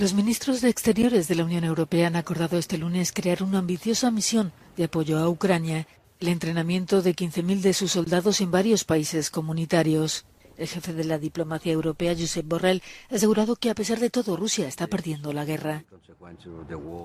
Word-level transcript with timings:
Los 0.00 0.14
ministros 0.14 0.62
de 0.62 0.70
Exteriores 0.70 1.28
de 1.28 1.34
la 1.34 1.44
Unión 1.44 1.62
Europea 1.62 2.06
han 2.06 2.16
acordado 2.16 2.56
este 2.56 2.78
lunes 2.78 3.12
crear 3.12 3.42
una 3.42 3.58
ambiciosa 3.58 4.10
misión 4.10 4.50
de 4.74 4.84
apoyo 4.84 5.18
a 5.18 5.28
Ucrania, 5.28 5.86
el 6.20 6.28
entrenamiento 6.28 7.02
de 7.02 7.14
15.000 7.14 7.60
de 7.60 7.74
sus 7.74 7.92
soldados 7.92 8.40
en 8.40 8.50
varios 8.50 8.84
países 8.84 9.28
comunitarios. 9.28 10.24
El 10.56 10.68
jefe 10.68 10.94
de 10.94 11.04
la 11.04 11.18
diplomacia 11.18 11.70
europea, 11.72 12.16
Josep 12.18 12.46
Borrell, 12.48 12.82
ha 13.10 13.16
asegurado 13.16 13.56
que 13.56 13.68
a 13.68 13.74
pesar 13.74 14.00
de 14.00 14.08
todo 14.08 14.38
Rusia 14.38 14.66
está 14.66 14.86
perdiendo 14.86 15.34
la 15.34 15.44
guerra. 15.44 15.84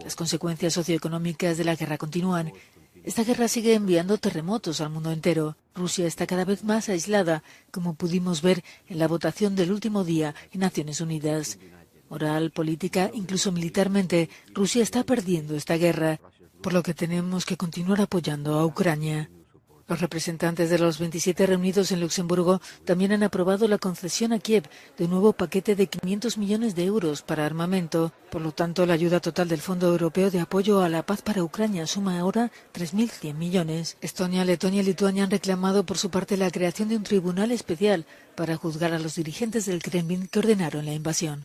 Las 0.01 0.15
consecuencias 0.15 0.71
socioeconómicas 0.71 1.57
de 1.57 1.65
la 1.65 1.75
guerra 1.75 1.97
continúan. 1.97 2.53
Esta 3.03 3.25
guerra 3.25 3.49
sigue 3.49 3.73
enviando 3.73 4.17
terremotos 4.19 4.79
al 4.79 4.89
mundo 4.89 5.11
entero. 5.11 5.57
Rusia 5.75 6.07
está 6.07 6.25
cada 6.27 6.45
vez 6.45 6.63
más 6.63 6.87
aislada, 6.87 7.43
como 7.71 7.95
pudimos 7.95 8.41
ver 8.41 8.63
en 8.87 8.99
la 8.99 9.09
votación 9.09 9.57
del 9.57 9.73
último 9.73 10.05
día 10.05 10.33
en 10.53 10.61
Naciones 10.61 11.01
Unidas. 11.01 11.59
Moral, 12.09 12.51
política, 12.51 13.09
incluso 13.13 13.51
militarmente, 13.51 14.29
Rusia 14.53 14.83
está 14.83 15.03
perdiendo 15.03 15.55
esta 15.55 15.75
guerra, 15.75 16.19
por 16.61 16.73
lo 16.73 16.83
que 16.83 16.93
tenemos 16.93 17.45
que 17.45 17.57
continuar 17.57 18.01
apoyando 18.01 18.55
a 18.55 18.65
Ucrania. 18.65 19.29
Los 19.87 20.01
representantes 20.01 20.71
de 20.71 20.79
los 20.79 20.97
27 20.97 21.45
reunidos 21.45 21.91
en 21.91 21.99
Luxemburgo 21.99 22.59
también 22.85 23.11
han 23.11 23.21
aprobado 23.21 23.67
la 23.67 23.77
concesión 23.77 24.33
a 24.33 24.39
Kiev 24.39 24.67
de 24.97 25.05
un 25.05 25.11
nuevo 25.11 25.33
paquete 25.33 25.75
de 25.75 25.85
500 25.85 26.39
millones 26.39 26.73
de 26.73 26.85
euros 26.85 27.21
para 27.21 27.45
armamento. 27.45 28.11
Por 28.31 28.41
lo 28.41 28.51
tanto, 28.51 28.87
la 28.87 28.93
ayuda 28.93 29.19
total 29.19 29.47
del 29.47 29.61
Fondo 29.61 29.87
Europeo 29.87 30.31
de 30.31 30.39
Apoyo 30.39 30.81
a 30.81 30.89
la 30.89 31.05
Paz 31.05 31.21
para 31.21 31.43
Ucrania 31.43 31.85
suma 31.85 32.17
ahora 32.17 32.51
3.100 32.73 33.35
millones. 33.35 33.97
Estonia, 34.01 34.43
Letonia 34.43 34.81
y 34.81 34.85
Lituania 34.85 35.23
han 35.23 35.31
reclamado 35.31 35.85
por 35.85 35.99
su 35.99 36.09
parte 36.09 36.35
la 36.35 36.49
creación 36.49 36.89
de 36.89 36.97
un 36.97 37.03
tribunal 37.03 37.51
especial 37.51 38.07
para 38.35 38.57
juzgar 38.57 38.91
a 38.91 38.99
los 38.99 39.13
dirigentes 39.13 39.67
del 39.67 39.83
Kremlin 39.83 40.27
que 40.27 40.39
ordenaron 40.39 40.85
la 40.85 40.93
invasión. 40.93 41.43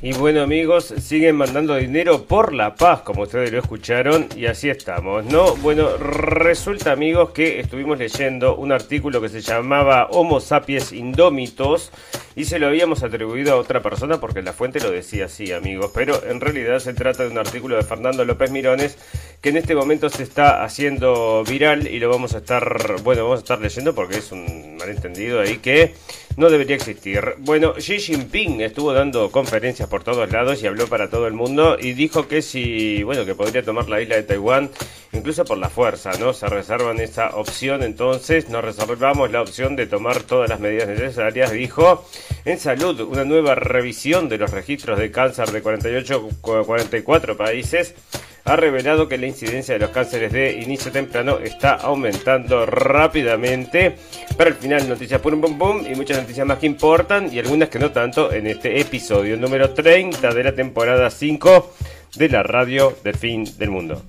Y 0.00 0.12
bueno 0.12 0.42
amigos, 0.42 0.94
siguen 1.00 1.34
mandando 1.34 1.74
dinero 1.74 2.24
por 2.24 2.54
la 2.54 2.76
paz, 2.76 3.00
como 3.00 3.22
ustedes 3.22 3.50
lo 3.50 3.58
escucharon, 3.58 4.28
y 4.36 4.46
así 4.46 4.70
estamos, 4.70 5.24
¿no? 5.24 5.56
Bueno, 5.56 5.96
resulta 5.96 6.92
amigos 6.92 7.30
que 7.30 7.58
estuvimos 7.58 7.98
leyendo 7.98 8.54
un 8.54 8.70
artículo 8.70 9.20
que 9.20 9.28
se 9.28 9.40
llamaba 9.40 10.06
Homo 10.12 10.38
sapiens 10.38 10.92
indómitos 10.92 11.90
y 12.36 12.44
se 12.44 12.60
lo 12.60 12.68
habíamos 12.68 13.02
atribuido 13.02 13.54
a 13.54 13.56
otra 13.56 13.82
persona 13.82 14.20
porque 14.20 14.40
la 14.40 14.52
fuente 14.52 14.78
lo 14.78 14.92
decía 14.92 15.24
así 15.24 15.50
amigos, 15.50 15.90
pero 15.92 16.22
en 16.24 16.40
realidad 16.40 16.78
se 16.78 16.94
trata 16.94 17.24
de 17.24 17.30
un 17.30 17.38
artículo 17.38 17.74
de 17.74 17.82
Fernando 17.82 18.24
López 18.24 18.52
Mirones 18.52 18.96
que 19.40 19.48
en 19.48 19.56
este 19.56 19.74
momento 19.74 20.10
se 20.10 20.22
está 20.22 20.62
haciendo 20.62 21.42
viral 21.42 21.88
y 21.88 21.98
lo 21.98 22.08
vamos 22.08 22.36
a 22.36 22.38
estar, 22.38 23.02
bueno, 23.02 23.24
vamos 23.24 23.40
a 23.40 23.42
estar 23.42 23.60
leyendo 23.60 23.96
porque 23.96 24.18
es 24.18 24.30
un 24.30 24.76
malentendido 24.76 25.40
ahí 25.40 25.58
que 25.58 25.94
no 26.38 26.50
debería 26.50 26.76
existir. 26.76 27.34
Bueno, 27.38 27.74
Xi 27.74 27.98
Jinping 27.98 28.60
estuvo 28.60 28.92
dando 28.92 29.28
conferencias 29.32 29.88
por 29.88 30.04
todos 30.04 30.30
lados 30.30 30.62
y 30.62 30.68
habló 30.68 30.86
para 30.86 31.10
todo 31.10 31.26
el 31.26 31.32
mundo 31.32 31.76
y 31.80 31.94
dijo 31.94 32.28
que 32.28 32.42
si, 32.42 33.02
bueno, 33.02 33.26
que 33.26 33.34
podría 33.34 33.64
tomar 33.64 33.88
la 33.88 34.00
isla 34.00 34.14
de 34.14 34.22
Taiwán 34.22 34.70
incluso 35.12 35.44
por 35.44 35.58
la 35.58 35.68
fuerza, 35.68 36.12
¿no? 36.20 36.32
Se 36.32 36.46
reservan 36.46 37.00
esa 37.00 37.34
opción, 37.34 37.82
entonces 37.82 38.50
nos 38.50 38.62
reservamos 38.62 39.32
la 39.32 39.42
opción 39.42 39.74
de 39.74 39.88
tomar 39.88 40.22
todas 40.22 40.48
las 40.48 40.60
medidas 40.60 40.86
necesarias, 40.86 41.50
dijo. 41.50 42.06
En 42.44 42.60
salud, 42.60 43.00
una 43.00 43.24
nueva 43.24 43.56
revisión 43.56 44.28
de 44.28 44.38
los 44.38 44.52
registros 44.52 44.96
de 44.96 45.10
cáncer 45.10 45.50
de 45.50 45.60
48 45.60 46.28
44 46.40 47.36
países 47.36 47.96
ha 48.44 48.56
revelado 48.56 49.08
que 49.08 49.18
la 49.18 49.26
incidencia 49.26 49.74
de 49.74 49.80
los 49.80 49.90
cánceres 49.90 50.32
de 50.32 50.60
inicio 50.60 50.90
temprano 50.90 51.38
está 51.38 51.74
aumentando 51.74 52.66
rápidamente. 52.66 53.96
Para 54.36 54.50
el 54.50 54.56
final, 54.56 54.88
noticias 54.88 55.20
pum 55.20 55.40
pum 55.40 55.58
pum 55.58 55.84
y 55.90 55.94
muchas 55.94 56.18
noticias 56.18 56.46
más 56.46 56.58
que 56.58 56.66
importan 56.66 57.32
y 57.32 57.38
algunas 57.38 57.68
que 57.68 57.78
no 57.78 57.90
tanto 57.90 58.32
en 58.32 58.46
este 58.46 58.80
episodio 58.80 59.36
número 59.36 59.70
30 59.70 60.32
de 60.32 60.44
la 60.44 60.54
temporada 60.54 61.10
5 61.10 61.74
de 62.16 62.28
la 62.28 62.42
radio 62.42 62.96
del 63.04 63.16
fin 63.16 63.44
del 63.58 63.70
mundo. 63.70 64.02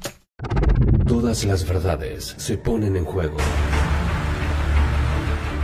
Todas 1.07 1.44
las 1.44 1.67
verdades 1.67 2.35
se 2.38 2.57
ponen 2.57 2.96
en 2.96 3.06
juego. 3.06 3.38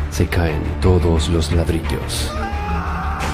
Se 0.09 0.27
caen 0.27 0.61
todos 0.81 1.29
los 1.29 1.51
ladrillos. 1.51 2.31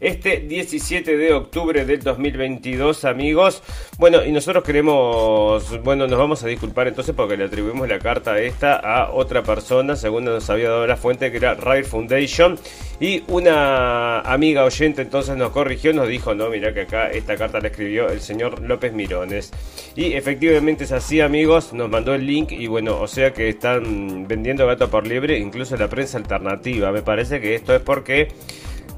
este 0.00 0.40
17 0.40 1.16
de 1.16 1.32
octubre 1.32 1.84
del 1.84 2.02
2022, 2.02 3.04
amigos. 3.04 3.62
Bueno, 3.98 4.24
y 4.24 4.32
nosotros 4.32 4.62
queremos, 4.64 5.82
bueno, 5.82 6.06
nos 6.06 6.18
vamos 6.18 6.42
a 6.44 6.46
disculpar 6.46 6.88
entonces 6.88 7.14
porque 7.14 7.36
le 7.36 7.44
atribuimos 7.44 7.88
la 7.88 7.98
carta 7.98 8.38
esta 8.38 8.76
a 8.76 9.10
otra 9.12 9.42
persona, 9.42 9.96
según 9.96 10.24
nos 10.24 10.48
había 10.50 10.70
dado 10.70 10.86
la 10.86 10.96
fuente, 10.96 11.30
que 11.30 11.38
era 11.38 11.54
Rare 11.54 11.84
Foundation. 11.84 12.58
Y 13.00 13.22
una 13.28 14.20
amiga 14.20 14.64
oyente 14.64 15.02
entonces 15.02 15.36
nos 15.36 15.50
corrigió, 15.50 15.92
nos 15.92 16.08
dijo, 16.08 16.34
no, 16.34 16.48
mira 16.50 16.74
que 16.74 16.82
acá 16.82 17.10
esta 17.10 17.36
carta 17.36 17.60
la 17.60 17.68
escribió 17.68 18.08
el 18.08 18.20
señor 18.20 18.60
López 18.60 18.92
Mirones. 18.92 19.52
Y 19.94 20.14
efectivamente 20.14 20.84
es 20.84 20.92
así, 20.92 21.20
amigos, 21.20 21.72
nos 21.72 21.88
mandó 21.88 22.14
el 22.14 22.26
link 22.26 22.52
y 22.52 22.66
bueno, 22.66 23.00
o 23.00 23.06
sea 23.06 23.32
que 23.32 23.48
están 23.48 24.26
vendiendo 24.26 24.66
gato 24.66 24.88
por 24.90 25.06
libre, 25.06 25.38
incluso 25.38 25.76
la 25.76 25.88
prensa 25.88 26.18
alternativa. 26.18 26.92
Me 26.92 27.02
parece 27.02 27.40
que 27.40 27.54
esto 27.54 27.74
es 27.74 27.80
porque 27.80 28.28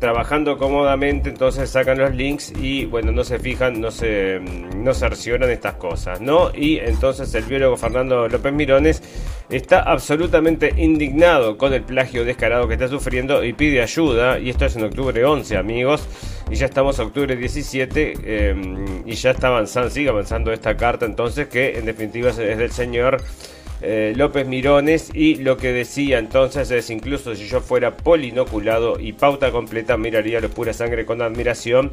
trabajando 0.00 0.56
cómodamente, 0.58 1.28
entonces 1.28 1.70
sacan 1.70 1.98
los 1.98 2.14
links 2.14 2.52
y 2.58 2.86
bueno, 2.86 3.12
no 3.12 3.22
se 3.22 3.38
fijan, 3.38 3.80
no 3.80 3.90
se, 3.90 4.40
no 4.40 4.90
estas 4.90 5.74
cosas, 5.74 6.20
¿no? 6.20 6.50
Y 6.54 6.78
entonces 6.78 7.32
el 7.34 7.44
biólogo 7.44 7.76
Fernando 7.76 8.26
López 8.26 8.52
Mirones 8.52 9.02
está 9.50 9.80
absolutamente 9.80 10.72
indignado 10.76 11.58
con 11.58 11.74
el 11.74 11.82
plagio 11.82 12.24
descarado 12.24 12.66
que 12.66 12.74
está 12.74 12.88
sufriendo 12.88 13.44
y 13.44 13.52
pide 13.52 13.82
ayuda, 13.82 14.38
y 14.38 14.48
esto 14.48 14.64
es 14.64 14.74
en 14.74 14.84
octubre 14.84 15.22
11, 15.22 15.56
amigos, 15.56 16.08
y 16.50 16.54
ya 16.54 16.66
estamos 16.66 16.98
en 16.98 17.06
octubre 17.06 17.36
17 17.36 18.14
eh, 18.24 19.02
y 19.04 19.12
ya 19.12 19.30
está 19.30 19.48
avanzando, 19.48 19.90
sigue 19.90 20.08
avanzando 20.08 20.52
esta 20.52 20.76
carta 20.76 21.04
entonces 21.04 21.48
que 21.48 21.78
en 21.78 21.84
definitiva 21.84 22.30
es 22.30 22.36
del 22.36 22.72
señor 22.72 23.22
eh, 23.82 24.12
López 24.16 24.46
Mirones 24.46 25.10
y 25.14 25.36
lo 25.36 25.56
que 25.56 25.72
decía 25.72 26.18
entonces 26.18 26.70
es 26.70 26.90
incluso 26.90 27.34
si 27.34 27.46
yo 27.46 27.60
fuera 27.60 27.96
polinoculado 27.96 28.98
y 29.00 29.12
pauta 29.12 29.50
completa 29.50 29.96
miraría 29.96 30.40
los 30.40 30.50
pura 30.50 30.72
sangre 30.72 31.06
con 31.06 31.22
admiración 31.22 31.92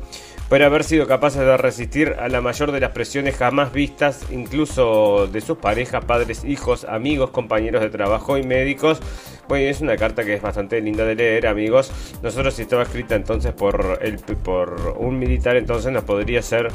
por 0.49 0.61
haber 0.61 0.83
sido 0.83 1.07
capaces 1.07 1.41
de 1.41 1.57
resistir 1.57 2.15
a 2.19 2.29
la 2.29 2.41
mayor 2.41 2.71
de 2.71 2.79
las 2.79 2.91
presiones 2.91 3.35
jamás 3.35 3.73
vistas 3.73 4.25
incluso 4.31 5.27
de 5.27 5.41
sus 5.41 5.57
parejas, 5.57 6.05
padres, 6.05 6.43
hijos, 6.43 6.85
amigos, 6.85 7.31
compañeros 7.31 7.81
de 7.81 7.89
trabajo 7.89 8.37
y 8.37 8.43
médicos 8.43 9.01
bueno, 9.47 9.69
es 9.69 9.79
una 9.79 9.95
carta 9.95 10.25
que 10.25 10.33
es 10.33 10.41
bastante 10.41 10.81
linda 10.81 11.05
de 11.05 11.15
leer, 11.15 11.47
amigos. 11.47 11.91
Nosotros 12.21 12.53
si 12.53 12.63
estaba 12.63 12.83
escrita 12.83 13.15
entonces 13.15 13.53
por, 13.53 13.99
el, 14.01 14.17
por 14.17 14.97
un 14.97 15.17
militar, 15.17 15.55
entonces 15.55 15.91
nos 15.91 16.03
podría 16.03 16.41
ser 16.41 16.67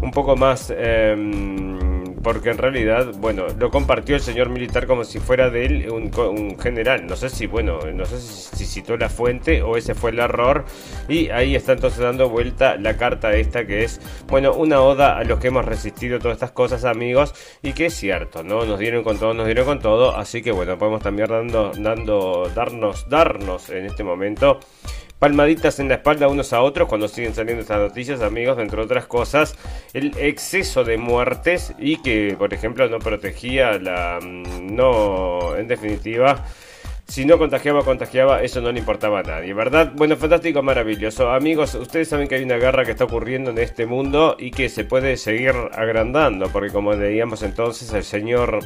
un 0.00 0.10
poco 0.10 0.36
más... 0.36 0.72
Em, 0.76 1.97
porque 2.22 2.50
en 2.50 2.58
realidad, 2.58 3.12
bueno, 3.18 3.46
lo 3.58 3.70
compartió 3.70 4.16
el 4.16 4.22
señor 4.22 4.48
militar 4.48 4.86
como 4.86 5.04
si 5.04 5.18
fuera 5.18 5.50
de 5.50 5.66
él 5.66 5.90
un, 5.90 6.58
general. 6.58 7.06
No 7.06 7.16
sé 7.16 7.28
si, 7.28 7.46
bueno, 7.46 7.80
no 7.92 8.04
sé 8.04 8.18
si, 8.20 8.66
citó 8.66 8.96
la 8.96 9.08
fuente 9.08 9.62
o 9.62 9.76
ese 9.76 9.94
fue 9.94 10.10
el 10.10 10.18
error. 10.18 10.64
Y 11.08 11.30
ahí 11.30 11.54
está 11.54 11.72
entonces 11.72 12.00
dando 12.00 12.28
vuelta 12.28 12.76
la 12.76 12.96
carta 12.96 13.32
esta 13.32 13.66
que 13.66 13.84
es, 13.84 14.00
bueno, 14.26 14.52
una 14.54 14.80
oda 14.80 15.18
a 15.18 15.24
los 15.24 15.38
que 15.38 15.48
hemos 15.48 15.64
resistido 15.64 16.18
todas 16.18 16.36
estas 16.36 16.52
cosas, 16.52 16.84
amigos. 16.84 17.34
Y 17.62 17.72
que 17.72 17.86
es 17.86 17.94
cierto, 17.94 18.42
¿no? 18.42 18.64
Nos 18.64 18.78
dieron 18.78 19.04
con 19.04 19.18
todo, 19.18 19.34
nos 19.34 19.46
dieron 19.46 19.64
con 19.64 19.80
todo. 19.80 20.16
Así 20.16 20.42
que 20.42 20.52
bueno, 20.52 20.78
podemos 20.78 21.02
también 21.02 21.28
dando, 21.28 21.72
dando, 21.78 22.50
darnos, 22.54 23.08
darnos 23.08 23.70
en 23.70 23.86
este 23.86 24.04
momento 24.04 24.60
palmaditas 25.18 25.80
en 25.80 25.88
la 25.88 25.96
espalda 25.96 26.28
unos 26.28 26.52
a 26.52 26.62
otros 26.62 26.88
cuando 26.88 27.08
siguen 27.08 27.34
saliendo 27.34 27.62
estas 27.62 27.78
noticias, 27.78 28.22
amigos, 28.22 28.58
entre 28.58 28.80
otras 28.80 29.06
cosas, 29.06 29.56
el 29.92 30.16
exceso 30.18 30.84
de 30.84 30.98
muertes 30.98 31.74
y 31.78 32.00
que, 32.02 32.36
por 32.38 32.54
ejemplo, 32.54 32.88
no 32.88 32.98
protegía 32.98 33.78
la... 33.78 34.18
Mm, 34.22 34.74
no, 34.74 35.56
en 35.56 35.68
definitiva... 35.68 36.44
Si 37.08 37.24
no 37.24 37.38
contagiaba, 37.38 37.84
contagiaba, 37.84 38.42
eso 38.42 38.60
no 38.60 38.70
le 38.70 38.80
importaba 38.80 39.20
a 39.20 39.22
nadie, 39.22 39.54
¿verdad? 39.54 39.92
Bueno, 39.96 40.14
fantástico, 40.18 40.62
maravilloso. 40.62 41.30
Amigos, 41.30 41.74
ustedes 41.74 42.06
saben 42.06 42.28
que 42.28 42.34
hay 42.34 42.42
una 42.42 42.58
guerra 42.58 42.84
que 42.84 42.90
está 42.90 43.04
ocurriendo 43.04 43.50
en 43.50 43.56
este 43.56 43.86
mundo 43.86 44.36
y 44.38 44.50
que 44.50 44.68
se 44.68 44.84
puede 44.84 45.16
seguir 45.16 45.54
agrandando, 45.72 46.50
porque 46.50 46.70
como 46.70 46.92
leíamos 46.92 47.42
entonces, 47.42 47.94
el 47.94 48.04
señor 48.04 48.60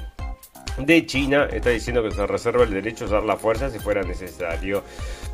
de 0.78 1.06
China 1.06 1.48
está 1.50 1.70
diciendo 1.70 2.02
que 2.02 2.10
se 2.10 2.26
reserva 2.26 2.64
el 2.64 2.70
derecho 2.70 3.04
a 3.04 3.06
usar 3.08 3.22
la 3.24 3.36
fuerza 3.36 3.70
si 3.70 3.78
fuera 3.78 4.02
necesario. 4.02 4.82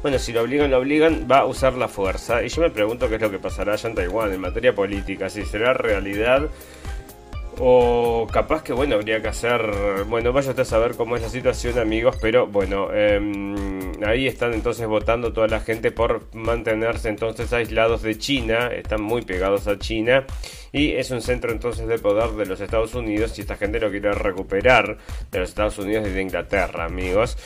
Bueno, 0.03 0.19
si 0.19 0.33
lo 0.33 0.43
obligan, 0.43 0.71
lo 0.71 0.79
obligan, 0.79 1.27
va 1.31 1.41
a 1.41 1.45
usar 1.47 1.75
la 1.75 1.89
fuerza. 1.89 2.43
Y 2.43 2.49
yo 2.49 2.63
me 2.63 2.71
pregunto 2.71 3.09
qué 3.09 3.17
es 3.17 3.21
lo 3.21 3.31
que 3.31 3.39
pasará 3.39 3.75
allá 3.75 3.89
en 3.89 3.95
Taiwán 3.95 4.33
en 4.33 4.41
materia 4.41 4.75
política, 4.75 5.29
si 5.29 5.45
será 5.45 5.75
realidad 5.75 6.49
o 7.61 8.27
capaz 8.31 8.63
que, 8.63 8.73
bueno, 8.73 8.95
habría 8.95 9.21
que 9.21 9.29
hacer. 9.29 10.05
Bueno, 10.09 10.33
vaya 10.33 10.51
usted 10.51 10.63
a 10.63 10.65
saber 10.65 10.95
cómo 10.97 11.17
es 11.17 11.23
la 11.23 11.29
situación, 11.29 11.79
amigos. 11.79 12.17
Pero 12.21 12.47
bueno, 12.47 12.93
em, 12.93 13.93
ahí 14.05 14.27
están 14.27 14.55
entonces 14.55 14.87
votando 14.87 15.33
toda 15.33 15.49
la 15.49 15.61
gente 15.61 15.91
por 15.91 16.35
mantenerse 16.35 17.09
entonces 17.09 17.53
aislados 17.53 18.03
de 18.03 18.19
China. 18.19 18.69
Están 18.69 19.03
muy 19.03 19.23
pegados 19.23 19.67
a 19.67 19.79
China. 19.79 20.25
Y 20.73 20.93
es 20.93 21.11
un 21.11 21.23
centro 21.23 21.51
entonces 21.51 21.89
de 21.89 21.99
poder 21.99 22.31
de 22.33 22.47
los 22.47 22.61
Estados 22.61 22.95
Unidos. 22.95 23.39
Y 23.39 23.43
esta 23.43 23.57
gente 23.57 23.81
lo 23.81 23.91
quiere 23.91 24.13
recuperar 24.13 24.99
de 25.31 25.39
los 25.39 25.49
Estados 25.49 25.79
Unidos 25.79 26.07
y 26.09 26.11
de 26.11 26.23
Inglaterra, 26.23 26.85
amigos. 26.85 27.37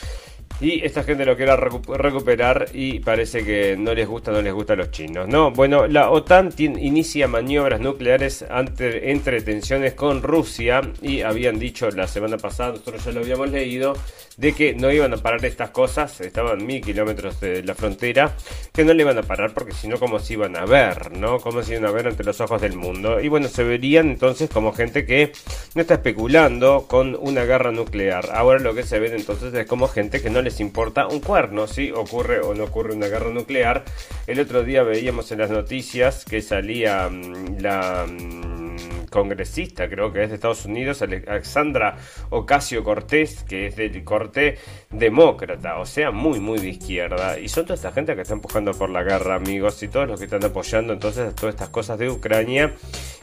Y 0.60 0.84
esta 0.84 1.02
gente 1.02 1.24
lo 1.24 1.36
quiere 1.36 1.56
recuperar 1.56 2.68
y 2.72 3.00
parece 3.00 3.44
que 3.44 3.76
no 3.76 3.94
les 3.94 4.06
gusta, 4.06 4.30
no 4.30 4.40
les 4.40 4.52
gusta 4.52 4.74
a 4.74 4.76
los 4.76 4.90
chinos. 4.90 5.26
No, 5.28 5.50
bueno, 5.50 5.86
la 5.86 6.10
OTAN 6.10 6.50
inicia 6.58 7.26
maniobras 7.26 7.80
nucleares 7.80 8.44
ante, 8.48 9.10
entre 9.10 9.40
tensiones 9.40 9.94
con 9.94 10.22
Rusia 10.22 10.82
y 11.00 11.22
habían 11.22 11.58
dicho 11.58 11.90
la 11.90 12.06
semana 12.06 12.38
pasada, 12.38 12.70
nosotros 12.72 13.04
ya 13.04 13.12
lo 13.12 13.20
habíamos 13.20 13.50
leído, 13.50 13.94
de 14.36 14.52
que 14.52 14.74
no 14.74 14.90
iban 14.90 15.12
a 15.12 15.16
parar 15.16 15.44
estas 15.44 15.70
cosas, 15.70 16.20
estaban 16.20 16.64
mil 16.64 16.80
kilómetros 16.80 17.40
de 17.40 17.62
la 17.62 17.74
frontera, 17.74 18.34
que 18.72 18.84
no 18.84 18.94
le 18.94 19.02
iban 19.02 19.18
a 19.18 19.22
parar 19.22 19.52
porque 19.54 19.72
si 19.72 19.88
no, 19.88 19.98
¿cómo 19.98 20.18
se 20.18 20.34
iban 20.34 20.56
a 20.56 20.64
ver? 20.64 21.12
¿No? 21.12 21.38
¿Cómo 21.40 21.62
se 21.62 21.72
iban 21.72 21.86
a 21.86 21.90
ver 21.90 22.08
ante 22.08 22.24
los 22.24 22.40
ojos 22.40 22.60
del 22.60 22.76
mundo? 22.76 23.20
Y 23.20 23.28
bueno, 23.28 23.48
se 23.48 23.64
verían 23.64 24.10
entonces 24.10 24.50
como 24.50 24.72
gente 24.72 25.04
que 25.06 25.32
no 25.74 25.82
está 25.82 25.94
especulando 25.94 26.86
con 26.88 27.16
una 27.20 27.44
guerra 27.44 27.72
nuclear. 27.72 28.30
Ahora 28.32 28.58
lo 28.60 28.74
que 28.74 28.82
se 28.82 28.98
ve 28.98 29.14
entonces 29.14 29.52
es 29.54 29.66
como 29.66 29.88
gente 29.88 30.22
que 30.22 30.30
no 30.30 30.42
les 30.42 30.60
importa 30.60 31.06
un 31.06 31.20
cuerno 31.20 31.66
si 31.66 31.90
ocurre 31.90 32.40
o 32.40 32.54
no 32.54 32.64
ocurre 32.64 32.94
una 32.94 33.08
guerra 33.08 33.30
nuclear. 33.30 33.84
El 34.26 34.40
otro 34.40 34.64
día 34.64 34.82
veíamos 34.82 35.30
en 35.32 35.38
las 35.38 35.50
noticias 35.50 36.24
que 36.24 36.40
salía 36.42 37.08
mm, 37.08 37.58
la 37.58 38.06
mm, 38.08 38.71
congresista, 39.10 39.88
creo 39.88 40.12
que 40.12 40.22
es 40.24 40.28
de 40.28 40.36
Estados 40.36 40.64
Unidos, 40.64 41.02
Alexandra 41.02 41.96
Ocasio 42.30 42.82
Cortés, 42.82 43.44
que 43.44 43.66
es 43.66 43.76
del 43.76 44.02
corte 44.04 44.58
demócrata, 44.90 45.78
o 45.78 45.86
sea, 45.86 46.10
muy, 46.10 46.40
muy 46.40 46.58
de 46.58 46.68
izquierda. 46.70 47.38
Y 47.38 47.48
son 47.48 47.64
toda 47.64 47.74
esta 47.74 47.92
gente 47.92 48.14
que 48.14 48.22
está 48.22 48.34
empujando 48.34 48.72
por 48.72 48.90
la 48.90 49.02
guerra, 49.02 49.34
amigos, 49.34 49.82
y 49.82 49.88
todos 49.88 50.08
los 50.08 50.18
que 50.18 50.26
están 50.26 50.44
apoyando 50.44 50.92
entonces 50.92 51.34
todas 51.34 51.54
estas 51.54 51.68
cosas 51.68 51.98
de 51.98 52.10
Ucrania. 52.10 52.74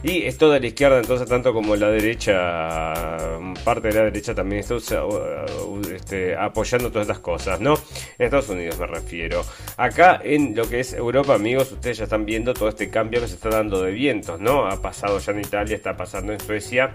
Y 0.02 0.22
es 0.22 0.38
toda 0.38 0.58
la 0.58 0.66
izquierda, 0.66 0.98
entonces, 0.98 1.28
tanto 1.28 1.52
como 1.52 1.76
la 1.76 1.90
derecha, 1.90 2.94
parte 3.64 3.88
de 3.88 3.94
la 3.94 4.04
derecha 4.04 4.34
también 4.34 4.60
está 4.60 4.76
este, 5.94 6.34
apoyando 6.34 6.90
todas 6.90 7.06
estas 7.06 7.18
cosas, 7.18 7.60
¿no? 7.60 7.74
En 8.18 8.24
Estados 8.24 8.48
Unidos 8.48 8.78
me 8.78 8.86
refiero. 8.86 9.44
Acá 9.76 10.20
en 10.24 10.56
lo 10.56 10.66
que 10.66 10.80
es 10.80 10.94
Europa, 10.94 11.34
amigos, 11.34 11.70
ustedes 11.72 11.98
ya 11.98 12.04
están 12.04 12.24
viendo 12.24 12.54
todo 12.54 12.70
este 12.70 12.88
cambio 12.88 13.20
que 13.20 13.28
se 13.28 13.34
está 13.34 13.50
dando 13.50 13.82
de 13.82 13.92
vientos, 13.92 14.40
¿no? 14.40 14.66
Ha 14.66 14.80
pasado 14.80 15.18
ya 15.18 15.32
en 15.32 15.40
Italia, 15.40 15.76
está 15.76 15.94
pasando 15.98 16.32
en 16.32 16.40
Suecia, 16.40 16.94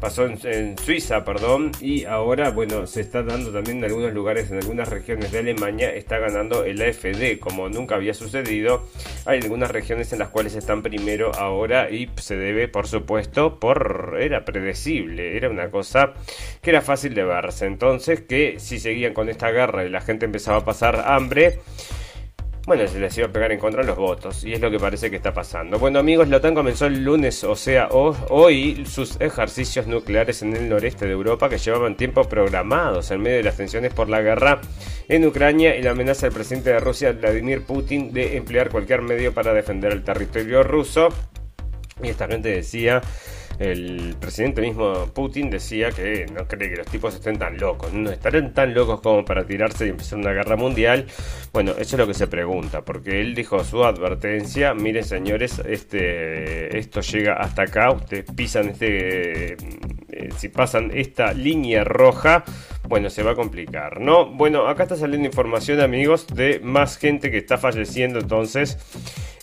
pasó 0.00 0.26
en, 0.26 0.76
Suiza, 0.76 1.24
perdón, 1.24 1.72
y 1.80 2.04
ahora, 2.04 2.50
bueno, 2.50 2.86
se 2.86 3.00
está 3.00 3.22
dando 3.22 3.50
también 3.50 3.78
en 3.78 3.84
algunos 3.84 4.12
lugares, 4.12 4.50
en 4.50 4.58
algunas 4.58 4.90
regiones 4.90 5.32
de 5.32 5.38
Alemania, 5.38 5.94
está 5.94 6.18
ganando 6.18 6.64
el 6.64 6.82
AFD, 6.82 7.38
como 7.40 7.70
nunca 7.70 7.94
había 7.94 8.12
sucedido. 8.12 8.86
Hay 9.24 9.40
algunas 9.40 9.70
regiones 9.70 10.12
en 10.12 10.18
las 10.18 10.28
cuales 10.28 10.54
están 10.54 10.82
primero 10.82 11.34
ahora 11.34 11.90
y 11.90 12.10
se 12.16 12.36
debe, 12.36 12.68
por 12.68 12.86
supuesto, 12.86 13.58
por... 13.58 14.18
era 14.20 14.44
predecible, 14.44 15.34
era 15.34 15.48
una 15.48 15.70
cosa 15.70 16.12
que 16.60 16.70
era 16.70 16.82
fácil 16.82 17.14
de 17.14 17.24
verse. 17.24 17.64
Entonces, 17.64 18.20
que 18.20 18.60
si 18.60 18.78
seguían 18.78 19.14
con 19.14 19.30
esta 19.30 19.50
guerra 19.50 19.86
y 19.86 19.88
la 19.88 20.02
gente 20.02 20.26
empezaba 20.26 20.58
a 20.58 20.64
pasar 20.66 21.04
hambre, 21.06 21.60
bueno, 22.66 22.88
se 22.88 22.98
les 22.98 23.16
iba 23.16 23.28
a 23.28 23.30
pegar 23.32 23.52
en 23.52 23.60
contra 23.60 23.84
los 23.84 23.96
votos, 23.96 24.42
y 24.42 24.52
es 24.52 24.60
lo 24.60 24.72
que 24.72 24.80
parece 24.80 25.08
que 25.08 25.14
está 25.14 25.32
pasando. 25.32 25.78
Bueno, 25.78 26.00
amigos, 26.00 26.28
la 26.28 26.38
OTAN 26.38 26.52
comenzó 26.52 26.86
el 26.86 27.04
lunes, 27.04 27.44
o 27.44 27.54
sea, 27.54 27.88
hoy, 27.90 28.84
sus 28.86 29.20
ejercicios 29.20 29.86
nucleares 29.86 30.42
en 30.42 30.56
el 30.56 30.68
noreste 30.68 31.06
de 31.06 31.12
Europa 31.12 31.48
que 31.48 31.58
llevaban 31.58 31.96
tiempo 31.96 32.24
programados 32.24 33.12
en 33.12 33.22
medio 33.22 33.36
de 33.36 33.44
las 33.44 33.56
tensiones 33.56 33.94
por 33.94 34.08
la 34.08 34.20
guerra 34.20 34.60
en 35.08 35.24
Ucrania 35.24 35.76
y 35.76 35.82
la 35.82 35.92
amenaza 35.92 36.26
del 36.26 36.34
presidente 36.34 36.70
de 36.70 36.80
Rusia, 36.80 37.12
Vladimir 37.12 37.62
Putin, 37.62 38.12
de 38.12 38.36
emplear 38.36 38.68
cualquier 38.68 39.00
medio 39.00 39.32
para 39.32 39.54
defender 39.54 39.92
el 39.92 40.02
territorio 40.02 40.64
ruso. 40.64 41.10
Y 42.02 42.08
esta 42.08 42.26
gente 42.26 42.48
decía 42.48 43.00
el 43.58 44.16
presidente 44.20 44.60
mismo 44.60 45.06
Putin 45.14 45.50
decía 45.50 45.90
que 45.90 46.26
no 46.26 46.46
cree 46.46 46.70
que 46.70 46.76
los 46.76 46.86
tipos 46.86 47.14
estén 47.14 47.38
tan 47.38 47.58
locos, 47.58 47.92
no 47.92 48.10
estarán 48.10 48.52
tan 48.52 48.74
locos 48.74 49.00
como 49.00 49.24
para 49.24 49.46
tirarse 49.46 49.86
y 49.86 49.90
empezar 49.90 50.18
una 50.18 50.32
guerra 50.32 50.56
mundial. 50.56 51.06
Bueno, 51.52 51.72
eso 51.72 51.96
es 51.96 51.98
lo 51.98 52.06
que 52.06 52.14
se 52.14 52.26
pregunta, 52.26 52.82
porque 52.82 53.20
él 53.20 53.34
dijo 53.34 53.62
su 53.64 53.84
advertencia, 53.84 54.74
miren 54.74 55.04
señores, 55.04 55.60
este 55.66 56.76
esto 56.78 57.00
llega 57.00 57.34
hasta 57.34 57.62
acá, 57.62 57.90
ustedes 57.92 58.24
pisan 58.34 58.68
este 58.68 59.52
eh, 59.52 60.28
si 60.36 60.48
pasan 60.48 60.90
esta 60.94 61.32
línea 61.32 61.84
roja, 61.84 62.44
bueno, 62.88 63.10
se 63.10 63.22
va 63.22 63.32
a 63.32 63.34
complicar, 63.34 64.00
¿no? 64.00 64.26
Bueno, 64.26 64.68
acá 64.68 64.84
está 64.84 64.96
saliendo 64.96 65.26
información, 65.26 65.80
amigos, 65.80 66.26
de 66.28 66.60
más 66.60 66.98
gente 66.98 67.30
que 67.30 67.38
está 67.38 67.58
falleciendo 67.58 68.18
entonces 68.18 68.78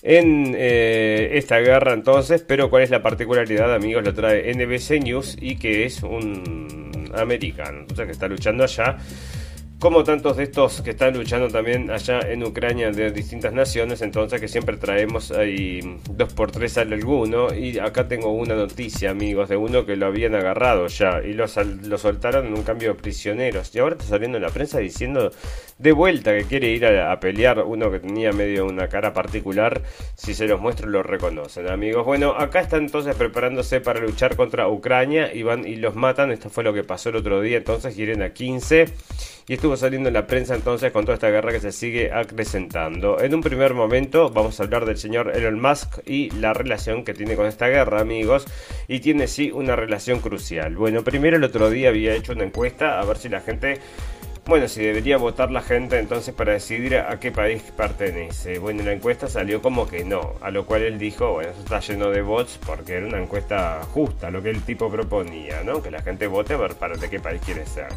en 0.04 0.54
eh, 0.58 1.32
esta 1.34 1.60
guerra 1.60 1.94
entonces, 1.94 2.44
pero 2.46 2.70
cuál 2.70 2.84
es 2.84 2.90
la 2.90 3.02
particularidad, 3.02 3.74
amigos, 3.74 4.04
lo 4.04 4.14
trae 4.14 4.54
NBC 4.54 5.02
News 5.02 5.38
y 5.40 5.56
que 5.56 5.86
es 5.86 6.04
un 6.04 6.92
americano, 7.16 7.80
entonces 7.80 8.06
que 8.06 8.12
está 8.12 8.28
luchando 8.28 8.64
allá 8.66 8.98
como 9.84 10.06
tantos 10.06 10.38
de 10.38 10.44
estos 10.44 10.82
que 10.82 10.92
están 10.92 11.14
luchando 11.14 11.50
también 11.50 11.92
allá 11.92 12.22
en 12.22 12.42
Ucrania 12.42 12.90
de 12.90 13.12
distintas 13.12 13.52
naciones, 13.52 14.02
entonces 14.02 14.40
que 14.40 14.48
siempre 14.48 14.78
traemos 14.78 15.30
ahí 15.32 15.82
dos 16.10 16.32
por 16.32 16.52
tres 16.52 16.72
sale 16.72 16.96
alguno. 16.96 17.54
Y 17.54 17.80
acá 17.80 18.08
tengo 18.08 18.32
una 18.32 18.56
noticia 18.56 19.12
amigos 19.12 19.50
de 19.50 19.58
uno 19.58 19.86
que 19.86 19.98
lo 19.98 20.06
habían 20.06 20.36
agarrado 20.36 20.88
ya 20.88 21.22
y 21.22 21.34
lo, 21.34 21.48
lo 21.84 21.98
soltaron 21.98 22.48
en 22.48 22.54
un 22.54 22.64
cambio 22.64 22.94
de 22.94 22.96
prisioneros. 22.96 23.76
Y 23.76 23.80
ahora 23.80 23.96
está 23.96 24.08
saliendo 24.08 24.38
en 24.38 24.44
la 24.44 24.52
prensa 24.52 24.80
diciendo 24.80 25.34
de 25.78 25.92
vuelta 25.92 26.34
que 26.34 26.46
quiere 26.46 26.70
ir 26.70 26.86
a, 26.86 27.20
pelear 27.20 27.60
uno 27.60 27.92
que 27.92 28.00
tenía 28.00 28.32
medio 28.32 28.66
una 28.66 28.88
cara 28.88 29.12
particular, 29.12 29.82
si 30.16 30.34
se 30.34 30.48
los 30.48 30.62
muestro 30.62 30.88
lo 30.88 31.04
reconocen 31.04 31.70
amigos. 31.70 32.06
Bueno, 32.06 32.36
acá 32.38 32.62
están 32.62 32.84
entonces 32.84 33.16
preparándose 33.16 33.82
para 33.82 34.00
luchar 34.00 34.38
contra 34.38 34.70
Ucrania 34.70 35.34
y 35.34 35.44
van 35.44 35.68
y 35.68 35.76
los 35.76 35.94
matan, 35.94 36.32
esto 36.32 36.50
fue 36.50 36.64
lo 36.64 36.74
que 36.74 36.86
pasó 36.86 37.10
el 37.10 37.18
otro 37.18 37.42
día, 37.42 37.58
entonces 37.58 37.96
quieren 37.96 38.22
a 38.22 38.32
15 38.32 38.86
y 39.48 39.54
estuvo 39.54 39.73
saliendo 39.80 40.10
en 40.10 40.14
la 40.14 40.28
prensa 40.28 40.56
entonces 40.56 40.92
con 40.92 41.06
toda 41.06 41.16
esta 41.16 41.30
guerra 41.30 41.52
que 41.52 41.60
se 41.60 41.72
sigue 41.72 42.12
acrecentando. 42.12 43.20
En 43.20 43.34
un 43.34 43.42
primer 43.42 43.74
momento 43.74 44.30
vamos 44.30 44.60
a 44.60 44.64
hablar 44.64 44.86
del 44.86 44.98
señor 44.98 45.36
Elon 45.36 45.62
Musk 45.62 46.00
y 46.06 46.30
la 46.32 46.54
relación 46.54 47.04
que 47.04 47.14
tiene 47.14 47.36
con 47.36 47.46
esta 47.46 47.68
guerra, 47.68 48.02
amigos, 48.02 48.46
y 48.88 49.00
tiene 49.00 49.28
sí 49.28 49.52
una 49.52 49.76
relación 49.76 50.20
crucial. 50.20 50.76
Bueno, 50.76 51.04
primero 51.04 51.38
el 51.38 51.44
otro 51.44 51.70
día 51.70 51.90
había 51.90 52.16
hecho 52.16 52.34
una 52.34 52.44
encuesta 52.44 53.00
a 53.00 53.06
ver 53.06 53.18
si 53.18 53.30
la 53.30 53.42
gente 53.42 53.80
bueno, 54.46 54.68
si 54.68 54.84
debería 54.84 55.16
votar 55.18 55.52
la 55.52 55.62
gente 55.62 55.98
entonces 55.98 56.34
para 56.34 56.52
decidir 56.52 56.98
a 56.98 57.18
qué 57.18 57.32
país 57.32 57.64
pertenece. 57.78 58.60
Bueno, 58.60 58.84
la 58.84 58.92
encuesta 58.92 59.30
salió 59.30 59.62
como 59.62 59.88
que 59.88 60.04
no, 60.04 60.34
a 60.42 60.52
lo 60.52 60.66
cual 60.66 60.82
él 60.82 61.00
dijo, 61.00 61.32
bueno, 61.32 61.52
eso 61.52 61.62
está 61.62 61.80
lleno 61.80 62.10
de 62.10 62.22
bots 62.22 62.60
porque 62.66 62.96
era 62.96 63.08
una 63.08 63.22
encuesta 63.22 63.82
justa, 63.94 64.30
lo 64.32 64.44
que 64.44 64.50
el 64.50 64.62
tipo 64.64 64.90
proponía, 64.92 65.64
¿no? 65.64 65.82
Que 65.82 65.92
la 65.92 66.02
gente 66.02 66.28
vote 66.28 66.56
a 66.56 66.58
ver 66.58 66.76
para 66.76 66.98
de 66.98 67.10
qué 67.10 67.22
país 67.22 67.42
quiere 67.46 67.66
ser. 67.66 67.88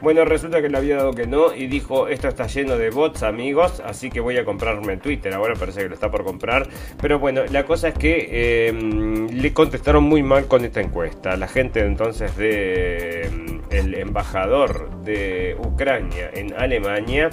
Bueno, 0.00 0.24
resulta 0.24 0.62
que 0.62 0.70
le 0.70 0.78
había 0.78 0.96
dado 0.96 1.12
que 1.12 1.26
no 1.26 1.54
y 1.54 1.66
dijo, 1.66 2.08
esto 2.08 2.28
está 2.28 2.46
lleno 2.46 2.78
de 2.78 2.88
bots, 2.88 3.22
amigos, 3.22 3.82
así 3.84 4.10
que 4.10 4.20
voy 4.20 4.38
a 4.38 4.44
comprarme 4.44 4.96
Twitter. 4.96 5.34
Ahora 5.34 5.54
parece 5.54 5.82
que 5.82 5.88
lo 5.88 5.94
está 5.94 6.10
por 6.10 6.24
comprar. 6.24 6.66
Pero 7.00 7.18
bueno, 7.18 7.42
la 7.50 7.64
cosa 7.64 7.88
es 7.88 7.94
que 7.94 8.68
em, 8.68 9.28
le 9.28 9.52
contestaron 9.52 10.04
muy 10.04 10.22
mal 10.22 10.46
con 10.46 10.64
esta 10.64 10.80
encuesta. 10.80 11.36
La 11.36 11.48
gente 11.48 11.80
entonces 11.80 12.36
de 12.36 13.26
em, 13.26 13.62
el 13.70 13.94
embajador 13.94 14.90
de 15.04 15.56
Ucrania 15.58 15.73
en 15.78 16.54
Alemania 16.54 17.30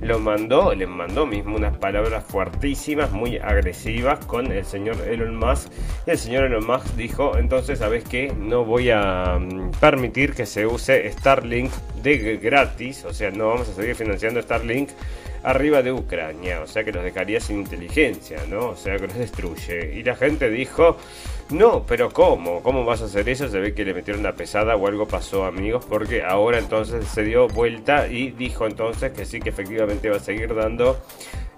lo 0.00 0.18
mandó, 0.18 0.74
le 0.74 0.86
mandó 0.86 1.26
mismo 1.26 1.56
unas 1.56 1.76
palabras 1.76 2.24
fuertísimas, 2.24 3.12
muy 3.12 3.38
agresivas 3.38 4.24
con 4.26 4.52
el 4.52 4.64
señor 4.64 4.96
Elon 5.08 5.36
Musk. 5.36 5.70
El 6.06 6.18
señor 6.18 6.44
Elon 6.44 6.66
Musk 6.66 6.94
dijo, 6.96 7.36
entonces, 7.36 7.78
¿sabes 7.78 8.04
qué? 8.04 8.32
No 8.36 8.64
voy 8.64 8.90
a 8.90 9.38
mm, 9.38 9.72
permitir 9.80 10.34
que 10.34 10.46
se 10.46 10.66
use 10.66 11.10
Starlink 11.12 11.70
de 12.02 12.36
gratis, 12.36 13.04
o 13.04 13.12
sea, 13.12 13.30
no 13.30 13.48
vamos 13.48 13.68
a 13.68 13.74
seguir 13.74 13.94
financiando 13.94 14.42
Starlink 14.42 14.90
arriba 15.44 15.82
de 15.82 15.92
Ucrania, 15.92 16.62
o 16.62 16.66
sea 16.66 16.84
que 16.84 16.92
los 16.92 17.04
dejaría 17.04 17.38
sin 17.38 17.60
inteligencia, 17.60 18.38
¿no? 18.48 18.70
O 18.70 18.76
sea 18.76 18.96
que 18.96 19.06
los 19.06 19.16
destruye. 19.16 19.94
Y 19.94 20.02
la 20.02 20.16
gente 20.16 20.50
dijo, 20.50 20.96
no, 21.50 21.84
pero 21.86 22.10
¿cómo? 22.10 22.62
¿Cómo 22.62 22.84
vas 22.84 23.02
a 23.02 23.04
hacer 23.04 23.28
eso? 23.28 23.48
Se 23.48 23.60
ve 23.60 23.74
que 23.74 23.84
le 23.84 23.92
metieron 23.92 24.20
una 24.20 24.32
pesada 24.32 24.74
o 24.74 24.86
algo 24.86 25.06
pasó, 25.06 25.44
amigos, 25.44 25.84
porque 25.86 26.22
ahora 26.22 26.58
entonces 26.58 27.06
se 27.06 27.22
dio 27.22 27.46
vuelta 27.48 28.08
y 28.08 28.30
dijo 28.30 28.66
entonces 28.66 29.12
que 29.12 29.26
sí, 29.26 29.38
que 29.40 29.50
efectivamente 29.50 30.08
va 30.08 30.16
a 30.16 30.20
seguir 30.20 30.54
dando 30.54 30.98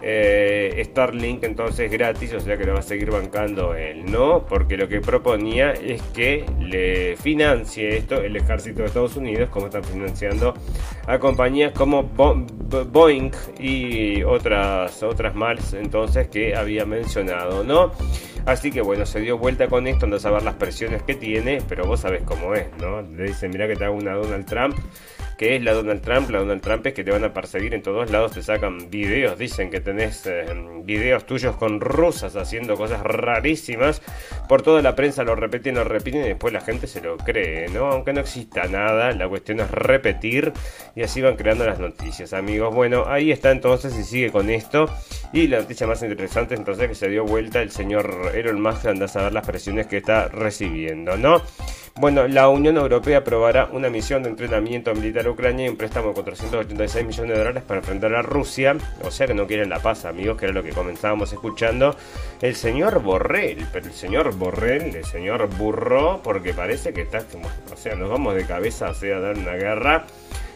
eh, 0.03 0.83
Starlink 0.85 1.43
entonces 1.45 1.91
gratis, 1.91 2.33
o 2.35 2.41
sea 2.41 2.57
que 2.57 2.65
lo 2.65 2.75
va 2.75 2.81
a 2.81 2.83
seguir 2.83 3.11
bancando 3.11 3.75
él, 3.75 4.11
¿no? 4.11 4.45
Porque 4.47 4.77
lo 4.77 4.89
que 4.89 5.01
proponía 5.01 5.73
es 5.73 6.03
que 6.15 6.45
le 6.61 7.17
financie 7.17 7.97
esto 7.97 8.23
el 8.23 8.37
ejército 8.37 8.81
de 8.81 8.89
Estados 8.89 9.17
Unidos, 9.17 9.49
como 9.51 9.67
están 9.67 9.85
financiando 9.85 10.55
a 11.07 11.19
compañías 11.19 11.73
como 11.73 12.03
Boeing 12.03 13.33
y 13.59 14.23
otras, 14.23 15.03
otras 15.03 15.35
más 15.35 15.73
entonces 15.75 16.29
que 16.29 16.55
había 16.55 16.85
mencionado, 16.85 17.65
¿no? 17.65 17.93
Así 18.47 18.71
que 18.71 18.81
bueno, 18.81 19.05
se 19.07 19.21
dio 19.21 19.39
vuelta 19.39 19.67
con 19.67 19.87
esto, 19.87 20.07
andas 20.07 20.25
a 20.25 20.31
ver 20.31 20.43
las 20.43 20.55
presiones 20.55 21.03
que 21.03 21.15
tiene, 21.15 21.61
pero 21.69 21.85
vos 21.85 22.01
sabés 22.01 22.23
cómo 22.23 22.55
es, 22.55 22.67
¿no? 22.81 23.03
Le 23.03 23.25
dicen, 23.25 23.51
mira 23.51 23.67
que 23.67 23.75
te 23.75 23.85
hago 23.85 23.97
una 23.97 24.15
Donald 24.15 24.47
Trump 24.47 24.77
que 25.37 25.57
es 25.57 25.63
la 25.63 25.73
Donald 25.73 26.03
Trump. 26.03 26.31
La 26.31 26.39
Donald 26.39 26.63
Trump 26.63 26.87
es 26.87 26.95
que 26.95 27.05
te 27.05 27.11
van 27.11 27.25
a 27.25 27.33
perseguir 27.33 27.75
en 27.75 27.83
todos 27.83 28.11
lados, 28.11 28.33
te 28.33 28.43
sacan 28.43 28.91
videos, 28.91 29.39
dicen 29.39 29.71
que 29.71 29.81
tenés 29.81 30.27
eh, 30.27 30.47
videos 30.85 31.27
tuyos 31.27 31.57
con 31.57 31.81
rusas 31.81 32.37
haciendo 32.37 32.77
cosas 32.77 33.03
rarísimas. 33.03 34.03
Por 34.49 34.63
toda 34.63 34.83
la 34.83 34.95
prensa 34.95 35.25
lo 35.25 35.35
repiten, 35.35 35.75
lo 35.75 35.85
repiten 35.85 36.23
y 36.23 36.29
después 36.29 36.53
la 36.53 36.61
gente 36.61 36.87
se 36.87 37.01
lo 37.01 37.17
cree, 37.19 37.69
¿no? 37.69 37.87
Aunque 37.87 38.13
no 38.13 38.21
exista 38.21 38.65
nada, 38.67 39.13
la 39.13 39.29
cuestión 39.29 39.61
es 39.61 39.71
repetir 39.71 40.53
y 40.95 41.03
así 41.03 41.21
van 41.21 41.37
creando 41.37 41.67
las 41.67 41.79
noticias, 41.79 42.33
amigos. 42.33 42.75
Bueno, 42.75 43.05
ahí 43.07 43.31
está 43.31 43.51
entonces 43.51 43.97
y 43.99 44.05
sigue 44.05 44.31
con 44.31 44.49
esto. 44.51 44.89
Y 45.33 45.49
la 45.49 45.59
noticia 45.59 45.87
más 45.87 46.03
interesante 46.03 46.55
entonces 46.55 46.89
que 46.89 46.95
se 46.95 47.09
dio 47.09 47.25
vuelta 47.25 47.61
el 47.61 47.71
señor 47.71 48.35
Elon 48.37 48.61
Musk, 48.61 48.87
anda 48.87 49.07
a 49.07 49.09
saber 49.09 49.33
las 49.33 49.47
presiones 49.47 49.87
que 49.87 49.99
está 49.99 50.29
recibiendo, 50.29 51.17
¿no? 51.17 51.43
Bueno, 51.99 52.29
la 52.29 52.51
Unión 52.51 52.77
Europea 52.77 53.19
aprobará 53.19 53.71
una 53.73 53.89
misión 53.89 54.23
de 54.23 54.29
entrenamiento 54.29 54.95
militar 54.95 55.27
a 55.27 55.31
Ucrania 55.31 55.65
y 55.65 55.69
un 55.71 55.79
préstamo 55.79 56.09
de 56.09 56.15
486 56.15 57.07
millones 57.07 57.33
de 57.33 57.39
dólares 57.39 57.63
para 57.67 57.81
enfrentar 57.81 58.15
a 58.15 58.21
Rusia. 58.21 58.77
O 59.03 59.11
sea 59.11 59.27
que 59.27 59.33
no 59.33 59.47
quieren 59.47 59.71
la 59.71 59.79
paz, 59.79 60.05
amigos, 60.05 60.37
que 60.37 60.45
era 60.45 60.53
lo 60.53 60.63
que 60.63 60.73
comenzábamos 60.73 61.33
escuchando. 61.33 61.97
El 62.43 62.55
señor 62.55 63.01
Borrell, 63.01 63.67
pero 63.73 63.87
el 63.87 63.95
señor 63.95 64.35
Borrell, 64.35 64.95
el 64.95 65.07
señor 65.07 65.49
Burro, 65.57 66.21
porque 66.23 66.53
parece 66.53 66.93
que 66.93 67.01
está 67.01 67.25
o 67.73 67.77
sea, 67.77 67.95
nos 67.95 68.11
vamos 68.11 68.35
de 68.35 68.45
cabeza, 68.45 68.91
o 68.91 68.95
sea, 68.95 69.17
a 69.17 69.21
dar 69.21 69.39
una 69.39 69.53
guerra. 69.53 70.05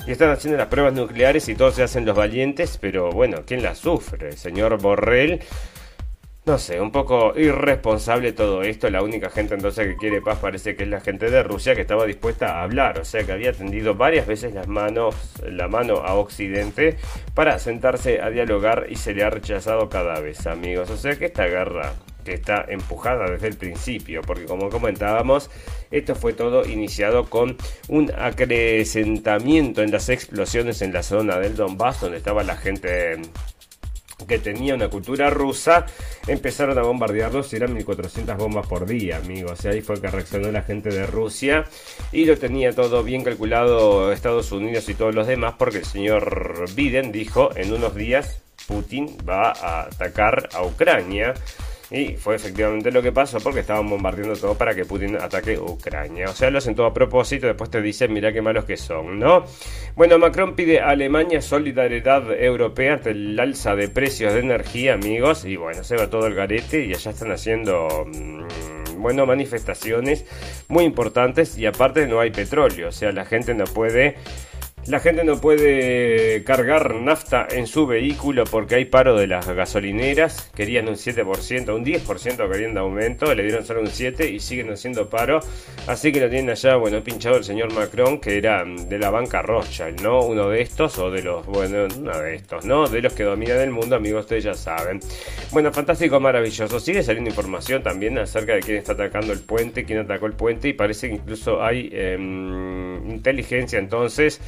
Y 0.07 0.13
están 0.13 0.31
haciendo 0.31 0.59
las 0.59 0.69
pruebas 0.69 0.93
nucleares 0.93 1.49
y 1.49 1.55
todos 1.55 1.75
se 1.75 1.83
hacen 1.83 2.05
los 2.05 2.17
valientes, 2.17 2.77
pero 2.79 3.13
bueno, 3.13 3.45
¿quién 3.47 3.63
las 3.63 3.79
sufre? 3.79 4.29
El 4.29 4.37
señor 4.37 4.79
Borrell 4.79 5.41
no 6.51 6.59
sé, 6.59 6.81
un 6.81 6.91
poco 6.91 7.33
irresponsable 7.37 8.33
todo 8.33 8.63
esto. 8.63 8.91
La 8.91 9.05
única 9.05 9.31
gente 9.31 9.55
entonces 9.55 9.87
que 9.87 9.97
quiere 9.97 10.21
paz 10.21 10.41
parece 10.41 10.75
que 10.75 10.83
es 10.83 10.89
la 10.89 11.01
gente 11.01 11.31
de 11.31 11.45
Rusia 11.45 11.77
que 11.77 11.83
estaba 11.83 12.07
dispuesta 12.07 12.59
a 12.59 12.65
hablar, 12.65 12.99
o 12.99 13.05
sea 13.05 13.23
que 13.23 13.31
había 13.31 13.53
tendido 13.53 13.95
varias 13.95 14.27
veces 14.27 14.53
las 14.53 14.67
manos, 14.67 15.15
la 15.49 15.69
mano 15.69 15.99
a 15.99 16.15
Occidente 16.15 16.97
para 17.35 17.61
sentarse 17.61 18.21
a 18.21 18.31
dialogar 18.31 18.89
y 18.91 18.97
se 18.97 19.15
le 19.15 19.23
ha 19.23 19.31
rechazado 19.31 19.89
cada 19.89 20.19
vez, 20.19 20.45
amigos. 20.49 20.91
O 20.91 20.97
sea 20.97 21.15
que 21.15 21.27
esta 21.27 21.47
guerra 21.47 21.93
que 22.25 22.35
está 22.35 22.65
empujada 22.69 23.31
desde 23.31 23.47
el 23.47 23.57
principio, 23.57 24.21
porque 24.23 24.47
como 24.47 24.71
comentábamos, 24.71 25.53
esto 25.93 26.17
fue 26.17 26.33
todo 26.33 26.67
iniciado 26.67 27.31
con 27.31 27.57
un 27.87 28.11
acrecentamiento 28.11 29.85
en 29.85 29.93
las 29.93 30.09
explosiones 30.09 30.83
en 30.83 30.93
la 30.93 31.05
zona 31.05 31.39
del 31.39 31.55
Donbass, 31.55 32.01
donde 32.01 32.19
estaba 32.19 32.43
la 32.43 32.57
gente 32.57 33.23
que 34.27 34.39
tenía 34.39 34.75
una 34.75 34.89
cultura 34.89 35.31
rusa, 35.31 35.87
empezaron 36.27 36.79
a 36.79 36.83
bombardearlos 36.83 37.53
y 37.53 37.57
eran 37.57 37.75
1400 37.75 38.37
bombas 38.37 38.67
por 38.67 38.87
día, 38.87 39.19
amigos. 39.19 39.65
Ahí 39.67 39.81
fue 39.81 40.01
que 40.01 40.09
reaccionó 40.09 40.51
la 40.51 40.63
gente 40.63 40.91
de 40.91 41.07
Rusia 41.07 41.65
y 42.13 42.25
lo 42.25 42.37
tenía 42.37 42.73
todo 42.73 43.03
bien 43.03 43.25
calculado 43.25 44.13
Estados 44.13 44.53
Unidos 44.53 44.89
y 44.89 44.95
todos 44.95 45.15
los 45.15 45.27
demás 45.27 45.55
porque 45.59 45.79
el 45.79 45.85
señor 45.85 46.65
Biden 46.75 47.13
dijo 47.13 47.51
en 47.57 47.73
unos 47.73 47.95
días 47.95 48.43
Putin 48.67 49.17
va 49.29 49.51
a 49.53 49.83
atacar 49.83 50.49
a 50.55 50.63
Ucrania. 50.63 51.35
Y 51.91 52.17
fue 52.17 52.37
efectivamente 52.37 52.93
lo 52.93 53.03
que 53.03 53.11
pasó 53.11 53.39
porque 53.41 53.61
estaban 53.61 53.89
bombardeando 53.89 54.37
todo 54.37 54.55
para 54.55 54.75
que 54.75 54.85
Putin 54.85 55.17
ataque 55.17 55.59
Ucrania. 55.59 56.29
O 56.29 56.33
sea, 56.33 56.51
lo 56.51 56.59
hacen 56.59 56.75
todo 56.75 56.87
a 56.87 56.95
propósito, 56.95 57.49
después 57.49 57.69
te 57.69 57.83
dicen, 57.83 58.13
mira 58.13 58.33
qué 58.33 58.41
malos 58.41 58.65
que 58.65 58.77
son, 58.77 59.19
¿no? 59.19 59.45
Bueno, 59.97 60.19
Macron 60.19 60.55
pide 60.55 60.81
a 60.81 60.91
Alemania 60.91 61.43
solidaridad 61.43 62.33
europea 62.33 62.95
ante 62.95 63.11
el 63.11 63.39
alza 63.39 63.75
de 63.75 63.89
precios 63.89 64.33
de 64.35 64.41
energía, 64.41 64.95
amigos. 64.95 65.45
Y 65.45 65.57
bueno, 65.57 65.83
se 65.83 65.97
va 65.97 66.09
todo 66.09 66.27
el 66.27 66.35
garete 66.35 66.85
y 66.85 66.95
allá 66.95 67.11
están 67.11 67.33
haciendo... 67.33 68.07
Mm, 68.07 68.45
bueno, 69.01 69.27
manifestaciones 69.27 70.27
muy 70.69 70.85
importantes 70.85 71.57
y 71.57 71.67
aparte 71.67 72.07
no 72.07 72.21
hay 72.21 72.31
petróleo, 72.31 72.89
o 72.89 72.93
sea, 72.93 73.13
la 73.13 73.25
gente 73.25 73.55
no 73.55 73.65
puede 73.65 74.17
la 74.87 74.99
gente 74.99 75.25
no 75.25 75.41
puede 75.41 76.43
cargar 76.43 76.95
nafta 76.95 77.47
en 77.51 77.67
su 77.67 77.87
vehículo 77.87 78.45
porque 78.45 78.77
hay 78.77 78.87
paro 78.87 79.15
de 79.15 79.27
las 79.27 79.47
gasolineras. 79.47 80.51
Querían 80.55 80.89
un 80.89 80.95
7%, 80.95 81.75
un 81.75 81.85
10% 81.85 82.51
querían 82.51 82.75
de 82.75 82.81
aumento, 82.81 83.33
le 83.35 83.43
dieron 83.43 83.65
solo 83.65 83.81
un 83.81 83.89
7% 83.89 84.31
y 84.31 84.41
siguen 84.41 84.73
haciendo 84.73 85.09
paro. 85.09 85.41
Así 85.87 86.13
que 86.13 86.21
lo 86.21 86.31
tienen 86.31 86.51
allá, 86.51 86.77
bueno, 86.77 87.03
pinchado 87.05 87.37
el 87.37 87.45
señor 87.45 87.73
Macron, 87.75 88.21
que 88.21 88.39
era 88.39 88.65
de 88.65 88.99
la 88.99 89.11
banca 89.11 89.43
Rothschild, 89.43 90.01
¿no? 90.01 90.21
Uno 90.21 90.49
de 90.49 90.63
estos, 90.63 90.99
o 90.99 91.11
de 91.11 91.23
los, 91.23 91.45
bueno, 91.47 91.87
uno 91.99 92.19
de 92.19 92.35
estos, 92.35 92.65
¿no? 92.65 92.89
De 92.89 93.03
los 93.03 93.13
que 93.13 93.25
dominan 93.25 93.61
el 93.61 93.71
mundo, 93.71 93.97
amigos, 93.97 94.23
ustedes 94.23 94.45
ya 94.45 94.55
saben. 94.55 95.01
Bueno, 95.53 95.73
fantástico, 95.73 96.19
maravilloso. 96.21 96.81
Sigue 96.81 97.03
saliendo 97.03 97.29
información 97.29 97.83
también 97.83 98.19
acerca 98.19 98.55
de 98.55 98.61
quién 98.61 98.79
está 98.79 98.93
atacando 98.93 99.33
el 99.33 99.41
puente, 99.41 99.85
quién 99.85 99.99
atacó 99.99 100.27
el 100.27 100.33
puente, 100.33 100.69
y 100.69 100.73
parece 100.73 101.09
que 101.09 101.17
incluso 101.17 101.63
hay 101.63 101.91
em, 101.93 103.11
inteligencia 103.11 103.79
entonces 103.79 104.41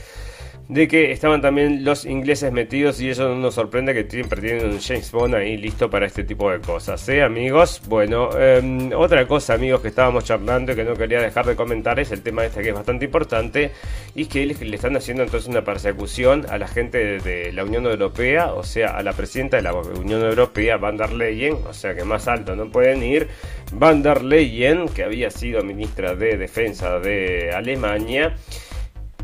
de 0.73 0.89
que 0.89 1.13
estaban 1.13 1.43
también 1.43 1.85
los 1.85 2.07
ingleses 2.07 2.51
metidos 2.51 2.99
y 2.99 3.11
eso 3.11 3.29
no 3.29 3.35
nos 3.35 3.55
sorprende 3.55 3.93
que 3.93 4.11
siempre 4.11 4.41
tienen 4.41 4.71
un 4.71 4.81
James 4.81 5.13
Bond 5.13 5.35
ahí 5.35 5.59
listo 5.59 5.91
para 5.91 6.07
este 6.07 6.25
tipo 6.25 6.51
de 6.51 6.61
cosas, 6.61 7.07
¿eh, 7.11 7.23
amigos? 7.23 7.83
Bueno, 7.89 8.31
em, 8.39 8.91
otra 8.95 9.27
cosa, 9.27 9.53
amigos, 9.53 9.83
que 9.83 9.89
estábamos 9.89 10.25
charlando 10.25 10.73
y 10.73 10.75
que 10.75 10.85
no 10.85 10.95
quería 10.95 11.21
dejar 11.21 11.45
de 11.45 11.57
comentar 11.57 12.01
es 12.01 12.11
el 12.11 12.23
tema 12.23 12.47
este 12.47 12.63
que 12.63 12.71
es 12.71 12.75
bastante 12.75 13.05
importante 13.05 13.71
y 14.15 14.25
que 14.25 14.47
le 14.47 14.75
están 14.75 14.97
haciendo 14.97 15.23
entonces 15.25 15.47
una 15.47 15.63
persecución 15.63 16.47
a 16.49 16.57
la 16.57 16.69
gente 16.69 17.19
de 17.19 17.53
la 17.53 17.65
Unión 17.65 17.85
Europea, 17.85 18.55
o 18.55 18.65
sea, 18.65 18.97
a 18.97 19.03
la 19.03 19.13
presidenta 19.13 19.59
de 19.59 19.65
la 19.65 19.75
Unión 19.75 20.23
Europea, 20.23 20.79
Van 20.79 20.97
der 20.97 21.13
Leyen, 21.13 21.59
o 21.69 21.75
sea 21.75 21.95
que 21.95 22.05
más 22.05 22.29
alto 22.29 22.57
no 22.57 22.71
pueden 22.71 23.03
ir, 23.03 23.29
Van 23.73 24.03
der 24.03 24.25
Leyen, 24.25 24.89
que 24.89 25.05
había 25.05 25.31
sido 25.31 25.63
ministra 25.63 26.15
de 26.15 26.39
Defensa 26.39 26.99
de 26.99 27.53
Alemania, 27.55 28.35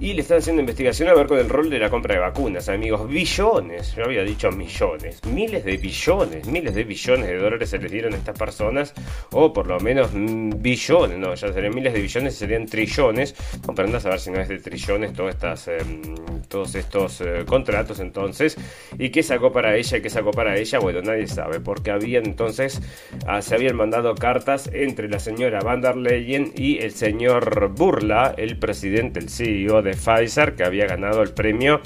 y 0.00 0.12
le 0.12 0.22
están 0.22 0.38
haciendo 0.38 0.60
investigación 0.60 1.08
a 1.08 1.14
ver 1.14 1.26
con 1.26 1.38
el 1.38 1.48
rol 1.48 1.70
de 1.70 1.78
la 1.78 1.90
compra 1.90 2.14
de 2.14 2.20
vacunas, 2.20 2.68
amigos. 2.68 3.08
Billones, 3.08 3.94
yo 3.96 4.04
había 4.04 4.22
dicho 4.22 4.50
millones, 4.52 5.24
miles 5.26 5.64
de 5.64 5.76
billones, 5.76 6.46
miles 6.46 6.74
de 6.74 6.84
billones 6.84 7.26
de 7.26 7.38
dólares 7.38 7.70
se 7.70 7.78
les 7.78 7.90
dieron 7.90 8.14
a 8.14 8.16
estas 8.16 8.38
personas, 8.38 8.94
o 9.32 9.52
por 9.52 9.66
lo 9.66 9.80
menos 9.80 10.10
billones, 10.12 11.18
no, 11.18 11.34
ya 11.34 11.52
serían 11.52 11.74
miles 11.74 11.92
de 11.92 12.00
billones, 12.00 12.34
serían 12.34 12.66
trillones. 12.66 13.34
Comprendas 13.64 14.06
a 14.06 14.10
ver 14.10 14.20
si 14.20 14.30
no 14.30 14.40
es 14.40 14.48
de 14.48 14.58
trillones 14.58 15.12
todas 15.12 15.34
estas, 15.34 15.68
em, 15.68 16.02
todos 16.48 16.74
estos 16.74 17.20
eh, 17.20 17.44
contratos 17.46 18.00
entonces. 18.00 18.56
¿Y 18.98 19.10
qué 19.10 19.22
sacó 19.22 19.52
para 19.52 19.76
ella 19.76 20.00
qué 20.00 20.10
sacó 20.10 20.30
para 20.30 20.56
ella? 20.56 20.78
Bueno, 20.78 21.02
nadie 21.02 21.26
sabe, 21.26 21.60
porque 21.60 21.90
habían 21.90 22.26
entonces, 22.26 22.80
ah, 23.26 23.42
se 23.42 23.54
habían 23.54 23.76
mandado 23.76 24.14
cartas 24.14 24.70
entre 24.72 25.08
la 25.08 25.18
señora 25.18 25.60
Van 25.60 25.80
der 25.80 25.96
Leyen 25.96 26.52
y 26.56 26.78
el 26.78 26.92
señor 26.92 27.68
Burla, 27.68 28.34
el 28.36 28.58
presidente, 28.58 29.20
el 29.20 29.28
CEO 29.28 29.82
de 29.82 29.87
de 29.88 29.94
Pfizer 29.94 30.54
que 30.54 30.64
había 30.64 30.86
ganado 30.86 31.22
el 31.22 31.30
premio 31.30 31.80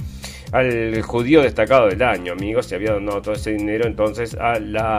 al 0.52 1.00
judío 1.00 1.40
destacado 1.42 1.88
del 1.88 2.02
año, 2.02 2.35
amigos, 2.35 2.66
se 2.66 2.75
había 2.75 2.92
donado 2.92 3.23
todo 3.23 3.35
ese 3.35 3.52
dinero 3.52 3.87
entonces 3.87 4.37
a 4.38 4.59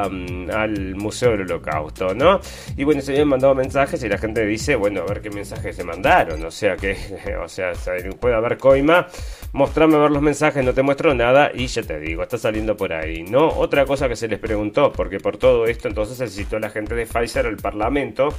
mm, 0.10 0.50
al 0.52 0.96
Museo 0.96 1.32
del 1.32 1.42
Holocausto, 1.44 2.16
¿no? 2.16 2.42
Y 2.76 2.84
bueno, 2.84 3.02
se 3.02 3.12
habían 3.12 3.28
mandado 3.28 3.54
mensajes 3.54 4.04
y 4.04 4.10
la 4.10 4.18
gente 4.18 4.46
dice, 4.46 4.76
bueno, 4.76 5.02
a 5.02 5.06
ver 5.06 5.22
qué 5.22 5.30
mensajes 5.30 5.76
se 5.76 5.84
mandaron, 5.84 6.44
o 6.44 6.52
sea 6.52 6.76
que, 6.76 6.98
o 7.44 7.48
sea, 7.48 7.74
puede 8.20 8.36
haber 8.36 8.58
coima, 8.58 9.08
mostrame 9.54 9.98
ver 9.98 10.10
los 10.10 10.24
mensajes, 10.24 10.66
no 10.66 10.74
te 10.74 10.82
muestro 10.82 11.14
nada 11.14 11.52
y 11.54 11.68
ya 11.68 11.84
te 11.84 12.00
digo, 12.00 12.24
está 12.24 12.40
saliendo 12.40 12.76
por 12.76 12.92
ahí, 12.92 13.22
¿no? 13.22 13.48
Otra 13.48 13.86
cosa 13.86 14.10
que 14.10 14.16
se 14.16 14.28
les 14.28 14.40
preguntó, 14.40 14.92
porque 14.92 15.20
por 15.20 15.38
todo 15.38 15.68
esto 15.68 15.88
entonces 15.88 16.18
se 16.18 16.28
citó 16.28 16.58
a 16.58 16.62
la 16.62 16.72
gente 16.72 16.96
de 16.96 17.06
Pfizer 17.06 17.46
al 17.46 17.58
Parlamento 17.58 18.30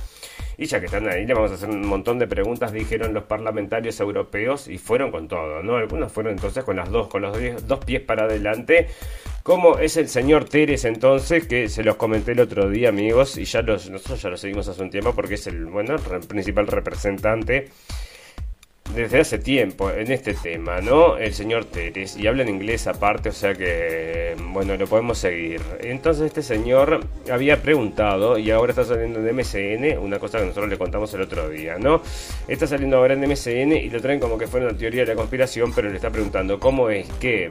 y 0.57 0.67
ya 0.67 0.81
que 0.81 0.87
están 0.87 1.09
ahí, 1.09 1.27
le 1.27 1.35
vamos 1.35 1.51
a 1.51 1.55
hacer 1.55 1.69
un 1.69 1.87
montón 1.87 2.19
de 2.19 2.27
preguntas, 2.27 2.73
dijeron 2.73 3.15
los 3.15 3.25
parlamentarios 3.25 3.99
europeos, 4.01 4.69
y 4.69 4.79
fueron 4.79 5.11
con 5.11 5.29
todo, 5.29 5.63
¿no? 5.63 5.77
Algunos 5.77 6.13
fueron 6.13 6.33
entonces 6.33 6.65
con 6.65 6.77
las 6.77 6.91
dos, 6.91 7.09
con 7.09 7.23
los 7.23 7.67
dos 7.67 7.85
pies 7.85 8.03
para 8.03 8.25
adelante. 8.25 8.89
Como 9.43 9.79
es 9.79 9.97
el 9.97 10.09
señor 10.09 10.45
Teres 10.45 10.85
entonces, 10.85 11.47
que 11.47 11.69
se 11.69 11.85
los 11.85 11.97
comenté 11.97 12.33
el 12.33 12.41
otro 12.41 12.71
día, 12.71 12.89
amigos, 12.89 13.37
y 13.37 13.45
ya 13.45 13.63
los, 13.63 13.91
nosotros 13.91 14.23
ya 14.23 14.31
lo 14.31 14.37
seguimos 14.37 14.69
hace 14.69 14.83
un 14.83 14.91
tiempo 14.91 15.15
porque 15.15 15.35
es 15.35 15.47
el, 15.47 15.67
bueno, 15.67 15.97
el 15.97 16.27
principal 16.27 16.67
representante 16.67 17.71
desde 18.95 19.21
hace 19.21 19.39
tiempo 19.39 19.91
en 19.91 20.11
este 20.11 20.35
tema, 20.35 20.81
¿no? 20.81 21.17
El 21.17 21.35
señor 21.35 21.65
Teres, 21.65 22.17
y 22.17 22.27
habla 22.27 22.43
en 22.43 22.49
inglés 22.49 22.87
aparte, 22.87 23.31
o 23.31 23.33
sea 23.33 23.55
que, 23.55 24.37
bueno, 24.53 24.77
lo 24.77 24.87
podemos 24.87 25.19
seguir. 25.19 25.61
Entonces 25.81 26.27
este 26.27 26.43
señor 26.43 27.01
había 27.31 27.61
preguntado, 27.61 28.39
y 28.39 28.51
ahora 28.51 28.71
está 28.71 28.85
saliendo 28.85 29.21
en 29.21 29.37
MCN, 29.37 29.99
una 29.99 30.19
cosa 30.19 30.39
que 30.39 30.45
nosotros 30.45 30.69
le 30.69 30.79
contamos 30.79 31.13
el 31.15 31.23
otro 31.23 31.49
día, 31.49 31.77
¿no? 31.79 32.03
Está 32.47 32.67
saliendo 32.67 32.99
ahora 32.99 33.15
en 33.15 33.21
MCN 33.21 33.73
y 33.73 33.91
lo 33.91 34.01
traen 34.01 34.21
como 34.21 34.39
que 34.39 34.47
fuera 34.47 34.67
una 34.67 34.77
teoría 34.77 35.03
de 35.03 35.09
la 35.09 35.15
conspiración, 35.15 35.73
pero 35.75 35.89
le 35.89 35.97
está 35.97 36.11
preguntando 36.11 36.61
cómo 36.61 36.89
es 36.91 37.09
que 37.15 37.51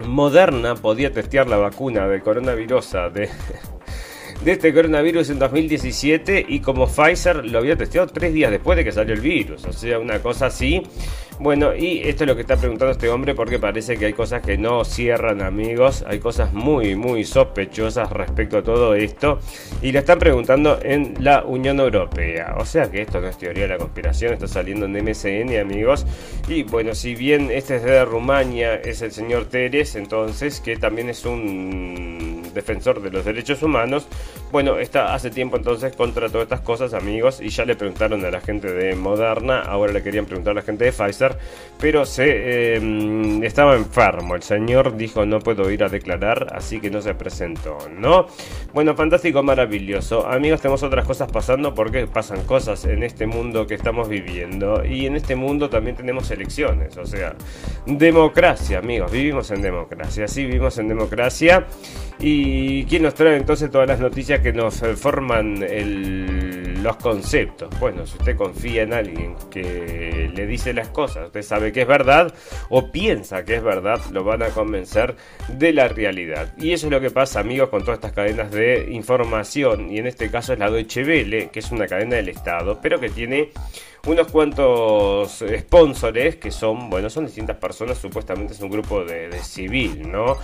Moderna 0.00 0.74
podía 0.74 1.12
testear 1.12 1.48
la 1.48 1.56
vacuna 1.56 2.08
de 2.08 2.20
coronavirus 2.20 2.92
de, 3.12 3.28
de 4.42 4.52
este 4.52 4.74
coronavirus 4.74 5.30
en 5.30 5.38
2017 5.38 6.46
y 6.48 6.60
como 6.60 6.86
Pfizer 6.86 7.44
lo 7.44 7.58
había 7.58 7.76
testeado 7.76 8.06
tres 8.08 8.32
días 8.34 8.50
después 8.50 8.76
de 8.76 8.84
que 8.84 8.92
salió 8.92 9.14
el 9.14 9.20
virus. 9.20 9.64
O 9.64 9.72
sea, 9.72 9.98
una 9.98 10.20
cosa 10.20 10.46
así. 10.46 10.82
Bueno, 11.40 11.74
y 11.74 11.98
esto 12.04 12.22
es 12.22 12.28
lo 12.28 12.36
que 12.36 12.42
está 12.42 12.56
preguntando 12.56 12.92
este 12.92 13.08
hombre 13.08 13.34
porque 13.34 13.58
parece 13.58 13.96
que 13.96 14.06
hay 14.06 14.12
cosas 14.12 14.40
que 14.40 14.56
no 14.56 14.84
cierran 14.84 15.42
amigos, 15.42 16.04
hay 16.06 16.20
cosas 16.20 16.52
muy, 16.52 16.94
muy 16.94 17.24
sospechosas 17.24 18.08
respecto 18.10 18.58
a 18.58 18.62
todo 18.62 18.94
esto 18.94 19.40
y 19.82 19.90
le 19.90 19.98
están 19.98 20.20
preguntando 20.20 20.78
en 20.80 21.14
la 21.18 21.44
Unión 21.44 21.80
Europea. 21.80 22.54
O 22.58 22.64
sea 22.64 22.88
que 22.88 23.02
esto 23.02 23.20
no 23.20 23.26
es 23.26 23.36
teoría 23.36 23.64
de 23.64 23.70
la 23.70 23.78
conspiración, 23.78 24.32
está 24.32 24.46
saliendo 24.46 24.86
en 24.86 24.92
MSN 24.92 25.58
amigos. 25.58 26.06
Y 26.46 26.62
bueno, 26.62 26.94
si 26.94 27.16
bien 27.16 27.50
este 27.50 27.76
es 27.76 27.82
de 27.82 28.04
Rumania, 28.04 28.76
es 28.76 29.02
el 29.02 29.10
señor 29.10 29.46
Teres, 29.46 29.96
entonces 29.96 30.60
que 30.60 30.76
también 30.76 31.10
es 31.10 31.24
un 31.24 32.44
defensor 32.54 33.02
de 33.02 33.10
los 33.10 33.24
derechos 33.24 33.62
humanos, 33.62 34.06
bueno, 34.54 34.78
está 34.78 35.14
hace 35.14 35.30
tiempo 35.30 35.56
entonces 35.56 35.96
contra 35.96 36.28
todas 36.28 36.44
estas 36.44 36.60
cosas, 36.60 36.94
amigos, 36.94 37.40
y 37.40 37.48
ya 37.48 37.64
le 37.64 37.74
preguntaron 37.74 38.24
a 38.24 38.30
la 38.30 38.40
gente 38.40 38.72
de 38.72 38.94
Moderna, 38.94 39.60
ahora 39.62 39.92
le 39.92 40.02
querían 40.02 40.26
preguntar 40.26 40.52
a 40.52 40.54
la 40.54 40.62
gente 40.62 40.84
de 40.84 40.92
Pfizer, 40.92 41.36
pero 41.80 42.06
se 42.06 42.76
em, 42.76 43.42
estaba 43.42 43.74
enfermo. 43.74 44.36
El 44.36 44.42
señor 44.42 44.96
dijo 44.96 45.26
no 45.26 45.40
puedo 45.40 45.70
ir 45.70 45.82
a 45.82 45.88
declarar, 45.88 46.52
así 46.54 46.80
que 46.80 46.88
no 46.88 47.02
se 47.02 47.14
presentó, 47.14 47.78
¿no? 47.98 48.26
Bueno, 48.72 48.94
fantástico, 48.94 49.42
maravilloso. 49.42 50.26
Amigos, 50.26 50.60
tenemos 50.60 50.82
otras 50.82 51.04
cosas 51.04 51.30
pasando 51.30 51.74
porque 51.74 52.06
pasan 52.06 52.44
cosas 52.44 52.84
en 52.84 53.02
este 53.02 53.26
mundo 53.26 53.66
que 53.66 53.74
estamos 53.74 54.08
viviendo. 54.08 54.84
Y 54.84 55.06
en 55.06 55.16
este 55.16 55.34
mundo 55.34 55.68
también 55.68 55.96
tenemos 55.96 56.30
elecciones, 56.30 56.96
o 56.96 57.06
sea, 57.06 57.34
democracia, 57.86 58.78
amigos, 58.78 59.10
vivimos 59.10 59.50
en 59.50 59.62
democracia, 59.62 60.28
sí, 60.28 60.44
vivimos 60.44 60.78
en 60.78 60.88
democracia. 60.88 61.66
¿Y 62.20 62.84
quién 62.84 63.02
nos 63.02 63.14
trae 63.14 63.36
entonces 63.36 63.70
todas 63.70 63.88
las 63.88 63.98
noticias 63.98 64.13
que 64.14 64.52
nos 64.52 64.80
eh, 64.82 64.94
forman 64.94 65.58
los 66.82 66.96
conceptos? 66.98 67.68
Bueno, 67.80 68.06
si 68.06 68.16
usted 68.16 68.36
confía 68.36 68.82
en 68.82 68.92
alguien 68.92 69.34
que 69.50 70.30
le 70.32 70.46
dice 70.46 70.72
las 70.72 70.88
cosas, 70.90 71.26
usted 71.26 71.42
sabe 71.42 71.72
que 71.72 71.82
es 71.82 71.88
verdad 71.88 72.32
o 72.68 72.92
piensa 72.92 73.44
que 73.44 73.56
es 73.56 73.62
verdad, 73.62 74.00
lo 74.12 74.22
van 74.22 74.44
a 74.44 74.50
convencer 74.50 75.16
de 75.48 75.72
la 75.72 75.88
realidad. 75.88 76.54
Y 76.56 76.72
eso 76.72 76.86
es 76.86 76.92
lo 76.92 77.00
que 77.00 77.10
pasa, 77.10 77.40
amigos, 77.40 77.70
con 77.70 77.80
todas 77.80 77.98
estas 77.98 78.12
cadenas 78.12 78.52
de 78.52 78.86
información. 78.92 79.90
Y 79.90 79.98
en 79.98 80.06
este 80.06 80.30
caso 80.30 80.52
es 80.52 80.60
la 80.60 80.70
Deutsche 80.70 81.02
Welle, 81.02 81.50
que 81.50 81.58
es 81.58 81.72
una 81.72 81.88
cadena 81.88 82.14
del 82.14 82.28
Estado, 82.28 82.78
pero 82.80 83.00
que 83.00 83.10
tiene 83.10 83.50
unos 84.06 84.30
cuantos 84.30 85.44
sponsores 85.58 86.36
que 86.36 86.50
son, 86.50 86.90
bueno, 86.90 87.08
son 87.08 87.26
distintas 87.26 87.56
personas, 87.56 87.98
supuestamente 87.98 88.52
es 88.52 88.60
un 88.60 88.70
grupo 88.70 89.04
de, 89.04 89.28
de 89.28 89.38
civil, 89.42 90.10
¿no? 90.10 90.36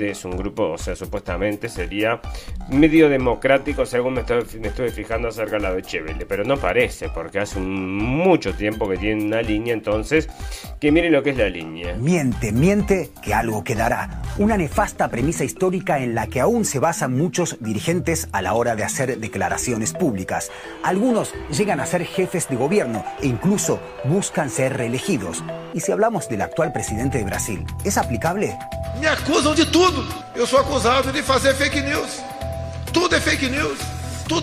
es 0.00 0.24
un 0.24 0.36
grupo, 0.36 0.70
o 0.70 0.78
sea, 0.78 0.96
supuestamente 0.96 1.68
sería 1.68 2.20
medio 2.70 3.08
democrático, 3.08 3.84
según 3.84 4.14
me 4.14 4.20
estoy, 4.20 4.44
me 4.60 4.68
estoy 4.68 4.90
fijando 4.90 5.28
acerca 5.28 5.56
de 5.56 5.62
la 5.62 5.74
de 5.74 5.82
Chevelle, 5.82 6.26
pero 6.26 6.44
no 6.44 6.56
parece, 6.56 7.08
porque 7.08 7.38
hace 7.40 7.60
mucho 7.60 8.54
tiempo 8.54 8.88
que 8.88 8.96
tiene 8.96 9.24
una 9.24 9.42
línea, 9.42 9.74
entonces, 9.74 10.28
que 10.80 10.90
miren 10.90 11.12
lo 11.12 11.22
que 11.22 11.30
es 11.30 11.36
la 11.36 11.48
línea. 11.48 11.94
Miente, 11.94 12.52
miente, 12.52 13.10
que 13.22 13.34
algo 13.34 13.64
quedará. 13.64 14.22
Una 14.38 14.56
nefasta 14.56 15.08
premisa 15.08 15.44
histórica 15.44 15.98
en 15.98 16.14
la 16.14 16.26
que 16.26 16.40
aún 16.40 16.64
se 16.64 16.78
basan 16.78 17.16
muchos 17.16 17.58
dirigentes 17.60 18.28
a 18.32 18.42
la 18.42 18.54
hora 18.54 18.74
de 18.74 18.84
hacer 18.84 19.18
declaraciones 19.18 19.92
públicas. 19.92 20.50
Algunos 20.82 21.34
llegan 21.50 21.80
a 21.80 21.86
ser 21.86 22.04
jefes 22.04 22.48
de 22.48 22.56
gobierno 22.56 23.01
e 23.20 23.26
incluso 23.26 23.80
buscan 24.04 24.50
ser 24.50 24.76
reelegidos. 24.76 25.42
Y 25.74 25.80
si 25.80 25.92
hablamos 25.92 26.28
del 26.28 26.42
actual 26.42 26.72
presidente 26.72 27.18
de 27.18 27.24
Brasil, 27.24 27.64
¿es 27.84 27.98
aplicable? 27.98 28.56
Me 29.00 29.08
acusan 29.08 29.54
de 29.54 29.66
tudo. 29.66 30.04
Eu 30.34 30.46
sou 30.46 30.58
acusado 30.60 31.12
de 31.12 31.22
fazer 31.22 31.54
fake 31.54 31.82
news. 31.82 32.22
Tudo 32.92 33.14
é 33.14 33.20
fake 33.20 33.48
news. 33.48 33.78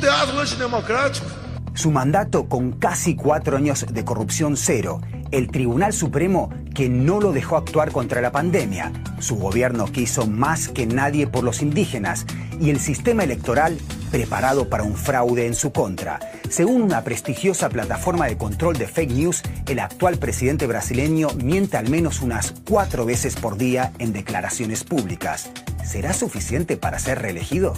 É 0.04 0.08
algo 0.08 0.40
antidemocrático. 0.40 1.26
Su 1.74 1.90
mandato 1.90 2.48
con 2.48 2.74
casi 2.74 3.16
cuatro 3.16 3.58
años 3.58 3.88
de 3.90 4.06
corrupción 4.06 4.56
cero, 4.56 5.02
el 5.32 5.50
Tribunal 5.50 5.94
Supremo 5.94 6.50
que 6.74 6.90
no 6.90 7.20
lo 7.20 7.32
dejó 7.32 7.58
actuar 7.58 7.92
contra 7.92 8.22
la 8.22 8.32
pandemia, 8.32 8.92
su 9.20 9.36
gobierno 9.36 9.92
que 9.92 10.02
hizo 10.02 10.28
más 10.28 10.70
que 10.70 10.86
nadie 10.86 11.28
por 11.28 11.44
los 11.44 11.62
indígenas 11.62 12.26
y 12.60 12.70
el 12.70 12.80
sistema 12.80 13.24
electoral 13.24 13.78
preparado 14.12 14.70
para 14.70 14.84
un 14.84 14.96
fraude 14.96 15.46
en 15.46 15.56
su 15.56 15.72
contra. 15.72 16.20
Según 16.50 16.82
una 16.82 17.04
prestigiosa 17.04 17.70
plataforma 17.70 18.28
de 18.28 18.38
control 18.38 18.78
de 18.78 18.88
fake 18.88 19.12
news, 19.12 19.44
el 19.68 19.80
actual 19.80 20.18
presidente 20.18 20.68
brasileño 20.68 21.30
miente 21.44 21.78
al 21.78 21.90
menos 21.90 22.22
unas 22.22 22.54
cuatro 22.68 23.06
veces 23.06 23.36
por 23.36 23.58
día 23.58 23.94
en 24.00 24.14
declaraciones 24.14 24.84
públicas. 24.84 25.52
¿Será 25.84 26.14
suficiente 26.14 26.78
para 26.78 27.00
ser 27.00 27.22
reelegido? 27.22 27.74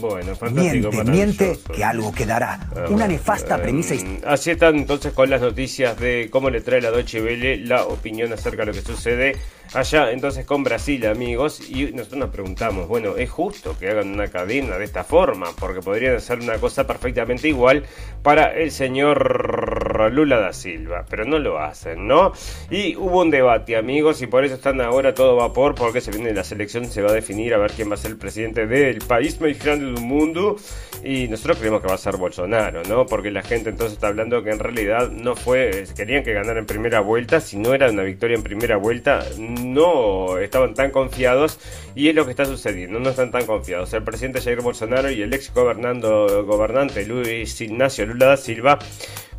Bueno, 0.00 0.34
fantástico. 0.34 0.90
Miente, 0.90 1.10
miente 1.10 1.58
que 1.74 1.84
algo 1.84 2.12
quedará. 2.12 2.68
Ah, 2.74 2.86
Una 2.88 3.06
nefasta 3.06 3.56
eh, 3.56 3.60
premisa. 3.60 3.94
Así 4.26 4.50
están 4.50 4.76
entonces 4.76 5.12
con 5.12 5.30
las 5.30 5.40
noticias 5.40 5.98
de 5.98 6.28
cómo 6.30 6.50
le 6.50 6.60
trae 6.60 6.80
la 6.80 6.90
Deutsche 6.90 7.22
Welle 7.22 7.58
la 7.58 7.84
opinión 7.84 8.32
acerca 8.32 8.62
de 8.62 8.66
lo 8.66 8.72
que 8.72 8.82
sucede 8.82 9.36
allá 9.74 10.10
entonces 10.10 10.44
con 10.44 10.64
Brasil, 10.64 11.06
amigos. 11.06 11.60
Y 11.68 11.92
nosotros 11.92 12.18
nos 12.18 12.30
preguntamos, 12.30 12.88
bueno, 12.88 13.16
¿es 13.16 13.30
justo 13.30 13.76
que 13.78 13.88
hagan 13.88 14.12
una 14.12 14.28
cadena 14.28 14.78
de 14.78 14.84
esta 14.84 15.04
forma? 15.04 15.48
Porque 15.58 15.80
podrían 15.80 16.16
hacer 16.16 16.40
una 16.40 16.58
cosa 16.58 16.86
perfectamente 16.86 17.48
igual 17.48 17.84
para 18.22 18.52
el 18.54 18.70
señor 18.70 19.79
Lula 20.08 20.38
da 20.38 20.52
Silva, 20.52 21.04
pero 21.08 21.24
no 21.24 21.38
lo 21.38 21.58
hacen, 21.58 22.06
¿no? 22.06 22.32
Y 22.70 22.96
hubo 22.96 23.20
un 23.20 23.30
debate, 23.30 23.76
amigos, 23.76 24.22
y 24.22 24.26
por 24.26 24.44
eso 24.44 24.54
están 24.54 24.80
ahora 24.80 25.14
todo 25.14 25.36
vapor, 25.36 25.74
porque 25.74 26.00
se 26.00 26.10
viene 26.10 26.32
la 26.32 26.44
selección, 26.44 26.86
se 26.86 27.02
va 27.02 27.10
a 27.10 27.14
definir 27.14 27.54
a 27.54 27.58
ver 27.58 27.72
quién 27.72 27.90
va 27.90 27.94
a 27.94 27.98
ser 27.98 28.12
el 28.12 28.16
presidente 28.16 28.66
del 28.66 28.98
país 28.98 29.40
más 29.40 29.58
grande 29.58 29.86
del 29.86 30.00
mundo. 30.00 30.56
Y 31.02 31.28
nosotros 31.28 31.58
creemos 31.58 31.80
que 31.80 31.88
va 31.88 31.94
a 31.94 31.98
ser 31.98 32.16
Bolsonaro, 32.16 32.82
¿no? 32.88 33.06
Porque 33.06 33.30
la 33.30 33.42
gente 33.42 33.70
entonces 33.70 33.94
está 33.94 34.08
hablando 34.08 34.42
que 34.42 34.50
en 34.50 34.58
realidad 34.58 35.10
no 35.10 35.34
fue, 35.34 35.84
querían 35.96 36.22
que 36.22 36.32
ganara 36.32 36.58
en 36.58 36.66
primera 36.66 37.00
vuelta, 37.00 37.40
si 37.40 37.56
no 37.56 37.72
era 37.72 37.90
una 37.90 38.02
victoria 38.02 38.36
en 38.36 38.42
primera 38.42 38.76
vuelta, 38.76 39.24
no 39.38 40.38
estaban 40.38 40.74
tan 40.74 40.90
confiados 40.90 41.58
y 41.94 42.08
es 42.08 42.14
lo 42.14 42.24
que 42.24 42.32
está 42.32 42.44
sucediendo, 42.44 43.00
no 43.00 43.10
están 43.10 43.30
tan 43.30 43.46
confiados. 43.46 43.92
El 43.94 44.04
presidente 44.04 44.40
Jair 44.40 44.60
Bolsonaro 44.60 45.10
y 45.10 45.22
el 45.22 45.32
ex 45.32 45.52
gobernando, 45.54 46.44
gobernante 46.44 47.06
Luis 47.06 47.60
Ignacio 47.60 48.06
Lula 48.06 48.26
da 48.26 48.36
Silva 48.36 48.78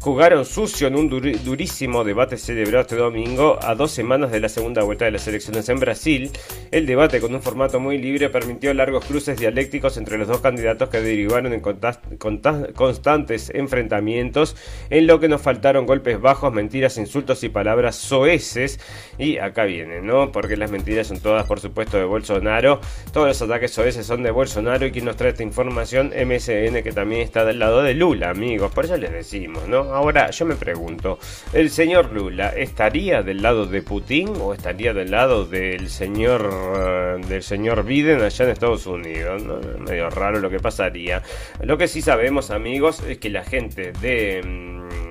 jugaron 0.01 0.45
sucio 0.45 0.87
en 0.87 0.95
un 0.95 1.09
durísimo 1.09 2.03
debate 2.03 2.35
celebrado 2.37 2.81
este 2.81 2.95
domingo 2.95 3.59
a 3.61 3.75
dos 3.75 3.91
semanas 3.91 4.31
de 4.31 4.39
la 4.39 4.49
segunda 4.49 4.81
vuelta 4.81 5.05
de 5.05 5.11
las 5.11 5.27
elecciones 5.27 5.69
en 5.69 5.79
Brasil. 5.79 6.31
El 6.71 6.87
debate 6.87 7.21
con 7.21 7.35
un 7.35 7.41
formato 7.41 7.79
muy 7.79 7.99
libre 7.99 8.29
permitió 8.29 8.73
largos 8.73 9.05
cruces 9.05 9.37
dialécticos 9.37 9.97
entre 9.97 10.17
los 10.17 10.27
dos 10.27 10.41
candidatos 10.41 10.89
que 10.89 11.01
derivaron 11.01 11.53
en 11.53 11.61
constantes 11.61 13.51
enfrentamientos 13.53 14.55
en 14.89 15.05
lo 15.05 15.19
que 15.19 15.29
nos 15.29 15.41
faltaron 15.41 15.85
golpes 15.85 16.19
bajos, 16.19 16.51
mentiras, 16.51 16.97
insultos 16.97 17.43
y 17.43 17.49
palabras 17.49 17.95
soeces. 17.95 18.79
Y 19.19 19.37
acá 19.37 19.65
viene, 19.65 20.01
¿no? 20.01 20.31
Porque 20.31 20.57
las 20.57 20.71
mentiras 20.71 21.07
son 21.07 21.19
todas, 21.19 21.45
por 21.45 21.59
supuesto, 21.59 21.97
de 21.97 22.05
Bolsonaro. 22.05 22.81
Todos 23.13 23.27
los 23.27 23.41
ataques 23.43 23.69
soeces 23.69 24.07
son 24.07 24.23
de 24.23 24.31
Bolsonaro 24.31 24.83
y 24.87 24.91
quien 24.91 25.05
nos 25.05 25.15
trae 25.15 25.29
esta 25.29 25.43
información, 25.43 26.07
MSN, 26.07 26.81
que 26.81 26.91
también 26.91 27.21
está 27.21 27.45
del 27.45 27.59
lado 27.59 27.83
de 27.83 27.93
Lula, 27.93 28.31
amigos. 28.31 28.71
Por 28.71 28.85
eso 28.85 28.97
les 28.97 29.11
decimos, 29.11 29.67
¿no? 29.67 29.90
Ahora, 29.93 30.31
yo 30.31 30.45
me 30.45 30.55
pregunto, 30.55 31.19
¿el 31.53 31.69
señor 31.69 32.11
Lula 32.11 32.49
estaría 32.49 33.23
del 33.23 33.41
lado 33.41 33.65
de 33.65 33.81
Putin 33.81 34.29
o 34.39 34.53
estaría 34.53 34.93
del 34.93 35.11
lado 35.11 35.45
del 35.45 35.89
señor 35.89 36.49
eh, 36.77 37.25
del 37.27 37.43
señor 37.43 37.83
Biden 37.83 38.21
allá 38.21 38.45
en 38.45 38.51
Estados 38.51 38.85
Unidos? 38.85 39.43
Medio 39.79 40.09
raro 40.09 40.39
lo 40.39 40.49
que 40.49 40.59
pasaría. 40.59 41.21
Lo 41.61 41.77
que 41.77 41.87
sí 41.87 42.01
sabemos, 42.01 42.51
amigos, 42.51 43.01
es 43.01 43.17
que 43.17 43.29
la 43.29 43.43
gente 43.43 43.91
de 44.01 44.41
mm, 44.43 45.10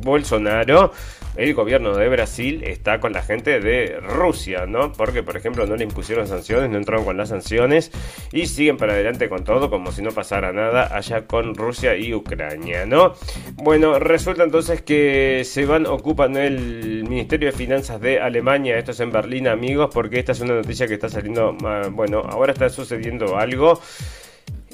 Bolsonaro 0.00 0.92
el 1.36 1.54
gobierno 1.54 1.96
de 1.96 2.08
Brasil 2.08 2.62
está 2.64 3.00
con 3.00 3.12
la 3.12 3.22
gente 3.22 3.60
de 3.60 3.98
Rusia, 4.00 4.66
¿no? 4.66 4.92
Porque, 4.92 5.22
por 5.22 5.36
ejemplo, 5.36 5.66
no 5.66 5.76
le 5.76 5.84
impusieron 5.84 6.26
sanciones, 6.26 6.70
no 6.70 6.76
entraron 6.76 7.04
con 7.04 7.16
las 7.16 7.28
sanciones 7.28 7.92
y 8.32 8.46
siguen 8.46 8.76
para 8.76 8.94
adelante 8.94 9.28
con 9.28 9.44
todo 9.44 9.70
como 9.70 9.92
si 9.92 10.02
no 10.02 10.10
pasara 10.10 10.52
nada 10.52 10.94
allá 10.94 11.26
con 11.26 11.54
Rusia 11.54 11.96
y 11.96 12.14
Ucrania, 12.14 12.84
¿no? 12.84 13.14
Bueno, 13.54 13.98
resulta 13.98 14.42
entonces 14.42 14.82
que 14.82 15.42
se 15.44 15.64
van, 15.66 15.86
ocupan 15.86 16.36
el 16.36 17.04
Ministerio 17.08 17.50
de 17.50 17.56
Finanzas 17.56 18.00
de 18.00 18.20
Alemania, 18.20 18.76
esto 18.76 18.90
es 18.90 19.00
en 19.00 19.12
Berlín, 19.12 19.46
amigos, 19.46 19.90
porque 19.92 20.18
esta 20.18 20.32
es 20.32 20.40
una 20.40 20.54
noticia 20.54 20.88
que 20.88 20.94
está 20.94 21.08
saliendo, 21.08 21.56
ah, 21.64 21.88
bueno, 21.90 22.20
ahora 22.28 22.52
está 22.52 22.68
sucediendo 22.68 23.38
algo 23.38 23.80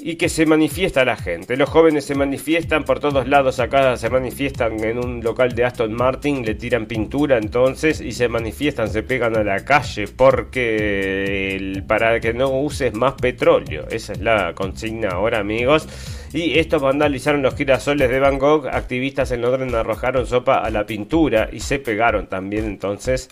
y 0.07 0.15
que 0.15 0.29
se 0.29 0.45
manifiesta 0.45 1.03
la 1.03 1.17
gente. 1.17 1.57
Los 1.57 1.67
jóvenes 1.67 2.05
se 2.05 2.15
manifiestan 2.15 2.85
por 2.85 3.01
todos 3.01 3.27
lados, 3.27 3.59
acá 3.59 3.97
se 3.97 4.09
manifiestan 4.09 4.81
en 4.81 4.99
un 4.99 5.21
local 5.21 5.53
de 5.53 5.65
Aston 5.65 5.93
Martin, 5.93 6.45
le 6.45 6.55
tiran 6.55 6.85
pintura 6.85 7.37
entonces 7.37 7.99
y 7.99 8.13
se 8.13 8.29
manifiestan, 8.29 8.89
se 8.89 9.03
pegan 9.03 9.35
a 9.35 9.43
la 9.43 9.65
calle 9.65 10.07
porque 10.07 11.83
para 11.89 12.21
que 12.21 12.33
no 12.33 12.51
uses 12.51 12.93
más 12.93 13.15
petróleo. 13.15 13.85
Esa 13.91 14.13
es 14.13 14.21
la 14.21 14.53
consigna 14.55 15.09
ahora 15.09 15.39
amigos. 15.39 15.89
Y 16.31 16.57
estos 16.57 16.81
vandalizaron 16.81 17.41
los 17.41 17.55
girasoles 17.55 18.09
de 18.09 18.21
Van 18.21 18.39
Gogh. 18.39 18.69
Activistas 18.69 19.31
en 19.31 19.41
Londres 19.41 19.73
arrojaron 19.73 20.25
sopa 20.25 20.59
a 20.59 20.69
la 20.69 20.85
pintura 20.85 21.49
y 21.51 21.59
se 21.59 21.79
pegaron 21.79 22.27
también 22.27 22.63
entonces 22.63 23.29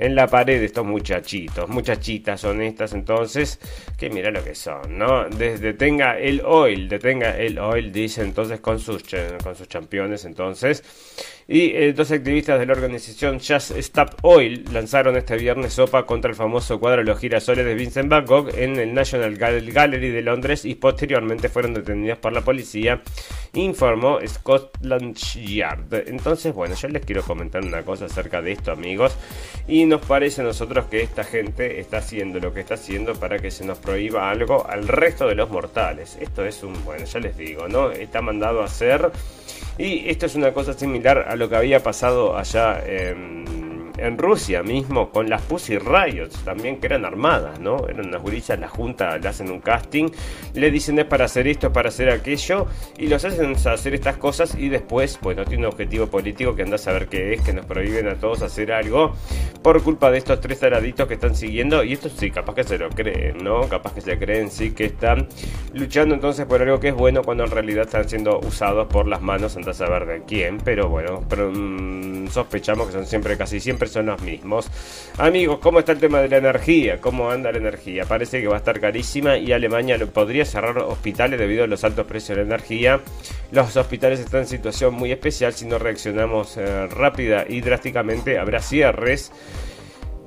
en 0.00 0.14
la 0.14 0.26
pared 0.26 0.58
de 0.58 0.66
estos 0.66 0.84
muchachitos, 0.84 1.68
muchachitas 1.68 2.42
honestas 2.44 2.92
entonces, 2.94 3.60
que 3.96 4.10
mira 4.10 4.30
lo 4.30 4.42
que 4.42 4.54
son, 4.54 4.98
¿no? 4.98 5.28
Desde 5.28 5.74
tenga 5.74 6.18
el 6.18 6.42
oil, 6.44 6.88
detenga 6.88 7.36
el 7.36 7.58
oil, 7.58 7.92
dice 7.92 8.22
entonces 8.22 8.60
con 8.60 8.78
sus, 8.80 9.04
con 9.42 9.54
sus 9.54 9.68
campeones 9.68 10.24
entonces. 10.24 10.82
Y 11.52 11.72
eh, 11.74 11.92
dos 11.92 12.12
activistas 12.12 12.60
de 12.60 12.66
la 12.66 12.74
organización 12.74 13.40
Just 13.40 13.72
Stop 13.72 14.18
Oil 14.22 14.64
lanzaron 14.72 15.16
este 15.16 15.36
viernes 15.36 15.72
sopa 15.72 16.06
contra 16.06 16.30
el 16.30 16.36
famoso 16.36 16.78
cuadro 16.78 17.02
Los 17.02 17.18
girasoles 17.18 17.64
de 17.64 17.74
Vincent 17.74 18.08
Van 18.08 18.24
Gogh 18.24 18.50
en 18.56 18.78
el 18.78 18.94
National 18.94 19.36
Gallery 19.36 20.10
de 20.10 20.22
Londres 20.22 20.64
y 20.64 20.76
posteriormente 20.76 21.48
fueron 21.48 21.74
detenidos 21.74 22.18
por 22.18 22.32
la 22.32 22.42
policía, 22.42 23.02
informó 23.54 24.20
Scotland 24.24 25.16
Yard. 25.16 25.92
Entonces, 26.06 26.54
bueno, 26.54 26.76
yo 26.76 26.86
les 26.86 27.04
quiero 27.04 27.24
comentar 27.24 27.64
una 27.64 27.82
cosa 27.82 28.04
acerca 28.04 28.40
de 28.40 28.52
esto, 28.52 28.70
amigos. 28.70 29.16
Nos 29.90 30.00
parece 30.00 30.40
a 30.40 30.44
nosotros 30.44 30.86
que 30.86 31.02
esta 31.02 31.24
gente 31.24 31.80
está 31.80 31.98
haciendo 31.98 32.38
lo 32.38 32.54
que 32.54 32.60
está 32.60 32.74
haciendo 32.74 33.14
para 33.14 33.38
que 33.38 33.50
se 33.50 33.64
nos 33.64 33.78
prohíba 33.78 34.30
algo 34.30 34.66
al 34.66 34.86
resto 34.86 35.26
de 35.26 35.34
los 35.34 35.50
mortales. 35.50 36.16
Esto 36.20 36.44
es 36.44 36.62
un, 36.62 36.84
bueno, 36.84 37.04
ya 37.04 37.18
les 37.18 37.36
digo, 37.36 37.68
¿no? 37.68 37.90
Está 37.90 38.22
mandado 38.22 38.62
a 38.62 38.66
hacer. 38.66 39.10
Y 39.76 40.08
esto 40.08 40.26
es 40.26 40.36
una 40.36 40.52
cosa 40.52 40.74
similar 40.74 41.26
a 41.28 41.34
lo 41.34 41.48
que 41.48 41.56
había 41.56 41.82
pasado 41.82 42.36
allá 42.36 42.82
en 42.86 43.69
en 44.00 44.18
Rusia 44.18 44.62
mismo 44.62 45.10
con 45.10 45.28
las 45.28 45.42
Pussy 45.42 45.78
Riots 45.78 46.44
también 46.44 46.80
que 46.80 46.86
eran 46.86 47.04
armadas, 47.04 47.60
¿no? 47.60 47.88
Eran 47.88 48.06
unas 48.06 48.22
gurillas, 48.22 48.58
la 48.58 48.68
junta 48.68 49.18
le 49.18 49.28
hacen 49.28 49.50
un 49.50 49.60
casting, 49.60 50.08
le 50.54 50.70
dicen 50.70 50.98
es 50.98 51.04
para 51.04 51.26
hacer 51.26 51.46
esto, 51.46 51.68
es 51.68 51.72
para 51.72 51.88
hacer 51.88 52.10
aquello 52.10 52.66
y 52.98 53.06
los 53.08 53.24
hacen 53.24 53.54
hacer 53.54 53.94
estas 53.94 54.16
cosas 54.16 54.54
y 54.54 54.68
después, 54.68 55.18
pues 55.20 55.36
no 55.36 55.44
tiene 55.44 55.66
un 55.66 55.72
objetivo 55.72 56.06
político 56.06 56.54
que 56.54 56.62
anda 56.62 56.76
a 56.76 56.78
saber 56.78 57.08
qué 57.08 57.34
es, 57.34 57.42
que 57.42 57.52
nos 57.52 57.66
prohíben 57.66 58.08
a 58.08 58.14
todos 58.14 58.42
hacer 58.42 58.72
algo 58.72 59.14
por 59.62 59.82
culpa 59.82 60.10
de 60.10 60.18
estos 60.18 60.40
tres 60.40 60.60
taraditos 60.60 61.06
que 61.06 61.14
están 61.14 61.34
siguiendo 61.34 61.84
y 61.84 61.92
estos 61.92 62.12
sí, 62.12 62.30
capaz 62.30 62.54
que 62.54 62.64
se 62.64 62.78
lo 62.78 62.88
creen, 62.90 63.38
¿no? 63.38 63.68
Capaz 63.68 63.94
que 63.94 64.00
se 64.00 64.18
creen, 64.18 64.50
sí, 64.50 64.72
que 64.72 64.86
están 64.86 65.28
luchando 65.74 66.14
entonces 66.14 66.46
por 66.46 66.62
algo 66.62 66.80
que 66.80 66.88
es 66.88 66.94
bueno 66.94 67.22
cuando 67.22 67.44
en 67.44 67.50
realidad 67.50 67.84
están 67.84 68.08
siendo 68.08 68.38
usados 68.40 68.88
por 68.88 69.06
las 69.06 69.20
manos, 69.20 69.56
anda 69.56 69.72
a 69.72 69.74
saber 69.74 70.06
de 70.06 70.22
quién, 70.24 70.58
pero 70.58 70.88
bueno, 70.88 71.24
pero, 71.28 71.50
mm, 71.52 72.28
sospechamos 72.28 72.86
que 72.86 72.92
son 72.92 73.06
siempre, 73.06 73.36
casi 73.36 73.60
siempre 73.60 73.88
son 73.90 74.06
los 74.06 74.20
mismos. 74.22 74.68
Amigos, 75.18 75.58
¿cómo 75.60 75.80
está 75.80 75.92
el 75.92 75.98
tema 75.98 76.20
de 76.20 76.28
la 76.28 76.38
energía? 76.38 77.00
¿Cómo 77.00 77.30
anda 77.30 77.52
la 77.52 77.58
energía? 77.58 78.04
Parece 78.04 78.40
que 78.40 78.48
va 78.48 78.54
a 78.54 78.58
estar 78.58 78.80
carísima 78.80 79.36
y 79.36 79.52
Alemania 79.52 79.98
podría 80.06 80.44
cerrar 80.44 80.78
hospitales 80.78 81.38
debido 81.38 81.64
a 81.64 81.66
los 81.66 81.84
altos 81.84 82.06
precios 82.06 82.36
de 82.36 82.44
la 82.44 82.54
energía. 82.54 83.00
Los 83.52 83.76
hospitales 83.76 84.20
están 84.20 84.40
en 84.40 84.46
situación 84.46 84.94
muy 84.94 85.12
especial. 85.12 85.52
Si 85.52 85.66
no 85.66 85.78
reaccionamos 85.78 86.56
eh, 86.56 86.86
rápida 86.86 87.44
y 87.48 87.60
drásticamente, 87.60 88.38
habrá 88.38 88.60
cierres 88.60 89.32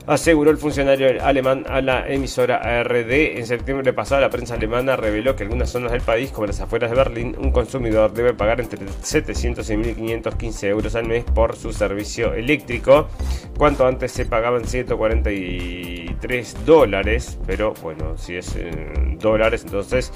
aseguró 0.07 0.51
el 0.51 0.57
funcionario 0.57 1.23
alemán 1.23 1.65
a 1.67 1.81
la 1.81 2.07
emisora 2.07 2.57
ARD. 2.57 3.37
En 3.37 3.45
septiembre 3.45 3.93
pasado, 3.93 4.21
la 4.21 4.29
prensa 4.29 4.55
alemana 4.55 4.95
reveló 4.95 5.35
que 5.35 5.43
en 5.43 5.47
algunas 5.47 5.69
zonas 5.69 5.91
del 5.91 6.01
país, 6.01 6.31
como 6.31 6.47
las 6.47 6.59
afueras 6.59 6.91
de 6.91 6.97
Berlín, 6.97 7.35
un 7.39 7.51
consumidor 7.51 8.13
debe 8.13 8.33
pagar 8.33 8.59
entre 8.59 8.79
700 9.01 9.69
y 9.69 9.73
1.515 9.73 10.67
euros 10.67 10.95
al 10.95 11.07
mes 11.07 11.23
por 11.23 11.55
su 11.55 11.71
servicio 11.71 12.33
eléctrico, 12.33 13.07
cuanto 13.57 13.85
antes 13.85 14.11
se 14.11 14.25
pagaban 14.25 14.65
143 14.65 16.65
dólares, 16.65 17.37
pero 17.45 17.73
bueno, 17.81 18.17
si 18.17 18.35
es 18.35 18.55
dólares, 19.19 19.63
entonces 19.63 20.11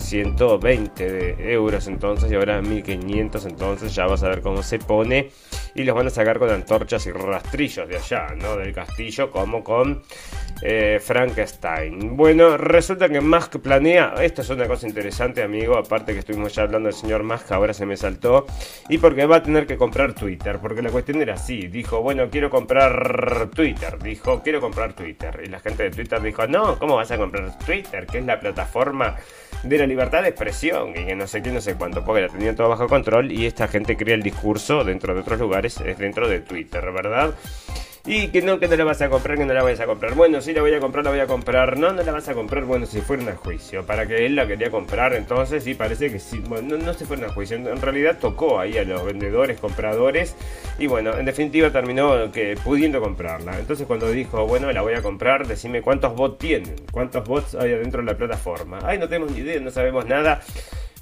120 0.00 1.52
euros 1.52 1.86
entonces 1.86 2.30
y 2.30 2.34
ahora 2.34 2.60
1500 2.60 3.46
entonces 3.46 3.94
ya 3.94 4.06
vas 4.06 4.22
a 4.22 4.28
ver 4.28 4.40
cómo 4.42 4.62
se 4.62 4.78
pone 4.78 5.30
y 5.74 5.84
los 5.84 5.94
van 5.94 6.06
a 6.08 6.10
sacar 6.10 6.38
con 6.38 6.50
antorchas 6.50 7.06
y 7.06 7.12
rastrillos 7.12 7.88
de 7.88 7.96
allá, 7.96 8.34
¿no? 8.36 8.56
Del 8.56 8.72
castillo 8.72 9.30
como 9.30 9.62
con 9.62 10.02
eh, 10.62 11.00
Frankenstein. 11.02 12.16
Bueno, 12.16 12.56
resulta 12.56 13.08
que 13.08 13.20
Musk 13.20 13.58
planea, 13.58 14.14
esto 14.20 14.42
es 14.42 14.50
una 14.50 14.66
cosa 14.66 14.86
interesante 14.86 15.42
amigo, 15.42 15.76
aparte 15.76 16.12
que 16.12 16.18
estuvimos 16.18 16.54
ya 16.54 16.62
hablando 16.62 16.88
del 16.88 16.96
señor 16.96 17.22
Musk, 17.22 17.52
ahora 17.52 17.72
se 17.72 17.86
me 17.86 17.96
saltó, 17.96 18.46
y 18.88 18.98
porque 18.98 19.24
va 19.26 19.36
a 19.36 19.42
tener 19.42 19.66
que 19.66 19.76
comprar 19.76 20.12
Twitter, 20.12 20.58
porque 20.60 20.82
la 20.82 20.90
cuestión 20.90 21.22
era 21.22 21.34
así, 21.34 21.68
dijo, 21.68 22.02
bueno, 22.02 22.28
quiero 22.30 22.50
comprar 22.50 23.48
Twitter, 23.54 23.98
dijo, 24.02 24.42
quiero 24.42 24.60
comprar 24.60 24.92
Twitter, 24.92 25.42
y 25.44 25.48
la 25.48 25.60
gente 25.60 25.84
de 25.84 25.90
Twitter 25.90 26.20
dijo, 26.20 26.46
no, 26.46 26.78
¿cómo 26.78 26.96
vas 26.96 27.10
a 27.10 27.16
comprar 27.16 27.58
Twitter? 27.58 28.06
Que 28.06 28.18
es 28.18 28.26
la 28.26 28.38
plataforma 28.38 29.16
de 29.62 29.78
la 29.78 29.86
libertad 29.90 30.22
de 30.22 30.28
expresión 30.28 30.90
y 30.90 31.04
que 31.04 31.16
no 31.16 31.26
sé 31.26 31.42
qué, 31.42 31.50
no 31.50 31.60
sé 31.60 31.74
cuánto, 31.74 32.04
porque 32.04 32.22
la 32.22 32.28
tenían 32.28 32.54
todo 32.54 32.68
bajo 32.68 32.86
control 32.86 33.32
y 33.32 33.46
esta 33.46 33.66
gente 33.66 33.96
crea 33.96 34.14
el 34.14 34.22
discurso 34.22 34.84
dentro 34.84 35.14
de 35.14 35.20
otros 35.20 35.38
lugares, 35.40 35.80
es 35.80 35.98
dentro 35.98 36.28
de 36.28 36.40
Twitter, 36.40 36.92
¿verdad? 36.92 37.34
Y 38.06 38.28
que 38.28 38.40
no, 38.40 38.58
que 38.58 38.66
no 38.66 38.76
la 38.76 38.84
vas 38.84 39.02
a 39.02 39.10
comprar, 39.10 39.36
que 39.36 39.44
no 39.44 39.52
la 39.52 39.62
vayas 39.62 39.80
a 39.80 39.86
comprar. 39.86 40.14
Bueno, 40.14 40.40
si 40.40 40.54
la 40.54 40.62
voy 40.62 40.72
a 40.72 40.80
comprar, 40.80 41.04
la 41.04 41.10
voy 41.10 41.20
a 41.20 41.26
comprar. 41.26 41.78
No, 41.78 41.92
no 41.92 42.02
la 42.02 42.12
vas 42.12 42.28
a 42.28 42.34
comprar, 42.34 42.64
bueno, 42.64 42.86
si 42.86 43.00
fuera 43.02 43.30
a 43.30 43.36
juicio. 43.36 43.84
Para 43.84 44.06
que 44.06 44.24
él 44.24 44.36
la 44.36 44.46
quería 44.46 44.70
comprar, 44.70 45.12
entonces 45.14 45.62
sí, 45.64 45.74
parece 45.74 46.10
que 46.10 46.18
sí. 46.18 46.42
Bueno, 46.48 46.78
no, 46.78 46.94
se 46.94 47.04
fueron 47.04 47.26
a 47.26 47.32
juicio. 47.32 47.56
En 47.56 47.80
realidad 47.80 48.18
tocó 48.18 48.58
ahí 48.58 48.78
a 48.78 48.84
los 48.84 49.04
vendedores, 49.04 49.60
compradores. 49.60 50.34
Y 50.78 50.86
bueno, 50.86 51.16
en 51.18 51.26
definitiva 51.26 51.70
terminó 51.70 52.32
que 52.32 52.56
pudiendo 52.64 53.00
comprarla. 53.00 53.58
Entonces 53.58 53.86
cuando 53.86 54.10
dijo, 54.10 54.46
bueno, 54.46 54.72
la 54.72 54.80
voy 54.80 54.94
a 54.94 55.02
comprar, 55.02 55.46
decime 55.46 55.82
cuántos 55.82 56.14
bots 56.14 56.38
tienen. 56.38 56.76
Cuántos 56.90 57.28
bots 57.28 57.54
hay 57.54 57.74
adentro 57.74 58.00
de 58.00 58.12
la 58.12 58.16
plataforma. 58.16 58.78
Ay, 58.82 58.98
no 58.98 59.08
tenemos 59.08 59.32
ni 59.32 59.40
idea, 59.40 59.60
no 59.60 59.70
sabemos 59.70 60.06
nada. 60.06 60.40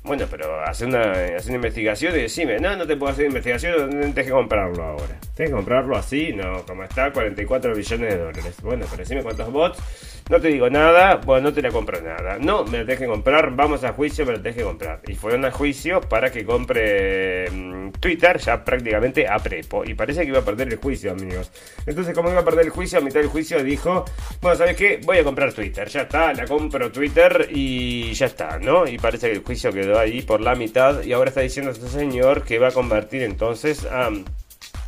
Bueno, 0.08 0.24
pero 0.30 0.62
hace 0.62 0.86
una, 0.86 1.12
hace 1.36 1.50
una 1.50 1.56
investigación 1.56 2.14
y 2.16 2.22
decime, 2.22 2.58
no, 2.58 2.74
no 2.74 2.86
te 2.86 2.96
puedo 2.96 3.12
hacer 3.12 3.26
investigación, 3.26 3.90
tienes 3.90 4.14
que 4.14 4.30
comprarlo 4.30 4.82
ahora. 4.82 5.20
Tienes 5.34 5.50
que 5.50 5.56
comprarlo 5.56 5.98
así, 5.98 6.32
no, 6.32 6.64
como 6.64 6.82
está, 6.84 7.12
44 7.12 7.74
billones 7.74 8.14
de 8.14 8.18
dólares. 8.18 8.56
Bueno, 8.62 8.86
pero 8.90 9.02
decime 9.02 9.22
cuántos 9.22 9.52
bots 9.52 10.17
no 10.28 10.40
te 10.40 10.48
digo 10.48 10.68
nada, 10.68 11.16
bueno, 11.16 11.48
no 11.48 11.54
te 11.54 11.62
la 11.62 11.70
compro 11.70 12.00
nada. 12.02 12.38
No, 12.38 12.64
me 12.64 12.78
la 12.78 12.84
tenés 12.84 13.00
que 13.00 13.06
comprar, 13.06 13.54
vamos 13.54 13.82
a 13.84 13.92
juicio, 13.92 14.26
me 14.26 14.32
la 14.32 14.38
tenés 14.38 14.56
que 14.56 14.62
comprar. 14.62 15.00
Y 15.06 15.14
fueron 15.14 15.44
a 15.44 15.50
juicio 15.50 16.00
para 16.00 16.30
que 16.30 16.44
compre 16.44 17.50
mm, 17.50 17.92
Twitter 17.92 18.38
ya 18.38 18.62
prácticamente 18.62 19.26
a 19.26 19.38
prepo. 19.38 19.84
Y 19.84 19.94
parece 19.94 20.22
que 20.22 20.28
iba 20.28 20.40
a 20.40 20.44
perder 20.44 20.68
el 20.68 20.76
juicio, 20.76 21.12
amigos. 21.12 21.50
Entonces, 21.86 22.14
como 22.14 22.30
iba 22.30 22.40
a 22.40 22.44
perder 22.44 22.66
el 22.66 22.70
juicio, 22.70 22.98
a 22.98 23.00
mitad 23.00 23.20
del 23.20 23.28
juicio 23.28 23.62
dijo, 23.64 24.04
bueno, 24.42 24.56
¿sabes 24.56 24.76
qué? 24.76 25.00
Voy 25.04 25.18
a 25.18 25.24
comprar 25.24 25.52
Twitter. 25.52 25.88
Ya 25.88 26.02
está, 26.02 26.32
la 26.34 26.46
compro 26.46 26.92
Twitter 26.92 27.48
y 27.50 28.12
ya 28.12 28.26
está, 28.26 28.58
¿no? 28.58 28.86
Y 28.86 28.98
parece 28.98 29.28
que 29.28 29.36
el 29.36 29.42
juicio 29.42 29.72
quedó 29.72 29.98
ahí 29.98 30.20
por 30.22 30.40
la 30.40 30.54
mitad. 30.54 31.02
Y 31.02 31.12
ahora 31.12 31.30
está 31.30 31.40
diciendo 31.40 31.72
este 31.72 31.88
señor 31.88 32.44
que 32.44 32.58
va 32.58 32.68
a 32.68 32.72
convertir 32.72 33.22
entonces 33.22 33.86
a 33.86 34.10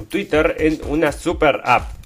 Twitter 0.09 0.57
en 0.59 0.81
una 0.87 1.13
super 1.13 1.63
app. 1.65 2.00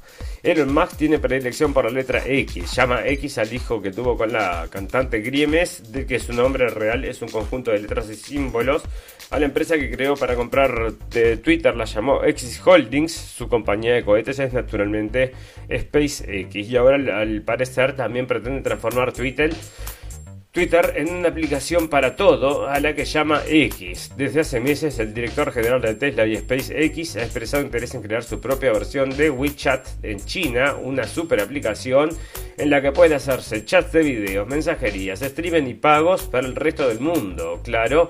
Elon 0.45 0.75
Musk 0.75 0.99
tiene 0.99 1.19
predilección 1.19 1.73
por 1.73 1.87
la 1.87 1.91
letra 1.91 2.23
X. 2.27 2.77
Llama 2.77 3.07
X 3.07 3.39
al 3.39 3.51
hijo 3.51 3.81
que 3.81 3.91
tuvo 3.91 4.19
con 4.19 4.31
la 4.31 4.69
cantante 4.69 5.21
Griemes, 5.21 5.91
de 5.91 6.05
que 6.05 6.21
su 6.21 6.35
nombre 6.35 6.69
real 6.69 7.03
es 7.07 7.23
un 7.23 7.29
conjunto 7.29 7.71
de 7.71 7.79
letras 7.79 8.11
y 8.11 8.15
símbolos. 8.15 8.83
A 9.31 9.39
la 9.39 9.47
empresa 9.47 9.77
que 9.77 9.91
creó 9.91 10.17
para 10.17 10.37
comprar 10.37 10.93
Twitter 11.43 11.75
la 11.75 11.87
llamó 11.87 12.23
X 12.25 12.61
Holdings. 12.63 13.13
Su 13.13 13.49
compañía 13.49 13.95
de 13.95 14.05
cohetes 14.05 14.39
es 14.39 14.53
naturalmente 14.53 15.33
SpaceX. 15.75 16.55
Y 16.55 16.77
ahora, 16.77 16.97
al 17.21 17.41
parecer, 17.41 17.97
también 17.97 18.27
pretende 18.27 18.61
transformar 18.61 19.15
Twitter 19.15 19.51
Twitter 20.55 20.93
en 20.95 21.13
una 21.13 21.31
aplicación 21.31 21.89
para 21.89 22.15
todo 22.15 22.69
a 22.69 22.79
la 22.79 22.95
que 22.95 23.05
llama 23.05 23.43
X. 23.45 24.13
Desde 24.17 24.39
hace 24.39 24.61
meses 24.61 25.01
el 25.01 25.13
director 25.13 25.51
general 25.51 25.83
de 25.83 25.97
Tesla 25.97 26.25
y 26.29 26.37
SpaceX 26.37 27.17
ha 27.17 27.25
expresado 27.25 27.65
interés 27.65 27.93
en 27.97 28.03
crear 28.03 28.23
su 28.23 28.41
propia 28.41 28.73
versión 28.73 29.11
de 29.11 29.31
WeChat 29.31 29.85
en 30.05 30.25
China, 30.25 30.77
una 30.81 31.09
super 31.09 31.41
aplicación 31.41 32.11
en 32.57 32.71
la 32.71 32.81
que 32.81 32.93
puede 32.93 33.17
hacerse 33.17 33.65
chats 33.65 33.91
de 33.91 34.05
videos, 34.05 34.47
mensajerías, 34.47 35.23
streaming 35.23 35.67
y 35.67 35.75
pagos 35.75 36.23
para 36.23 36.47
el 36.47 36.55
resto 36.55 36.87
del 36.87 37.01
mundo. 37.01 37.61
Claro, 37.65 38.09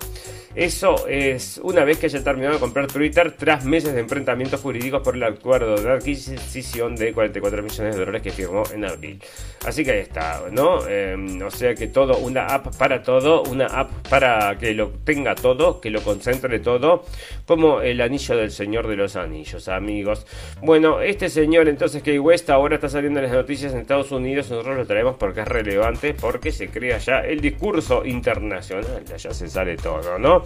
eso 0.55 1.09
es 1.09 1.61
una 1.65 1.85
vez 1.85 1.99
que 1.99 2.07
haya 2.07 2.23
terminado 2.23 2.55
de 2.55 2.61
comprar 2.61 2.87
Twitter 2.87 3.33
tras 3.37 3.65
meses 3.65 3.93
de 3.93 4.01
enfrentamientos 4.01 4.61
jurídicos 4.61 5.03
por 5.03 5.17
el 5.17 5.25
acuerdo 5.25 5.77
de 5.77 5.91
adquisición 5.91 6.95
de 6.95 7.13
44 7.13 7.63
millones 7.63 7.95
de 7.95 8.01
dólares 8.01 8.23
que 8.23 8.31
firmó 8.31 8.63
en 8.73 8.85
abril. 8.85 9.21
Así 9.67 9.85
que 9.85 9.91
ahí 9.91 9.99
está, 9.99 10.45
¿no? 10.53 10.87
Em, 10.87 11.43
o 11.43 11.51
sea 11.51 11.75
que 11.75 11.89
todo, 11.89 12.19
una 12.19 12.47
app 12.47 12.75
para 12.77 13.03
todo, 13.03 13.43
una 13.43 13.67
app 13.67 13.91
para 14.09 14.57
que 14.57 14.75
lo 14.75 14.91
tenga 15.05 15.35
todo, 15.35 15.81
que 15.81 15.91
lo 15.91 16.01
concentre 16.03 16.61
todo, 16.61 17.05
como 17.47 17.81
el 17.81 18.01
anillo 18.01 18.37
del 18.37 18.53
Señor 18.53 18.87
de 18.87 18.97
los 18.97 19.17
Anillos, 19.17 19.69
amigos. 19.69 20.25
Bueno, 20.63 21.01
este 21.01 21.29
señor 21.31 21.69
entonces 21.69 22.03
que 22.03 22.19
West 22.21 22.49
ahora 22.51 22.77
está 22.77 22.89
saliendo 22.89 23.19
en 23.19 23.27
las 23.27 23.35
noticias 23.35 23.73
en 23.73 23.81
Estados 23.81 24.13
Unidos, 24.13 24.51
nosotros 24.51 24.77
lo 24.77 24.87
traemos 24.87 25.17
porque 25.17 25.41
es 25.41 25.49
relevante, 25.49 26.15
porque 26.15 26.53
se 26.53 26.69
crea 26.69 26.99
ya 26.99 27.21
el 27.21 27.41
discurso 27.41 28.05
internacional, 28.05 29.05
ya 29.05 29.33
se 29.33 29.49
sale 29.49 29.77
todo, 29.77 30.19
¿no? 30.19 30.44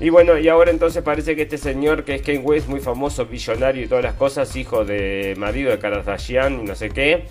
Y 0.00 0.08
bueno, 0.08 0.38
y 0.38 0.48
ahora 0.48 0.70
entonces 0.70 1.02
parece 1.02 1.36
que 1.36 1.42
este 1.42 1.58
señor 1.58 2.04
que 2.04 2.14
es 2.14 2.22
Kane 2.22 2.38
West, 2.38 2.68
muy 2.68 2.80
famoso, 2.80 3.26
billonario 3.26 3.84
y 3.84 3.86
todas 3.86 4.02
las 4.02 4.14
cosas, 4.14 4.56
hijo 4.56 4.84
de 4.84 5.34
marido 5.36 5.70
de 5.70 5.78
Kardashian 5.78 6.60
y 6.60 6.64
no 6.64 6.74
sé 6.74 6.88
qué, 6.88 7.26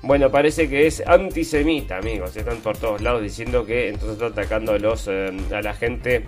Bueno, 0.00 0.30
parece 0.30 0.68
que 0.68 0.86
es 0.86 1.02
antisemita, 1.06 1.98
amigos. 1.98 2.36
Están 2.36 2.58
por 2.58 2.76
todos 2.76 3.00
lados 3.00 3.22
diciendo 3.22 3.64
que 3.64 3.88
entonces 3.88 4.12
está 4.12 4.26
atacando 4.26 4.72
a, 4.72 4.78
los, 4.78 5.06
eh, 5.08 5.30
a 5.52 5.62
la 5.62 5.74
gente 5.74 6.24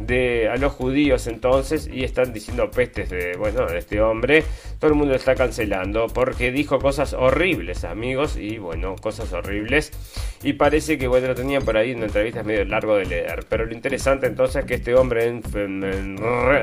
de 0.00 0.48
a 0.48 0.56
los 0.56 0.72
judíos 0.72 1.26
entonces 1.26 1.88
y 1.92 2.04
están 2.04 2.32
diciendo 2.32 2.70
pestes 2.70 3.10
de 3.10 3.36
bueno 3.36 3.66
de 3.66 3.78
este 3.78 4.00
hombre. 4.00 4.44
Todo 4.78 4.90
el 4.90 4.96
mundo 4.96 5.14
está 5.14 5.34
cancelando 5.34 6.06
porque 6.08 6.50
dijo 6.50 6.78
cosas 6.78 7.12
horribles 7.12 7.84
amigos 7.84 8.36
y 8.36 8.58
bueno 8.58 8.96
cosas 8.96 9.32
horribles. 9.32 9.92
Y 10.42 10.54
parece 10.54 10.96
que 10.96 11.06
bueno 11.06 11.28
lo 11.28 11.34
tenían 11.34 11.64
por 11.64 11.76
ahí 11.76 11.90
en 11.90 11.98
una 11.98 12.06
entrevista 12.06 12.42
medio 12.42 12.64
largo 12.64 12.96
de 12.96 13.04
leer. 13.04 13.44
Pero 13.48 13.66
lo 13.66 13.74
interesante 13.74 14.26
entonces 14.26 14.62
es 14.62 14.64
que 14.64 14.74
este 14.74 14.94
hombre 14.94 15.26
en, 15.26 16.16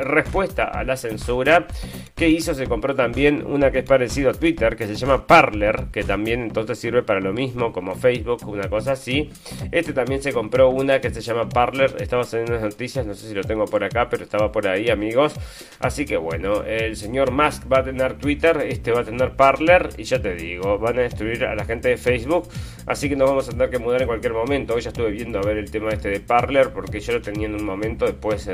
respuesta 0.03 0.65
a 0.65 0.83
la 0.83 0.97
censura 0.97 1.67
que 2.15 2.29
hizo 2.29 2.53
se 2.55 2.65
compró 2.65 2.95
también 2.95 3.45
una 3.45 3.71
que 3.71 3.79
es 3.79 3.85
parecido 3.85 4.31
a 4.31 4.33
Twitter 4.33 4.75
que 4.75 4.87
se 4.87 4.95
llama 4.95 5.27
Parler 5.27 5.85
que 5.91 6.03
también 6.03 6.41
entonces 6.41 6.79
sirve 6.79 7.03
para 7.03 7.19
lo 7.19 7.33
mismo 7.33 7.71
como 7.71 7.95
Facebook 7.95 8.47
una 8.47 8.69
cosa 8.69 8.93
así. 8.93 9.29
Este 9.71 9.93
también 9.93 10.23
se 10.23 10.33
compró 10.33 10.69
una 10.69 10.99
que 10.99 11.11
se 11.11 11.21
llama 11.21 11.47
Parler. 11.47 11.95
Estamos 11.99 12.33
en 12.33 12.49
unas 12.49 12.61
noticias 12.61 13.05
no 13.05 13.13
sé 13.13 13.26
si 13.27 13.35
lo 13.35 13.43
tengo 13.43 13.65
por 13.65 13.83
acá, 13.83 14.09
pero 14.09 14.23
estaba 14.23 14.51
por 14.51 14.67
ahí, 14.67 14.89
amigos. 14.89 15.35
Así 15.79 16.05
que 16.05 16.17
bueno, 16.17 16.63
el 16.63 16.95
señor 16.95 17.31
Musk 17.31 17.71
va 17.71 17.79
a 17.79 17.83
tener 17.83 18.13
Twitter, 18.13 18.57
este 18.67 18.91
va 18.91 19.01
a 19.01 19.03
tener 19.03 19.35
Parler, 19.35 19.89
y 19.97 20.03
ya 20.03 20.21
te 20.21 20.35
digo, 20.35 20.79
van 20.79 20.97
a 20.99 21.01
destruir 21.01 21.45
a 21.45 21.55
la 21.55 21.65
gente 21.65 21.89
de 21.89 21.97
Facebook. 21.97 22.47
Así 22.85 23.09
que 23.09 23.15
nos 23.15 23.29
vamos 23.29 23.47
a 23.49 23.51
tener 23.51 23.69
que 23.69 23.79
mudar 23.79 24.01
en 24.01 24.07
cualquier 24.07 24.33
momento. 24.33 24.73
Hoy 24.73 24.81
ya 24.81 24.89
estuve 24.89 25.11
viendo 25.11 25.39
a 25.39 25.41
ver 25.41 25.57
el 25.57 25.69
tema 25.69 25.89
este 25.89 26.09
de 26.09 26.19
Parler, 26.19 26.71
porque 26.71 26.99
yo 26.99 27.13
lo 27.13 27.21
tenía 27.21 27.47
en 27.47 27.55
un 27.55 27.65
momento 27.65 28.05
después, 28.05 28.49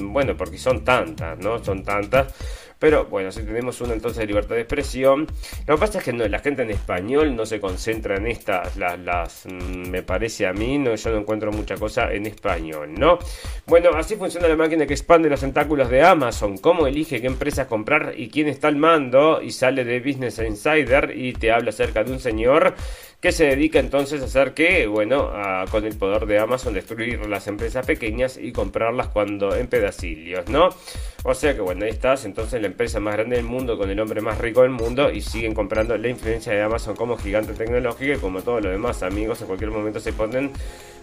bueno, 0.00 0.36
porque 0.36 0.58
son 0.58 0.84
tantas, 0.84 1.38
¿no? 1.38 1.62
Son 1.62 1.82
tantas 1.82 2.32
pero 2.82 3.04
bueno, 3.04 3.30
si 3.30 3.44
tenemos 3.44 3.80
una 3.80 3.92
entonces 3.92 4.18
de 4.18 4.26
libertad 4.26 4.56
de 4.56 4.62
expresión, 4.62 5.28
lo 5.68 5.76
que 5.76 5.80
pasa 5.80 5.98
es 5.98 6.04
que 6.04 6.12
no, 6.12 6.26
la 6.26 6.40
gente 6.40 6.62
en 6.62 6.70
español 6.72 7.36
no 7.36 7.46
se 7.46 7.60
concentra 7.60 8.16
en 8.16 8.26
estas, 8.26 8.76
las, 8.76 8.98
las 8.98 9.46
mm, 9.46 9.88
me 9.88 10.02
parece 10.02 10.48
a 10.48 10.52
mí, 10.52 10.78
no, 10.78 10.92
yo 10.92 11.10
no 11.12 11.18
encuentro 11.18 11.52
mucha 11.52 11.76
cosa 11.76 12.12
en 12.12 12.26
español, 12.26 12.92
¿no? 12.92 13.20
Bueno, 13.66 13.90
así 13.94 14.16
funciona 14.16 14.48
la 14.48 14.56
máquina 14.56 14.84
que 14.84 14.94
expande 14.94 15.30
los 15.30 15.38
tentáculos 15.38 15.90
de 15.90 16.02
Amazon, 16.02 16.58
cómo 16.58 16.88
elige 16.88 17.20
qué 17.20 17.28
empresas 17.28 17.68
comprar 17.68 18.14
y 18.16 18.28
quién 18.30 18.48
está 18.48 18.66
al 18.66 18.74
mando, 18.74 19.40
y 19.40 19.52
sale 19.52 19.84
de 19.84 20.00
Business 20.00 20.40
Insider 20.40 21.12
y 21.16 21.34
te 21.34 21.52
habla 21.52 21.70
acerca 21.70 22.02
de 22.02 22.10
un 22.10 22.18
señor 22.18 22.74
que 23.22 23.30
se 23.30 23.46
dedica 23.46 23.78
entonces 23.78 24.20
a 24.20 24.24
hacer 24.24 24.52
que, 24.52 24.88
bueno, 24.88 25.30
con 25.70 25.84
el 25.86 25.96
poder 25.96 26.26
de 26.26 26.40
Amazon 26.40 26.74
destruir 26.74 27.24
las 27.28 27.46
empresas 27.46 27.86
pequeñas 27.86 28.36
y 28.36 28.50
comprarlas 28.50 29.06
cuando 29.08 29.54
en 29.54 29.68
pedacillos, 29.68 30.48
¿no? 30.48 30.70
O 31.22 31.32
sea 31.32 31.54
que 31.54 31.60
bueno, 31.60 31.84
ahí 31.84 31.92
estás, 31.92 32.24
entonces 32.24 32.60
la 32.60 32.66
empresa 32.72 33.00
más 33.00 33.14
grande 33.14 33.36
del 33.36 33.44
mundo 33.44 33.78
con 33.78 33.88
el 33.88 34.00
hombre 34.00 34.20
más 34.20 34.38
rico 34.38 34.62
del 34.62 34.70
mundo 34.70 35.10
y 35.10 35.20
siguen 35.20 35.54
comprando 35.54 35.96
la 35.96 36.08
influencia 36.08 36.52
de 36.52 36.62
Amazon 36.62 36.96
como 36.96 37.16
gigante 37.16 37.52
tecnológico 37.52 38.14
y 38.14 38.18
como 38.18 38.42
todo 38.42 38.60
lo 38.60 38.70
demás 38.70 39.02
amigos, 39.02 39.40
en 39.40 39.46
cualquier 39.46 39.70
momento 39.70 40.00
se 40.00 40.12
ponen 40.12 40.52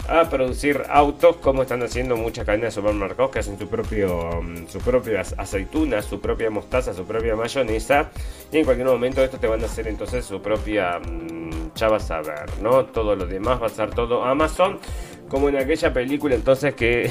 a 0.07 0.29
producir 0.29 0.83
autos 0.89 1.37
como 1.37 1.61
están 1.61 1.83
haciendo 1.83 2.17
muchas 2.17 2.45
cadenas 2.45 2.73
de 2.73 2.81
supermercados 2.81 3.31
que 3.31 3.39
hacen 3.39 3.59
su 3.59 3.67
propio 3.67 4.41
mm, 4.41 4.67
sus 4.67 4.81
propias 4.83 5.35
aceitunas, 5.37 6.05
su 6.05 6.19
propia 6.19 6.49
mostaza, 6.49 6.93
su 6.93 7.05
propia 7.05 7.35
mayonesa 7.35 8.09
y 8.51 8.57
en 8.57 8.65
cualquier 8.65 8.87
momento 8.87 9.23
esto 9.23 9.37
te 9.37 9.47
van 9.47 9.61
a 9.61 9.65
hacer 9.65 9.87
entonces 9.87 10.25
su 10.25 10.41
propia 10.41 10.99
mm, 10.99 11.73
ya 11.75 11.89
vas 11.89 12.09
a 12.11 12.21
ver, 12.21 12.59
¿no? 12.61 12.85
Todo 12.85 13.15
lo 13.15 13.25
demás 13.25 13.61
va 13.61 13.67
a 13.67 13.69
ser 13.69 13.91
todo 13.91 14.23
Amazon 14.25 14.79
como 15.27 15.49
en 15.49 15.57
aquella 15.57 15.93
película 15.93 16.35
entonces 16.35 16.73
que 16.73 17.09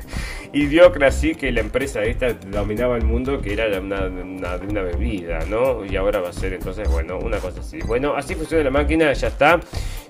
Idiocracy, 0.52 1.34
que 1.34 1.52
la 1.52 1.60
empresa 1.60 2.02
esta 2.02 2.32
dominaba 2.32 2.96
el 2.96 3.04
mundo, 3.04 3.40
que 3.40 3.52
era 3.52 3.66
una, 3.80 4.06
una, 4.06 4.56
una, 4.56 4.82
bebida, 4.82 5.40
¿no? 5.48 5.84
Y 5.84 5.96
ahora 5.96 6.20
va 6.20 6.30
a 6.30 6.32
ser 6.32 6.54
entonces, 6.54 6.88
bueno, 6.88 7.18
una 7.18 7.38
cosa 7.38 7.60
así. 7.60 7.78
Bueno, 7.86 8.14
así 8.16 8.34
funciona 8.34 8.64
la 8.64 8.70
máquina, 8.70 9.12
ya 9.12 9.28
está. 9.28 9.60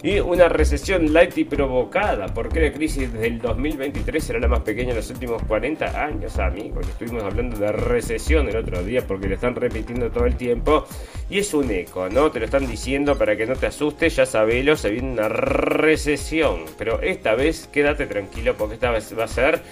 Y 0.02 0.20
una 0.20 0.48
recesión 0.48 1.12
light 1.12 1.36
y 1.38 1.44
provocada. 1.44 2.26
porque 2.28 2.60
la 2.60 2.72
crisis 2.72 3.12
del 3.12 3.40
2023 3.40 4.22
será 4.22 4.38
la 4.38 4.48
más 4.48 4.60
pequeña 4.60 4.90
en 4.90 4.96
los 4.96 5.10
últimos 5.10 5.42
40 5.42 6.04
años, 6.04 6.38
amigos? 6.38 6.86
Estuvimos 6.86 7.24
hablando 7.24 7.58
de 7.58 7.72
recesión 7.72 8.48
el 8.48 8.56
otro 8.56 8.82
día 8.84 9.06
porque 9.06 9.28
lo 9.28 9.34
están 9.34 9.54
repitiendo 9.54 10.10
todo 10.10 10.26
el 10.26 10.36
tiempo. 10.36 10.86
Y 11.28 11.38
es 11.38 11.52
un 11.54 11.70
eco, 11.70 12.08
¿no? 12.08 12.30
Te 12.30 12.38
lo 12.38 12.44
están 12.44 12.66
diciendo 12.68 13.16
para 13.18 13.36
que 13.36 13.46
no 13.46 13.56
te 13.56 13.66
asustes, 13.66 14.16
ya 14.16 14.26
sabelo, 14.26 14.76
se 14.76 14.90
viene 14.90 15.12
una 15.12 15.28
recesión. 15.28 16.64
Pero 16.78 17.00
esta 17.00 17.34
vez 17.34 17.68
quédate 17.72 18.06
tranquilo 18.06 18.54
porque 18.56 18.74
esta 18.74 18.90
vez 18.90 19.12
va 19.18 19.24
a 19.24 19.28
ser 19.28 19.62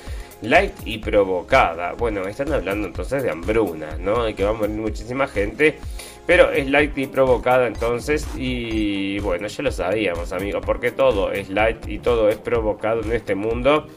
light 0.45 0.73
y 0.85 0.99
provocada. 0.99 1.93
Bueno, 1.95 2.27
están 2.27 2.53
hablando 2.53 2.87
entonces 2.87 3.23
de 3.23 3.31
hambruna, 3.31 3.97
¿no? 3.99 4.25
De 4.25 4.35
que 4.35 4.45
va 4.45 4.51
a 4.51 4.55
morir 4.55 4.77
muchísima 4.77 5.27
gente. 5.27 5.79
Pero 6.27 6.51
es 6.51 6.69
light 6.69 6.97
y 6.97 7.07
provocada 7.07 7.67
entonces 7.67 8.27
y 8.35 9.19
bueno, 9.19 9.47
ya 9.47 9.63
lo 9.63 9.71
sabíamos 9.71 10.33
amigos, 10.33 10.63
porque 10.65 10.91
todo 10.91 11.33
es 11.33 11.51
light 11.51 11.87
y 11.87 11.99
todo 11.99 12.31
es 12.31 12.37
provocado 12.37 13.03
en 13.03 13.13
este 13.13 13.35
mundo 13.35 13.89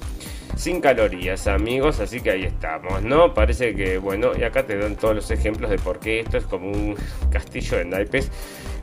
sin 0.57 0.81
calorías 0.81 1.47
amigos, 1.47 1.99
así 1.99 2.19
que 2.19 2.31
ahí 2.31 2.43
estamos, 2.43 3.03
¿no? 3.03 3.33
Parece 3.33 3.75
que 3.75 3.97
bueno, 3.97 4.31
y 4.37 4.43
acá 4.43 4.65
te 4.65 4.77
dan 4.77 4.95
todos 4.95 5.15
los 5.15 5.31
ejemplos 5.31 5.69
de 5.69 5.77
por 5.77 5.99
qué 5.99 6.21
esto 6.21 6.37
es 6.37 6.45
como 6.45 6.71
un 6.71 6.95
castillo 7.31 7.77
de 7.77 7.85
naipes 7.85 8.31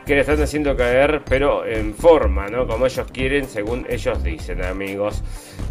que 0.05 0.14
le 0.14 0.21
están 0.21 0.40
haciendo 0.43 0.77
caer, 0.77 1.23
pero 1.29 1.64
en 1.67 1.95
forma, 1.95 2.49
¿no? 2.49 2.67
Como 2.67 2.87
ellos 2.87 3.07
quieren, 3.12 3.49
según 3.49 3.87
ellos 3.88 4.23
dicen, 4.23 4.62
amigos. 4.62 5.23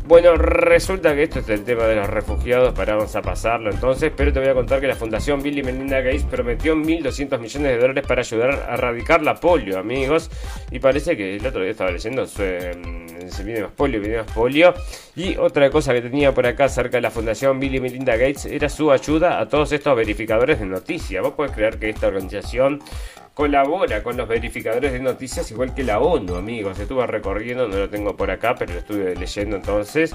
Bueno, 0.05 0.35
resulta 0.35 1.15
que 1.15 1.23
esto 1.23 1.39
es 1.39 1.49
el 1.49 1.63
tema 1.63 1.83
de 1.83 1.95
los 1.95 2.09
refugiados, 2.09 2.73
para 2.73 2.93
a 2.93 3.21
pasarlo 3.21 3.71
entonces, 3.71 4.11
pero 4.15 4.33
te 4.33 4.39
voy 4.39 4.49
a 4.49 4.53
contar 4.53 4.81
que 4.81 4.87
la 4.87 4.95
Fundación 4.95 5.41
Bill 5.41 5.59
y 5.59 5.63
Melinda 5.63 6.01
Gates 6.01 6.23
prometió 6.23 6.75
1.200 6.75 7.39
millones 7.39 7.71
de 7.71 7.77
dólares 7.77 8.05
para 8.07 8.21
ayudar 8.21 8.67
a 8.69 8.73
erradicar 8.73 9.21
la 9.21 9.35
polio, 9.35 9.79
amigos. 9.79 10.29
Y 10.71 10.79
parece 10.79 11.15
que 11.15 11.37
el 11.37 11.45
otro 11.45 11.61
día 11.61 11.71
estaba 11.71 11.91
leyendo, 11.91 12.25
se, 12.25 12.71
se 13.29 13.43
viene 13.43 13.61
más 13.61 13.71
polio, 13.71 13.99
viene 13.99 14.17
más 14.17 14.31
polio. 14.31 14.73
Y 15.15 15.37
otra 15.37 15.69
cosa 15.69 15.93
que 15.93 16.01
tenía 16.01 16.33
por 16.33 16.45
acá 16.45 16.67
cerca 16.67 16.97
de 16.97 17.01
la 17.01 17.11
Fundación 17.11 17.59
Bill 17.59 17.75
y 17.75 17.79
Melinda 17.79 18.15
Gates 18.15 18.45
era 18.45 18.67
su 18.69 18.91
ayuda 18.91 19.39
a 19.39 19.47
todos 19.47 19.71
estos 19.71 19.95
verificadores 19.95 20.59
de 20.59 20.65
noticias. 20.65 21.23
Vos 21.23 21.33
podés 21.33 21.51
creer 21.51 21.79
que 21.79 21.89
esta 21.89 22.07
organización 22.07 22.81
colabora 23.33 24.03
con 24.03 24.15
los 24.15 24.27
verificadores 24.27 24.91
de 24.91 24.99
noticias 24.99 25.49
igual 25.51 25.73
que 25.73 25.83
la 25.83 25.99
ONU, 25.99 26.35
amigos. 26.35 26.77
Estuve 26.79 27.07
recorriendo, 27.07 27.67
no 27.67 27.77
lo 27.77 27.89
tengo 27.89 28.15
por 28.15 28.29
acá, 28.29 28.55
pero 28.55 28.73
lo 28.73 28.79
estuve 28.79 29.15
leyendo 29.15 29.55
entonces. 29.55 30.13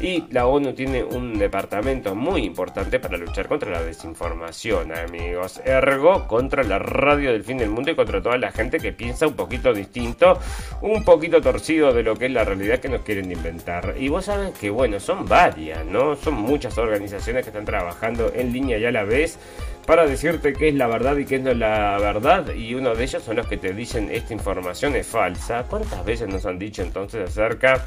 Y 0.00 0.24
la 0.30 0.46
ONU 0.46 0.72
tiene 0.72 1.04
un 1.04 1.38
departamento 1.38 2.14
muy 2.14 2.44
importante 2.44 2.98
para 2.98 3.16
luchar 3.16 3.46
contra 3.48 3.70
la 3.70 3.82
desinformación, 3.82 4.92
amigos. 4.92 5.60
Ergo, 5.64 6.26
contra 6.26 6.64
la 6.64 6.78
radio 6.78 7.32
del 7.32 7.44
fin 7.44 7.58
del 7.58 7.70
mundo 7.70 7.90
y 7.90 7.94
contra 7.94 8.20
toda 8.20 8.36
la 8.38 8.50
gente 8.50 8.78
que 8.78 8.92
piensa 8.92 9.26
un 9.26 9.34
poquito 9.34 9.72
distinto, 9.72 10.38
un 10.80 11.04
poquito 11.04 11.40
torcido 11.40 11.92
de 11.92 12.02
lo 12.02 12.16
que 12.16 12.26
es 12.26 12.32
la 12.32 12.44
realidad 12.44 12.80
que 12.80 12.88
nos 12.88 13.02
quieren 13.02 13.30
inventar. 13.30 13.94
Y 13.98 14.08
vos 14.08 14.24
sabés 14.24 14.52
que, 14.58 14.70
bueno, 14.70 14.98
son 14.98 15.26
varias, 15.26 15.84
¿no? 15.84 16.16
Son 16.16 16.34
muchas 16.34 16.76
organizaciones 16.78 17.44
que 17.44 17.50
están 17.50 17.64
trabajando 17.64 18.32
en 18.34 18.52
línea 18.52 18.78
ya 18.78 18.88
a 18.88 18.92
la 18.92 19.04
vez 19.04 19.38
para 19.86 20.06
decirte 20.06 20.52
qué 20.52 20.68
es 20.68 20.74
la 20.74 20.86
verdad 20.86 21.16
y 21.16 21.24
qué 21.24 21.38
no 21.38 21.50
es 21.50 21.58
la 21.58 21.98
verdad. 21.98 22.54
Y 22.54 22.74
uno 22.74 22.94
de 22.94 23.04
ellos 23.04 23.22
son 23.22 23.36
los 23.36 23.46
que 23.46 23.56
te 23.56 23.72
dicen 23.72 24.08
esta 24.10 24.32
información 24.32 24.96
es 24.96 25.06
falsa. 25.06 25.64
¿Cuántas 25.68 26.04
veces 26.04 26.28
nos 26.28 26.46
han 26.46 26.58
dicho 26.58 26.82
entonces 26.82 27.28
acerca 27.28 27.86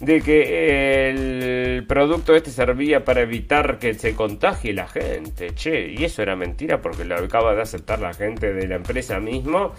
de 0.00 0.20
que 0.20 1.10
el 1.10 1.86
producto 1.86 2.34
este 2.34 2.50
servía 2.50 3.04
para 3.04 3.22
evitar 3.22 3.78
que 3.78 3.94
se 3.94 4.14
contagie 4.14 4.72
la 4.72 4.86
gente? 4.86 5.54
Che, 5.54 5.88
y 5.88 6.04
eso 6.04 6.22
era 6.22 6.36
mentira 6.36 6.80
porque 6.80 7.04
lo 7.04 7.16
acaba 7.16 7.54
de 7.54 7.62
aceptar 7.62 8.00
la 8.00 8.14
gente 8.14 8.52
de 8.52 8.68
la 8.68 8.76
empresa 8.76 9.20
mismo. 9.20 9.72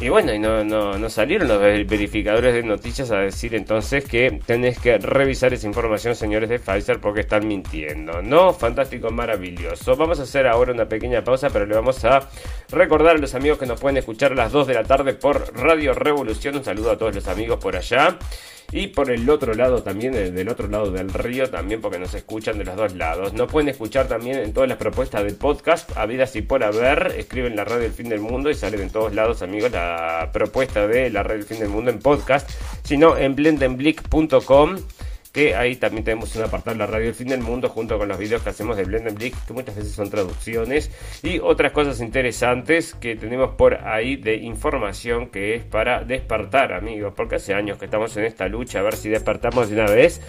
Y 0.00 0.08
bueno, 0.08 0.34
y 0.34 0.40
no, 0.40 0.64
no, 0.64 0.98
no 0.98 1.08
salieron 1.08 1.46
los 1.46 1.60
verificadores 1.60 2.52
de 2.52 2.64
noticias 2.64 3.12
a 3.12 3.18
decir 3.20 3.54
entonces 3.54 4.04
que 4.04 4.40
tenés 4.44 4.78
que 4.80 4.98
revisar 4.98 5.54
esa 5.54 5.68
información, 5.68 6.16
señores 6.16 6.48
de 6.48 6.58
Pfizer, 6.58 7.00
porque 7.00 7.20
están 7.20 7.46
mintiendo. 7.46 8.20
No, 8.20 8.52
fantástico, 8.52 9.10
maravilloso. 9.10 9.94
Vamos 9.94 10.18
a 10.18 10.24
hacer 10.24 10.48
ahora 10.48 10.72
una 10.72 10.88
pequeña 10.88 11.22
pausa, 11.22 11.48
pero 11.48 11.64
le 11.64 11.76
vamos 11.76 12.04
a 12.04 12.28
recordar 12.70 13.16
a 13.16 13.18
los 13.20 13.36
amigos 13.36 13.56
que 13.58 13.66
nos 13.66 13.80
pueden 13.80 13.96
escuchar 13.96 14.32
a 14.32 14.34
las 14.34 14.50
2 14.50 14.66
de 14.66 14.74
la 14.74 14.82
tarde 14.82 15.14
por 15.14 15.56
Radio 15.56 15.94
Revolución. 15.94 16.56
Un 16.56 16.64
saludo 16.64 16.90
a 16.90 16.98
todos 16.98 17.14
los 17.14 17.28
amigos 17.28 17.60
por 17.60 17.76
allá. 17.76 18.18
Y 18.76 18.88
por 18.88 19.08
el 19.08 19.30
otro 19.30 19.54
lado 19.54 19.84
también, 19.84 20.34
del 20.34 20.48
otro 20.48 20.66
lado 20.66 20.90
del 20.90 21.08
río 21.08 21.48
también, 21.48 21.80
porque 21.80 22.00
nos 22.00 22.12
escuchan 22.12 22.58
de 22.58 22.64
los 22.64 22.74
dos 22.74 22.96
lados. 22.96 23.32
Nos 23.32 23.48
pueden 23.48 23.68
escuchar 23.68 24.08
también 24.08 24.40
en 24.40 24.52
todas 24.52 24.68
las 24.68 24.78
propuestas 24.78 25.22
del 25.22 25.36
podcast, 25.36 25.96
habidas 25.96 26.34
y 26.34 26.42
por 26.42 26.64
haber. 26.64 27.14
Escriben 27.16 27.54
la 27.54 27.62
radio 27.62 27.82
del 27.82 27.92
fin 27.92 28.08
del 28.08 28.18
mundo 28.18 28.50
y 28.50 28.54
salen 28.54 28.80
en 28.80 28.90
todos 28.90 29.14
lados, 29.14 29.42
amigos, 29.42 29.70
la 29.70 30.30
propuesta 30.32 30.88
de 30.88 31.08
la 31.08 31.22
radio 31.22 31.38
del 31.38 31.46
fin 31.46 31.60
del 31.60 31.68
mundo 31.68 31.92
en 31.92 32.00
podcast. 32.00 32.50
sino 32.82 33.16
en 33.16 33.36
blendenblick.com 33.36 34.78
que 35.34 35.56
ahí 35.56 35.74
también 35.74 36.04
tenemos 36.04 36.34
un 36.36 36.44
apartado 36.44 36.76
la 36.76 36.86
radio 36.86 37.08
El 37.08 37.14
Fin 37.14 37.26
del 37.26 37.40
Mundo 37.40 37.68
junto 37.68 37.98
con 37.98 38.06
los 38.06 38.16
videos 38.16 38.42
que 38.42 38.50
hacemos 38.50 38.76
de 38.76 38.84
Blendenblick, 38.84 39.34
que 39.46 39.52
muchas 39.52 39.74
veces 39.74 39.92
son 39.92 40.08
traducciones 40.08 40.92
y 41.24 41.40
otras 41.40 41.72
cosas 41.72 42.00
interesantes 42.00 42.94
que 42.94 43.16
tenemos 43.16 43.56
por 43.56 43.74
ahí 43.84 44.14
de 44.14 44.36
información 44.36 45.30
que 45.30 45.56
es 45.56 45.64
para 45.64 46.04
despertar, 46.04 46.72
amigos, 46.72 47.14
porque 47.16 47.34
hace 47.34 47.52
años 47.52 47.78
que 47.78 47.86
estamos 47.86 48.16
en 48.16 48.26
esta 48.26 48.46
lucha 48.46 48.78
a 48.78 48.82
ver 48.82 48.94
si 48.94 49.08
despertamos 49.08 49.68
de 49.68 49.74
una 49.74 49.90
vez 49.90 50.20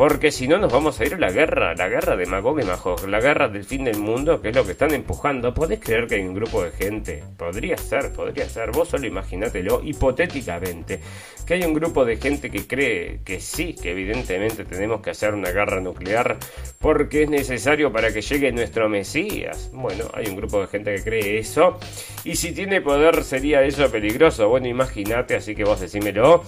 porque 0.00 0.32
si 0.32 0.48
no 0.48 0.56
nos 0.56 0.72
vamos 0.72 0.98
a 0.98 1.04
ir 1.04 1.12
a 1.12 1.18
la 1.18 1.30
guerra, 1.30 1.74
la 1.74 1.86
guerra 1.86 2.16
de 2.16 2.24
Magog 2.24 2.58
y 2.58 2.64
Magog, 2.64 3.06
la 3.06 3.20
guerra 3.20 3.48
del 3.48 3.64
fin 3.64 3.84
del 3.84 3.98
mundo, 3.98 4.40
que 4.40 4.48
es 4.48 4.56
lo 4.56 4.64
que 4.64 4.72
están 4.72 4.94
empujando. 4.94 5.52
¿Podés 5.52 5.78
creer 5.78 6.06
que 6.06 6.14
hay 6.14 6.22
un 6.22 6.32
grupo 6.32 6.62
de 6.64 6.70
gente? 6.70 7.22
Podría 7.36 7.76
ser, 7.76 8.10
podría 8.10 8.48
ser. 8.48 8.70
Vos 8.70 8.88
solo 8.88 9.06
imagínatelo 9.06 9.82
hipotéticamente. 9.84 11.00
Que 11.46 11.52
hay 11.52 11.64
un 11.64 11.74
grupo 11.74 12.06
de 12.06 12.16
gente 12.16 12.50
que 12.50 12.66
cree 12.66 13.20
que 13.24 13.40
sí, 13.40 13.74
que 13.74 13.90
evidentemente 13.90 14.49
tenemos 14.56 15.00
que 15.00 15.10
hacer 15.10 15.34
una 15.34 15.50
guerra 15.50 15.80
nuclear 15.80 16.36
porque 16.78 17.24
es 17.24 17.30
necesario 17.30 17.92
para 17.92 18.12
que 18.12 18.22
llegue 18.22 18.52
nuestro 18.52 18.88
Mesías. 18.88 19.70
Bueno, 19.72 20.04
hay 20.14 20.26
un 20.26 20.36
grupo 20.36 20.60
de 20.60 20.66
gente 20.66 20.94
que 20.94 21.02
cree 21.02 21.38
eso. 21.38 21.78
Y 22.24 22.36
si 22.36 22.52
tiene 22.52 22.80
poder 22.80 23.24
sería 23.24 23.62
eso 23.62 23.90
peligroso. 23.90 24.48
Bueno, 24.48 24.68
imagínate, 24.68 25.36
así 25.36 25.54
que 25.54 25.64
vos 25.64 25.80
decímelo. 25.80 26.42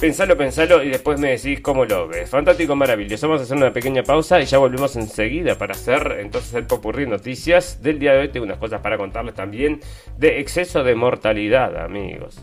Pensalo, 0.00 0.34
pensalo 0.34 0.82
y 0.82 0.88
después 0.88 1.20
me 1.20 1.32
decís 1.32 1.60
cómo 1.60 1.84
lo 1.84 2.08
ves. 2.08 2.30
Fantástico, 2.30 2.74
maravilloso. 2.74 3.28
Vamos 3.28 3.42
a 3.42 3.44
hacer 3.44 3.56
una 3.58 3.70
pequeña 3.70 4.02
pausa 4.02 4.40
y 4.40 4.46
ya 4.46 4.56
volvemos 4.56 4.96
enseguida 4.96 5.58
para 5.58 5.74
hacer 5.74 6.16
entonces 6.20 6.54
el 6.54 6.66
popurrí 6.66 7.06
noticias 7.06 7.82
del 7.82 7.98
día 7.98 8.12
de 8.12 8.20
hoy. 8.20 8.28
Tengo 8.28 8.46
unas 8.46 8.56
cosas 8.56 8.80
para 8.80 8.96
contarles 8.96 9.34
también 9.34 9.80
de 10.16 10.40
exceso 10.40 10.84
de 10.84 10.94
mortalidad, 10.94 11.76
amigos. 11.84 12.40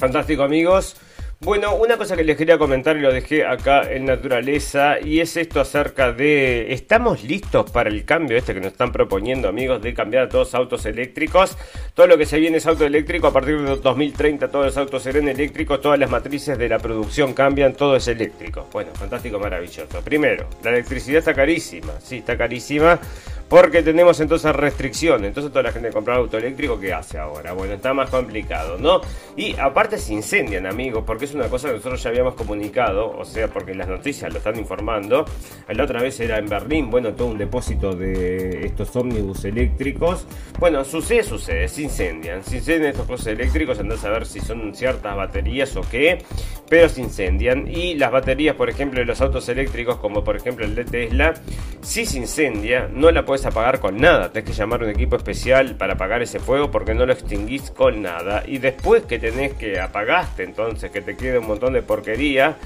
Fantástico 0.00 0.42
amigos. 0.42 0.96
Bueno, 1.40 1.74
una 1.74 1.98
cosa 1.98 2.16
que 2.16 2.24
les 2.24 2.38
quería 2.38 2.56
comentar 2.56 2.96
y 2.96 3.00
lo 3.00 3.12
dejé 3.12 3.44
acá 3.44 3.82
en 3.82 4.06
naturaleza 4.06 4.98
y 4.98 5.20
es 5.20 5.36
esto 5.36 5.60
acerca 5.60 6.12
de 6.12 6.72
¿estamos 6.72 7.22
listos 7.22 7.70
para 7.70 7.90
el 7.90 8.06
cambio 8.06 8.38
este 8.38 8.54
que 8.54 8.60
nos 8.60 8.72
están 8.72 8.92
proponiendo 8.92 9.46
amigos 9.46 9.82
de 9.82 9.92
cambiar 9.92 10.24
a 10.24 10.28
todos 10.30 10.54
autos 10.54 10.86
eléctricos? 10.86 11.56
Todo 11.92 12.06
lo 12.06 12.16
que 12.16 12.24
se 12.24 12.38
viene 12.38 12.56
es 12.56 12.66
auto 12.66 12.86
eléctrico, 12.86 13.26
a 13.26 13.32
partir 13.32 13.60
de 13.60 13.76
2030 13.76 14.48
todos 14.48 14.66
los 14.66 14.76
autos 14.78 15.02
serán 15.02 15.28
eléctricos, 15.28 15.82
todas 15.82 15.98
las 15.98 16.08
matrices 16.08 16.56
de 16.56 16.68
la 16.68 16.78
producción 16.78 17.34
cambian, 17.34 17.74
todo 17.74 17.96
es 17.96 18.08
eléctrico. 18.08 18.66
Bueno, 18.72 18.90
fantástico, 18.94 19.38
maravilloso. 19.38 20.00
Primero, 20.02 20.46
la 20.64 20.70
electricidad 20.70 21.18
está 21.18 21.34
carísima, 21.34 21.92
sí, 22.00 22.18
está 22.18 22.38
carísima 22.38 22.98
porque 23.50 23.82
tenemos 23.82 24.20
entonces 24.20 24.54
restricciones. 24.54 25.26
Entonces 25.26 25.50
toda 25.50 25.64
la 25.64 25.72
gente 25.72 25.88
que 25.88 25.94
compra 25.94 26.14
auto 26.14 26.38
eléctrico, 26.38 26.78
¿qué 26.78 26.94
hace 26.94 27.18
ahora? 27.18 27.52
Bueno, 27.52 27.74
está 27.74 27.92
más 27.92 28.08
complicado, 28.08 28.78
¿no? 28.78 29.00
Y 29.36 29.58
aparte 29.58 29.98
se 29.98 30.14
incendian, 30.14 30.66
amigos, 30.66 31.02
porque 31.04 31.24
es 31.24 31.34
una 31.34 31.48
cosa 31.48 31.66
que 31.66 31.74
nosotros 31.74 32.00
ya 32.00 32.10
habíamos 32.10 32.34
comunicado, 32.34 33.10
o 33.10 33.24
sea, 33.24 33.48
porque 33.48 33.74
las 33.74 33.88
noticias 33.88 34.32
lo 34.32 34.38
están 34.38 34.56
informando. 34.56 35.24
La 35.68 35.82
otra 35.82 36.00
vez 36.00 36.20
era 36.20 36.38
en 36.38 36.48
Berlín, 36.48 36.90
bueno, 36.90 37.12
todo 37.12 37.26
un 37.26 37.38
depósito 37.38 37.92
de 37.92 38.66
estos 38.66 38.94
ómnibus 38.94 39.44
eléctricos. 39.44 40.28
Bueno, 40.60 40.84
sucede, 40.84 41.24
sucede, 41.24 41.66
se 41.66 41.82
incendian. 41.82 42.44
Se 42.44 42.58
incendian 42.58 42.90
estos 42.90 43.08
coches 43.08 43.26
eléctricos, 43.26 43.80
andás 43.80 44.04
a 44.04 44.10
ver 44.10 44.26
si 44.26 44.38
son 44.38 44.72
ciertas 44.76 45.16
baterías 45.16 45.74
o 45.74 45.80
qué, 45.90 46.22
pero 46.68 46.88
se 46.88 47.00
incendian. 47.00 47.66
Y 47.66 47.96
las 47.96 48.12
baterías, 48.12 48.54
por 48.54 48.70
ejemplo, 48.70 49.00
de 49.00 49.06
los 49.06 49.20
autos 49.20 49.48
eléctricos, 49.48 49.96
como 49.96 50.22
por 50.22 50.36
ejemplo 50.36 50.64
el 50.64 50.76
de 50.76 50.84
Tesla, 50.84 51.34
si 51.82 52.06
se 52.06 52.18
incendia, 52.18 52.88
no 52.92 53.10
la 53.10 53.24
puedes 53.24 53.39
apagar 53.46 53.80
con 53.80 53.96
nada. 53.98 54.32
Tenés 54.32 54.50
que 54.50 54.56
llamar 54.56 54.82
a 54.82 54.84
un 54.84 54.90
equipo 54.90 55.16
especial 55.16 55.76
para 55.76 55.94
apagar 55.94 56.22
ese 56.22 56.40
fuego 56.40 56.70
porque 56.70 56.94
no 56.94 57.06
lo 57.06 57.12
extinguís 57.12 57.70
con 57.70 58.02
nada. 58.02 58.42
Y 58.46 58.58
después 58.58 59.04
que 59.04 59.18
tenés 59.18 59.54
que 59.54 59.80
apagaste, 59.80 60.42
entonces 60.44 60.90
que 60.90 61.00
te 61.00 61.16
quede 61.16 61.38
un 61.38 61.46
montón 61.46 61.72
de 61.72 61.82
porquería 61.82 62.56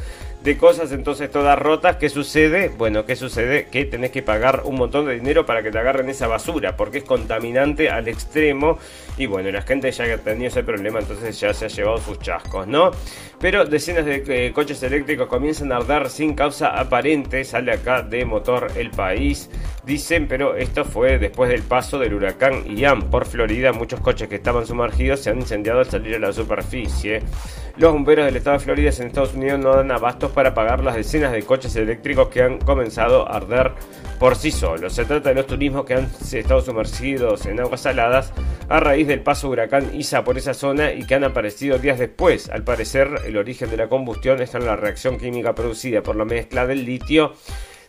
de 0.44 0.58
cosas 0.58 0.92
entonces 0.92 1.30
todas 1.30 1.58
rotas. 1.58 1.96
¿Qué 1.96 2.10
sucede? 2.10 2.68
Bueno, 2.68 3.06
¿qué 3.06 3.16
sucede? 3.16 3.66
Que 3.68 3.86
tenés 3.86 4.10
que 4.10 4.22
pagar 4.22 4.62
un 4.66 4.76
montón 4.76 5.06
de 5.06 5.14
dinero 5.14 5.46
para 5.46 5.62
que 5.62 5.70
te 5.70 5.78
agarren 5.78 6.10
esa 6.10 6.26
basura, 6.26 6.76
porque 6.76 6.98
es 6.98 7.04
contaminante 7.04 7.88
al 7.88 8.08
extremo. 8.08 8.78
Y 9.16 9.24
bueno, 9.24 9.50
la 9.50 9.62
gente 9.62 9.90
ya 9.90 10.04
ha 10.04 10.18
tenido 10.18 10.48
ese 10.48 10.62
problema, 10.62 11.00
entonces 11.00 11.40
ya 11.40 11.54
se 11.54 11.64
ha 11.64 11.68
llevado 11.68 11.96
sus 11.96 12.18
chascos, 12.18 12.66
¿no? 12.66 12.90
Pero 13.40 13.64
decenas 13.64 14.04
de 14.04 14.22
eh, 14.26 14.52
coches 14.52 14.82
eléctricos 14.82 15.28
comienzan 15.28 15.72
a 15.72 15.76
arder 15.76 16.10
sin 16.10 16.34
causa 16.34 16.78
aparente. 16.78 17.42
Sale 17.44 17.72
acá 17.72 18.02
de 18.02 18.26
motor 18.26 18.70
el 18.76 18.90
país. 18.90 19.48
Dicen, 19.84 20.28
pero 20.28 20.56
esto 20.56 20.84
fue 20.84 21.18
después 21.18 21.48
del 21.48 21.62
paso 21.62 21.98
del 21.98 22.14
huracán 22.14 22.76
Ian 22.76 23.10
por 23.10 23.24
Florida. 23.26 23.72
Muchos 23.72 24.00
coches 24.00 24.28
que 24.28 24.36
estaban 24.36 24.66
sumergidos 24.66 25.20
se 25.20 25.30
han 25.30 25.40
incendiado 25.40 25.80
al 25.80 25.86
salir 25.86 26.16
a 26.16 26.18
la 26.18 26.32
superficie. 26.32 27.22
Los 27.76 27.92
bomberos 27.92 28.26
del 28.26 28.36
estado 28.36 28.58
de 28.58 28.64
Florida 28.64 28.90
en 28.96 29.06
Estados 29.08 29.34
Unidos 29.34 29.58
no 29.58 29.74
dan 29.74 29.90
abastos 29.90 30.30
para 30.34 30.54
pagar 30.54 30.82
las 30.82 30.96
decenas 30.96 31.32
de 31.32 31.42
coches 31.42 31.74
eléctricos 31.76 32.28
que 32.28 32.42
han 32.42 32.58
comenzado 32.58 33.28
a 33.28 33.36
arder 33.36 33.72
por 34.18 34.36
sí 34.36 34.50
solos. 34.50 34.92
Se 34.92 35.04
trata 35.04 35.30
de 35.30 35.34
los 35.36 35.46
turismos 35.46 35.84
que 35.84 35.94
han 35.94 36.10
estado 36.32 36.60
sumergidos 36.60 37.46
en 37.46 37.60
aguas 37.60 37.82
saladas 37.82 38.32
a 38.68 38.80
raíz 38.80 39.06
del 39.06 39.20
paso 39.20 39.48
huracán 39.48 39.94
Isa 39.94 40.24
por 40.24 40.38
esa 40.38 40.54
zona 40.54 40.92
y 40.92 41.06
que 41.06 41.14
han 41.14 41.24
aparecido 41.24 41.78
días 41.78 41.98
después. 41.98 42.48
Al 42.50 42.64
parecer, 42.64 43.08
el 43.26 43.36
origen 43.36 43.70
de 43.70 43.76
la 43.76 43.88
combustión 43.88 44.40
está 44.42 44.58
en 44.58 44.66
la 44.66 44.76
reacción 44.76 45.18
química 45.18 45.54
producida 45.54 46.02
por 46.02 46.16
la 46.16 46.24
mezcla 46.24 46.66
del 46.66 46.84
litio 46.84 47.34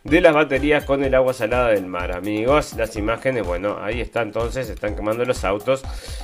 de 0.06 0.22
las 0.22 0.36
baterías 0.36 0.86
con 0.86 1.04
el 1.04 1.16
agua 1.16 1.34
salada 1.34 1.70
del 1.70 1.88
mar, 1.88 2.12
amigos. 2.12 2.76
Las 2.76 2.96
imágenes, 2.96 3.44
bueno, 3.44 3.80
ahí 3.82 4.02
está 4.02 4.22
entonces, 4.22 4.70
están 4.70 4.96
quemando 4.96 5.26
los 5.26 5.44
autos. 5.44 5.82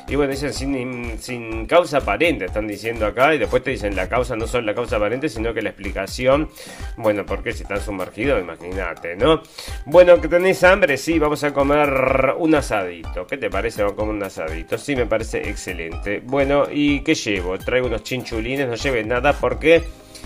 Y 0.08 0.16
bueno, 0.16 0.32
dicen 0.32 0.54
sin, 0.54 1.66
causa 1.66 1.98
aparente, 1.98 2.46
están 2.46 2.68
diciendo 2.68 3.08
acá. 3.08 3.34
Y 3.34 3.40
después 3.40 3.64
te 3.64 3.72
dicen 3.72 3.96
la 3.96 4.08
causa, 4.08 4.36
no 4.36 4.46
solo 4.46 4.68
la 4.68 4.76
causa 4.76 4.98
aparente, 4.98 5.30
sino 5.30 5.52
que 5.52 5.64
la 5.64 5.70
explicación. 5.70 6.48
Bueno, 6.96 7.26
porque 7.26 7.54
si 7.54 7.64
están 7.64 7.82
sumergidos, 7.82 8.40
imagínate, 8.40 9.16
¿no? 9.16 9.42
Bueno, 9.86 10.22
que 10.22 10.28
tenéis 10.28 10.64
hambre, 10.64 10.96
sí, 10.96 11.18
vamos 11.18 11.44
a 11.44 11.52
comer 11.52 12.36
un 12.38 12.54
asadito. 12.54 13.26
¿Qué 13.26 13.38
te 13.38 13.50
parece? 13.50 13.82
Vamos 13.82 13.94
a 13.94 13.98
comer 13.98 14.16
un 14.16 14.24
asadito. 14.24 14.78
Sí, 14.78 14.96
me 14.96 15.08
parece 15.08 15.50
excelente. 15.50 16.22
Bueno, 16.24 16.68
¿y 16.72 17.02
qué 17.02 17.16
llevo? 17.16 17.58
Traigo 17.58 17.88
unos 17.88 18.04
chinchulines, 18.04 18.68
no 18.68 18.76
lleve 18.76 19.04
nada 19.04 19.34
porque 19.34 19.82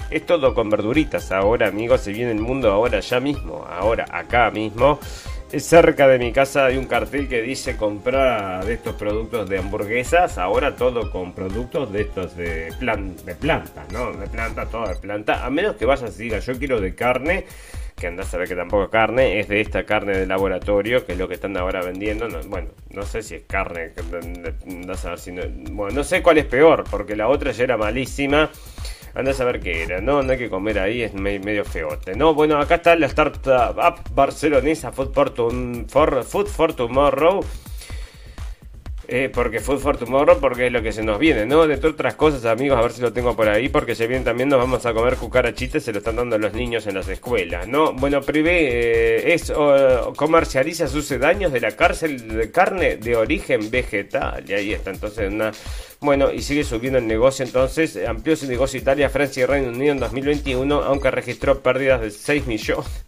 es 0.10 0.26
todo 0.26 0.54
con 0.54 0.70
verduritas. 0.70 1.32
Ahora, 1.32 1.68
amigos, 1.68 2.02
se 2.02 2.12
viene 2.12 2.32
el 2.32 2.40
mundo 2.40 2.72
ahora, 2.72 3.00
ya 3.00 3.20
mismo. 3.20 3.66
Ahora, 3.70 4.06
acá 4.12 4.52
mismo. 4.52 5.00
Cerca 5.58 6.08
de 6.08 6.20
mi 6.20 6.34
casa 6.34 6.66
hay 6.66 6.76
un 6.76 6.86
cartel 6.86 7.30
que 7.30 7.42
dice 7.42 7.78
comprar 7.78 8.66
de 8.66 8.74
estos 8.74 8.96
productos 8.96 9.48
de 9.48 9.60
hamburguesas. 9.60 10.38
Ahora 10.38 10.76
todo 10.76 11.12
con 11.12 11.34
productos 11.34 11.94
de 11.94 12.02
estos 12.02 12.36
de, 12.36 12.74
plan, 12.80 13.16
de 13.26 13.36
planta, 13.36 13.86
¿no? 13.92 14.12
De 14.12 14.28
planta, 14.28 14.66
todo 14.66 14.88
de 14.88 14.96
planta. 14.96 15.46
A 15.46 15.50
menos 15.50 15.76
que 15.76 15.86
vayas 15.86 16.20
y 16.20 16.24
digas, 16.24 16.46
yo 16.46 16.58
quiero 16.58 16.82
de 16.82 16.94
carne 16.94 17.46
que 17.96 18.08
andás 18.08 18.34
a 18.34 18.38
ver 18.38 18.50
que 18.50 18.56
tampoco 18.56 18.84
es 18.84 18.90
carne, 18.90 19.40
es 19.40 19.48
de 19.48 19.62
esta 19.62 19.86
carne 19.86 20.18
de 20.18 20.28
laboratorio, 20.28 21.06
que 21.06 21.14
es 21.14 21.18
lo 21.18 21.30
que 21.30 21.36
están 21.36 21.56
ahora 21.56 21.82
vendiendo. 21.82 22.28
bueno, 22.48 22.70
no 22.90 23.04
sé 23.04 23.24
si 23.24 23.36
es 23.36 23.44
carne, 23.48 23.94
andás 24.68 25.06
a 25.06 25.12
ver 25.12 25.20
si 25.20 25.32
no, 25.32 25.44
bueno, 25.72 25.96
no 25.96 26.04
sé 26.04 26.22
cuál 26.22 26.38
es 26.38 26.46
peor, 26.46 26.84
porque 26.92 27.16
la 27.16 27.30
otra 27.30 27.52
ya 27.52 27.64
era 27.64 27.78
malísima 27.78 28.50
Anda 29.16 29.32
a 29.32 29.34
saber 29.34 29.62
qué 29.62 29.84
era, 29.84 30.02
¿no? 30.02 30.22
No 30.22 30.34
hay 30.34 30.38
que 30.38 30.50
comer 30.50 30.78
ahí, 30.78 31.02
es 31.02 31.14
medio 31.14 31.64
feote, 31.64 32.16
¿no? 32.16 32.34
Bueno, 32.34 32.58
acá 32.58 32.76
está 32.76 32.98
la 32.98 33.06
startup 33.06 33.78
barcelonesa 34.14 34.92
Food 34.92 35.14
for, 35.88 36.24
Food 36.26 36.48
for 36.48 36.74
Tomorrow. 36.74 37.44
Eh, 39.08 39.30
porque 39.34 39.60
Food 39.60 39.80
for 39.80 39.98
Tomorrow, 39.98 40.40
porque 40.40 40.68
es 40.68 40.72
lo 40.72 40.82
que 40.82 40.92
se 40.92 41.04
nos 41.04 41.20
viene, 41.20 41.46
¿no? 41.46 41.68
De 41.68 41.76
otras 41.88 42.16
cosas, 42.16 42.46
amigos, 42.46 42.78
a 42.78 42.82
ver 42.82 42.92
si 42.92 43.02
lo 43.02 43.14
tengo 43.14 43.36
por 43.36 43.48
ahí, 43.48 43.70
porque 43.70 43.96
se 43.96 44.08
viene 44.08 44.24
también, 44.24 44.50
nos 44.50 44.60
vamos 44.60 44.86
a 44.86 44.94
comer 44.94 45.16
cucarachitas, 45.16 45.84
se 45.84 45.92
lo 45.92 46.00
están 46.00 46.16
dando 46.16 46.38
los 46.38 46.54
niños 46.54 46.88
en 46.88 46.96
las 46.96 47.08
escuelas, 47.08 47.68
¿no? 47.68 47.94
Bueno, 47.94 48.22
Privé 48.22 49.28
eh, 49.28 49.34
es, 49.34 49.54
comercializa 50.16 50.88
sucedáneos 50.88 51.52
de 51.52 51.62
la 51.62 51.72
cárcel 51.72 52.28
de 52.28 52.52
carne 52.52 52.98
de 52.98 53.16
origen 53.16 53.70
vegetal, 53.70 54.44
y 54.48 54.54
ahí 54.54 54.74
está, 54.74 54.92
entonces. 54.92 55.32
Bueno, 56.02 56.32
y 56.32 56.42
sigue 56.42 56.64
subiendo 56.64 57.00
el 57.00 57.08
negocio, 57.08 57.46
entonces, 57.46 57.98
amplió 58.08 58.36
su 58.36 58.48
negocio 58.48 58.80
Italia, 58.80 59.10
Francia 59.10 59.44
y 59.44 59.46
Reino 59.46 59.70
Unido 59.70 59.94
en 59.94 60.00
2021, 60.00 60.84
aunque 60.84 61.10
registró 61.10 61.62
pérdidas 61.62 62.02
de 62.02 62.12
6 62.12 62.48
millones. 62.48 63.06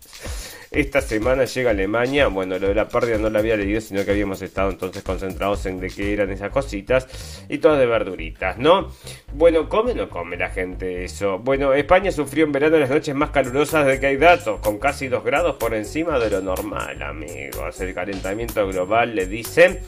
Esta 0.71 1.01
semana 1.01 1.45
llega 1.45 1.71
Alemania. 1.71 2.27
Bueno, 2.27 2.59
lo 2.59 2.67
de 2.67 2.75
la 2.75 2.87
pérdida 2.87 3.17
no 3.17 3.29
lo 3.29 3.39
había 3.39 3.55
leído, 3.55 3.79
sino 3.81 4.03
que 4.03 4.11
habíamos 4.11 4.41
estado 4.41 4.69
entonces 4.69 5.03
concentrados 5.03 5.65
en 5.65 5.79
de 5.79 5.89
qué 5.89 6.13
eran 6.13 6.29
esas 6.31 6.51
cositas. 6.51 7.07
Y 7.49 7.59
todas 7.59 7.79
de 7.79 7.85
verduritas, 7.85 8.57
¿no? 8.57 8.91
Bueno, 9.33 9.69
¿come 9.69 9.91
o 9.91 9.95
no 9.95 10.09
come 10.09 10.37
la 10.37 10.49
gente 10.49 11.03
eso? 11.03 11.39
Bueno, 11.39 11.73
España 11.73 12.11
sufrió 12.11 12.45
en 12.45 12.51
verano 12.51 12.77
las 12.77 12.89
noches 12.89 13.15
más 13.15 13.29
calurosas 13.29 13.85
de 13.85 13.99
que 13.99 14.07
hay 14.07 14.17
datos, 14.17 14.59
con 14.59 14.77
casi 14.77 15.07
2 15.07 15.23
grados 15.23 15.55
por 15.57 15.73
encima 15.73 16.19
de 16.19 16.29
lo 16.29 16.41
normal, 16.41 17.01
amigos. 17.01 17.79
El 17.79 17.93
calentamiento 17.93 18.67
global 18.67 19.15
le 19.15 19.25
dicen. 19.25 19.79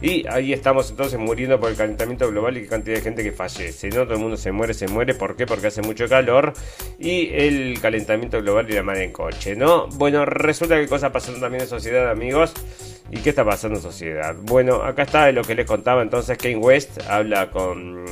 Y 0.00 0.26
ahí 0.28 0.52
estamos 0.52 0.90
entonces 0.90 1.18
muriendo 1.18 1.58
por 1.58 1.70
el 1.70 1.76
calentamiento 1.76 2.28
global 2.28 2.56
y 2.56 2.62
qué 2.62 2.68
cantidad 2.68 2.96
de 2.96 3.02
gente 3.02 3.22
que 3.22 3.32
fallece. 3.32 3.88
No 3.88 4.02
todo 4.02 4.14
el 4.14 4.20
mundo 4.20 4.36
se 4.36 4.52
muere, 4.52 4.74
se 4.74 4.86
muere. 4.88 5.14
¿Por 5.14 5.36
qué? 5.36 5.46
Porque 5.46 5.68
hace 5.68 5.80
mucho 5.80 6.08
calor 6.08 6.52
y 6.98 7.30
el 7.32 7.80
calentamiento 7.80 8.42
global 8.42 8.68
y 8.68 8.74
la 8.74 8.82
madre 8.82 9.04
en 9.04 9.12
coche, 9.12 9.56
¿no? 9.56 9.86
Bueno, 9.88 10.23
resulta 10.24 10.76
que 10.76 10.88
cosas 10.88 11.10
pasan 11.10 11.40
también 11.40 11.62
en 11.62 11.68
sociedad, 11.68 12.10
amigos. 12.10 12.52
¿Y 13.10 13.18
qué 13.18 13.30
está 13.30 13.44
pasando 13.44 13.78
en 13.78 13.82
sociedad? 13.82 14.34
Bueno, 14.42 14.82
acá 14.82 15.02
está 15.02 15.30
lo 15.32 15.42
que 15.42 15.54
les 15.54 15.66
contaba 15.66 16.02
entonces. 16.02 16.38
Kane 16.38 16.56
West 16.56 17.00
habla 17.08 17.50
con 17.50 18.04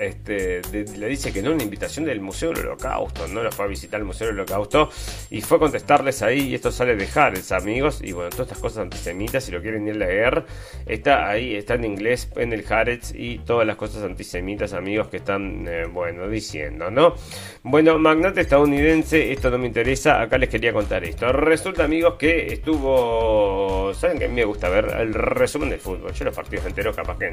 este, 0.00 0.60
le 0.72 1.08
dice 1.08 1.32
que 1.32 1.42
no 1.42 1.52
una 1.52 1.62
invitación 1.62 2.04
del 2.04 2.20
Museo 2.20 2.52
del 2.52 2.66
Holocausto, 2.66 3.26
no 3.28 3.42
lo 3.42 3.50
fue 3.50 3.64
a 3.64 3.68
visitar 3.68 4.00
el 4.00 4.06
Museo 4.06 4.26
del 4.26 4.36
Holocausto 4.40 4.90
y 5.30 5.40
fue 5.40 5.56
a 5.56 5.60
contestarles 5.60 6.22
ahí 6.22 6.50
y 6.50 6.54
esto 6.54 6.70
sale 6.70 6.96
de 6.96 7.08
Harrods, 7.14 7.52
amigos, 7.52 8.00
y 8.02 8.12
bueno, 8.12 8.30
todas 8.30 8.48
estas 8.48 8.58
cosas 8.58 8.78
antisemitas, 8.82 9.44
si 9.44 9.52
lo 9.52 9.62
quieren 9.62 9.86
ir 9.88 9.94
a 9.94 9.98
leer, 9.98 10.44
está 10.86 11.28
ahí, 11.28 11.54
está 11.54 11.74
en 11.74 11.84
inglés 11.84 12.28
en 12.36 12.52
el 12.52 12.64
Harrods 12.70 13.14
y 13.14 13.38
todas 13.38 13.66
las 13.66 13.76
cosas 13.76 14.02
antisemitas, 14.02 14.72
amigos, 14.72 15.08
que 15.08 15.18
están, 15.18 15.66
eh, 15.68 15.86
bueno, 15.86 16.28
diciendo, 16.28 16.90
¿no? 16.90 17.14
Bueno, 17.62 17.98
magnate 17.98 18.42
estadounidense, 18.42 19.32
esto 19.32 19.50
no 19.50 19.58
me 19.58 19.66
interesa, 19.66 20.20
acá 20.20 20.38
les 20.38 20.48
quería 20.48 20.72
contar 20.72 21.04
esto. 21.04 21.32
Resulta, 21.32 21.84
amigos, 21.84 22.14
que 22.18 22.52
estuvo, 22.52 23.92
¿saben 23.94 24.18
que 24.18 24.26
a 24.26 24.28
mí 24.28 24.34
me 24.34 24.44
gusta 24.44 24.68
ver 24.68 24.94
el 24.98 25.14
resumen 25.14 25.70
del 25.70 25.80
fútbol? 25.80 26.12
Yo 26.12 26.24
los 26.24 26.34
partidos 26.34 26.66
enteros 26.66 26.94
capaz 26.94 27.18
que 27.18 27.32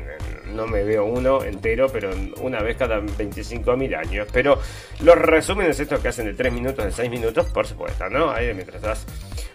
no 0.53 0.67
me 0.67 0.84
veo 0.84 1.05
uno 1.05 1.43
entero, 1.43 1.88
pero 1.91 2.11
una 2.41 2.61
vez 2.61 2.78
cada 2.78 2.99
25.000 2.99 3.97
años. 3.97 4.28
Pero 4.32 4.59
los 5.01 5.15
resúmenes 5.15 5.80
estos 5.80 5.99
que 5.99 6.09
hacen 6.09 6.26
de 6.26 6.34
3 6.34 6.53
minutos, 6.53 6.86
de 6.86 6.91
6 6.91 7.09
minutos, 7.09 7.47
por 7.47 7.67
supuesto, 7.67 8.09
¿no? 8.09 8.32
Ahí 8.32 8.53
mientras 8.53 8.76
estás 8.78 9.05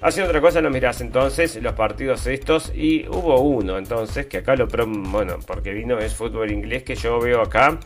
haciendo 0.01 0.31
otra 0.31 0.41
cosa, 0.41 0.61
no 0.61 0.71
mirás 0.71 1.01
entonces 1.01 1.61
los 1.63 1.75
partidos 1.75 2.27
estos. 2.27 2.73
Y 2.75 3.07
hubo 3.09 3.41
uno 3.41 3.79
entonces, 3.79 4.27
que 4.27 4.39
acá 4.39 4.57
lo... 4.57 4.67
Bueno, 4.67 5.39
porque 5.47 5.73
vino 5.73 5.99
es 5.99 6.15
fútbol 6.15 6.51
inglés 6.51 6.83
que 6.83 6.95
yo 6.95 7.19
veo 7.21 7.41
acá 7.41 7.79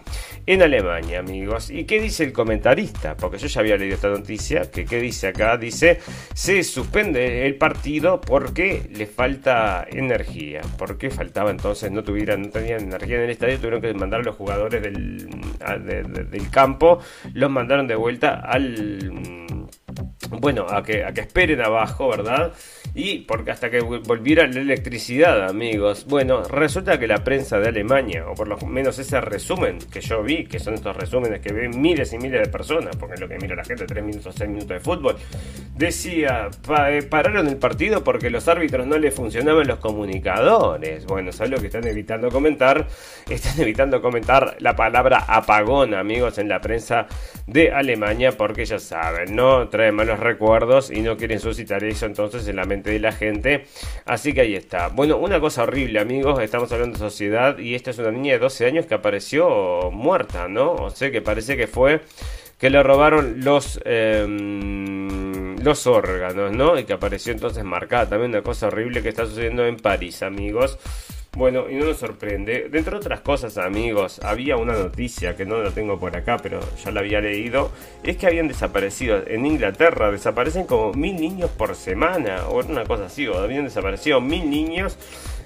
en 0.47 0.63
Alemania, 0.63 1.21
amigos. 1.21 1.71
¿Y 1.71 1.85
qué 1.85 2.01
dice 2.01 2.25
el 2.25 2.33
comentarista? 2.33 3.17
Porque 3.17 3.39
yo 3.39 3.47
ya 3.47 3.61
había 3.61 3.77
leído 3.77 3.95
esta 3.95 4.09
noticia, 4.09 4.71
que 4.71 4.85
qué 4.85 5.01
dice 5.01 5.29
acá, 5.29 5.57
dice, 5.57 6.01
se 6.35 6.63
suspende 6.63 7.47
el 7.47 7.57
partido 7.57 8.21
porque 8.21 8.89
le 8.91 9.07
falta 9.07 9.87
energía. 9.91 10.61
¿Por 10.79 10.99
qué 10.99 11.11
faltaba 11.11 11.51
entonces? 11.51 11.91
No 11.91 12.03
tuvieran, 12.03 12.43
no 12.43 12.51
tenían 12.51 12.81
energía 12.83 13.17
en 13.17 13.23
el 13.23 13.31
estadio, 13.31 13.59
tuvieron 13.59 13.81
que 13.81 13.95
mandar 13.95 14.21
a 14.21 14.25
los 14.25 14.37
jugadores 14.37 14.83
del, 14.83 15.29
del 16.31 16.51
campo, 16.51 16.99
los 17.35 17.51
mandaron 17.51 17.87
de 17.87 17.95
vuelta 17.95 18.41
al 18.41 19.41
bueno, 20.31 20.66
a 20.68 20.83
que, 20.83 21.05
a 21.05 21.12
que 21.12 21.22
esperen 21.22 21.61
abajo, 21.61 22.09
¿verdad? 22.09 22.53
Y 22.95 23.20
porque 23.20 23.51
hasta 23.51 23.70
que 23.70 23.81
volviera 23.81 24.47
la 24.47 24.61
electricidad, 24.61 25.49
amigos. 25.49 26.07
Bueno, 26.09 26.43
resulta 26.43 26.99
que 26.99 27.07
la 27.07 27.22
prensa 27.22 27.59
de 27.59 27.68
Alemania, 27.68 28.26
o 28.28 28.35
por 28.35 28.49
lo 28.49 28.57
menos 28.59 28.99
ese 28.99 29.20
resumen 29.20 29.78
que 29.93 30.01
yo 30.01 30.22
vi, 30.22 30.45
que 30.45 30.59
son 30.59 30.74
estos 30.74 30.97
resúmenes 30.97 31.41
que 31.41 31.53
ven 31.53 31.81
miles 31.81 32.12
y 32.12 32.18
miles 32.18 32.43
de 32.43 32.49
personas, 32.49 32.97
porque 32.97 33.14
es 33.14 33.20
lo 33.20 33.28
que 33.28 33.39
mira 33.39 33.55
la 33.55 33.64
gente, 33.64 33.87
3 33.87 34.05
minutos, 34.05 34.35
6 34.37 34.51
minutos 34.51 34.68
de 34.70 34.81
fútbol, 34.81 35.16
decía, 35.76 36.49
eh, 36.89 37.03
pararon 37.03 37.49
el 37.49 37.57
partido 37.57 38.03
porque 38.03 38.31
los 38.31 38.49
árbitros 38.49 38.87
no 38.87 38.99
les 38.99 39.14
funcionaban 39.14 39.66
los 39.66 39.78
comunicadores. 39.78 41.07
Bueno, 41.07 41.33
¿sabes 41.33 41.53
lo 41.53 41.59
que 41.59 41.66
están 41.66 41.87
evitando 41.87 42.31
comentar? 42.31 42.87
Están 43.31 43.61
evitando 43.61 44.03
comentar 44.03 44.57
la 44.59 44.74
palabra 44.74 45.24
apagón, 45.28 45.95
amigos, 45.95 46.39
en 46.39 46.49
la 46.49 46.61
prensa 46.61 47.07
de 47.47 47.70
Alemania, 47.70 48.33
porque 48.33 48.64
ya 48.64 48.78
saben, 48.78 49.37
no 49.37 49.68
trae 49.68 49.93
malos 49.93 50.20
recuerdos 50.21 50.91
y 50.91 51.01
no 51.01 51.16
quieren 51.16 51.41
suscitar 51.41 51.83
eso 51.85 52.07
entonces 52.07 52.47
en 52.49 52.57
la 52.57 52.64
mente 52.64 52.91
de 52.91 53.01
la 53.01 53.12
gente. 53.12 53.64
Así 54.05 54.33
que 54.33 54.43
ahí 54.43 54.55
está. 54.55 54.89
Bueno, 54.89 55.16
una 55.16 55.41
cosa 55.41 55.62
horrible, 55.62 56.01
amigos, 56.01 56.41
estamos 56.43 56.71
hablando 56.73 56.99
de 56.99 57.05
sociedad 57.05 57.59
y 57.59 57.75
esta 57.75 57.91
es 57.91 57.99
una 57.99 58.11
niña 58.11 58.35
de 58.35 58.39
12 58.39 58.66
años 58.66 58.87
que 58.87 58.95
apareció 58.95 59.91
muerta, 59.91 60.49
¿no? 60.49 60.73
O 60.73 60.91
sea 60.91 61.11
que 61.11 61.23
parece 61.23 61.57
que 61.57 61.66
fue 61.66 62.01
que 62.59 62.68
le 62.68 62.83
robaron 62.83 63.43
los 63.43 63.81
em, 63.85 65.57
los 65.62 65.87
órganos, 65.87 66.53
¿no? 66.53 66.79
Y 66.79 66.85
que 66.85 66.93
apareció 66.93 67.33
entonces 67.33 67.64
marcada 67.64 68.11
también 68.11 68.31
una 68.31 68.43
cosa 68.43 68.68
horrible 68.68 69.03
que 69.03 69.09
está 69.11 69.27
sucediendo 69.27 69.64
en 69.64 69.77
París, 69.77 70.23
amigos. 70.23 70.79
Bueno, 71.37 71.70
y 71.70 71.76
no 71.76 71.87
nos 71.87 71.99
sorprende. 71.99 72.68
Dentro 72.70 72.93
de 72.93 72.99
otras 72.99 73.20
cosas, 73.20 73.57
amigos, 73.57 74.20
había 74.24 74.57
una 74.57 74.72
noticia 74.72 75.37
que 75.37 75.47
no 75.47 75.62
la 75.62 75.70
tengo 75.70 75.99
por 75.99 76.16
acá, 76.16 76.39
pero 76.43 76.59
ya 76.85 76.91
la 76.91 77.01
había 77.01 77.20
leído. 77.20 77.70
Es 78.03 78.16
que 78.16 78.26
habían 78.26 78.49
desaparecido 78.49 79.22
en 79.24 79.47
Inglaterra, 79.47 80.11
desaparecen 80.11 80.64
como 80.64 80.93
mil 80.93 81.14
niños 81.14 81.49
por 81.51 81.76
semana, 81.76 82.49
o 82.49 82.59
una 82.59 82.85
cosa 82.85 83.07
así, 83.07 83.28
o 83.28 83.39
habían 83.39 83.64
desaparecido 83.64 84.20
mil 84.20 84.51
niños 84.51 84.99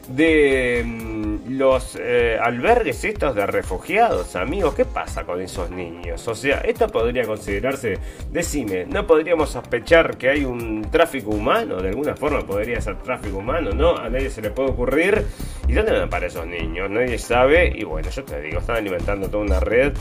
de 0.09 0.83
mm, 0.85 1.59
los 1.59 1.97
eh, 2.01 2.39
albergues 2.41 3.05
estos 3.05 3.35
de 3.35 3.47
refugiados, 3.47 4.37
amigos, 4.37 4.75
¿qué 4.75 4.85
pasa 4.85 5.25
con 5.25 5.41
esos 5.41 5.71
niños? 5.71 6.27
O 6.29 6.35
sea, 6.35 6.59
esto 6.59 6.89
podría 6.89 7.25
considerarse, 7.25 7.99
decime, 8.31 8.87
¿no 8.87 9.07
podríamos 9.07 9.51
sospechar 9.51 10.17
que 10.17 10.31
hay 10.31 10.45
un 10.45 10.83
tráfico 10.91 11.31
humano? 11.31 11.81
De 11.81 11.89
alguna 11.89 12.17
forma 12.17 12.41
podría 12.41 12.81
ser 12.81 12.97
tráfico 13.03 13.39
humano, 13.39 13.71
¿no? 13.73 13.97
A 13.97 14.09
nadie 14.09 14.31
se 14.31 14.43
le 14.43 14.51
puede 14.51 14.71
ocurrir. 14.71 15.25
¿Y 15.69 15.73
dónde 15.73 15.93
van 15.93 16.11
para 16.11 16.27
esos 16.27 16.47
niños? 16.47 16.91
Nadie 16.91 17.19
sabe. 17.19 17.73
Y 17.75 17.85
bueno, 17.85 18.11
yo 18.11 18.25
te 18.25 18.41
digo, 18.41 18.59
están 18.59 18.77
alimentando 18.77 19.29
toda 19.29 19.45
una 19.45 19.61
red 19.61 19.95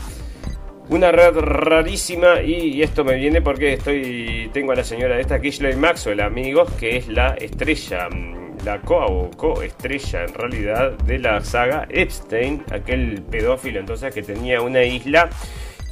una 0.88 1.10
red 1.10 1.34
rarísima 1.36 2.42
y, 2.42 2.82
esto 2.82 3.04
me 3.04 3.14
viene 3.14 3.40
porque 3.40 3.72
estoy 3.72 4.50
tengo 4.52 4.72
a 4.72 4.74
la 4.74 4.84
señora 4.84 5.18
esta 5.18 5.40
Kishley 5.40 5.76
Maxwell 5.76 6.20
amigos 6.20 6.70
que 6.78 6.98
es 6.98 7.08
la 7.08 7.34
estrella 7.34 8.08
mm, 8.10 8.58
la 8.64 8.80
co-estrella 8.80 10.24
en 10.24 10.34
realidad 10.34 10.92
de 10.98 11.18
la 11.18 11.40
saga 11.42 11.86
Epstein, 11.90 12.62
aquel 12.70 13.22
pedófilo 13.22 13.80
entonces 13.80 14.14
que 14.14 14.22
tenía 14.22 14.60
una 14.60 14.82
isla 14.84 15.30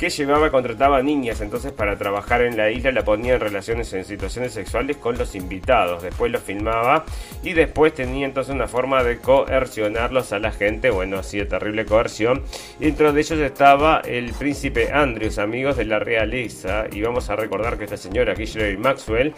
que 0.02 0.10
llevaba, 0.10 0.50
contrataba 0.50 1.00
niñas 1.00 1.40
entonces 1.42 1.70
para 1.70 1.96
trabajar 1.96 2.42
en 2.42 2.56
la 2.56 2.72
isla, 2.72 2.90
la 2.90 3.04
ponía 3.04 3.34
en 3.34 3.40
relaciones 3.40 3.92
en 3.92 4.04
situaciones 4.04 4.52
sexuales 4.52 4.96
con 4.96 5.16
los 5.16 5.36
invitados, 5.36 6.02
después 6.02 6.32
los 6.32 6.42
filmaba 6.42 7.04
y 7.44 7.52
después 7.52 7.94
tenía 7.94 8.26
entonces 8.26 8.52
una 8.52 8.66
forma 8.66 9.04
de 9.04 9.18
coercionarlos 9.18 10.32
a 10.32 10.40
la 10.40 10.50
gente, 10.50 10.90
bueno, 10.90 11.20
de 11.22 11.44
terrible 11.44 11.84
coerción. 11.84 12.42
Dentro 12.80 13.12
de 13.12 13.20
ellos 13.20 13.38
estaba 13.38 14.02
el 14.04 14.32
príncipe 14.32 14.90
Andrews, 14.92 15.38
amigos 15.38 15.76
de 15.76 15.84
la 15.84 16.00
realeza, 16.00 16.86
y 16.90 17.00
vamos 17.00 17.30
a 17.30 17.36
recordar 17.36 17.78
que 17.78 17.84
esta 17.84 17.96
señora 17.96 18.34
Kishley 18.34 18.76
Maxwell, 18.76 19.32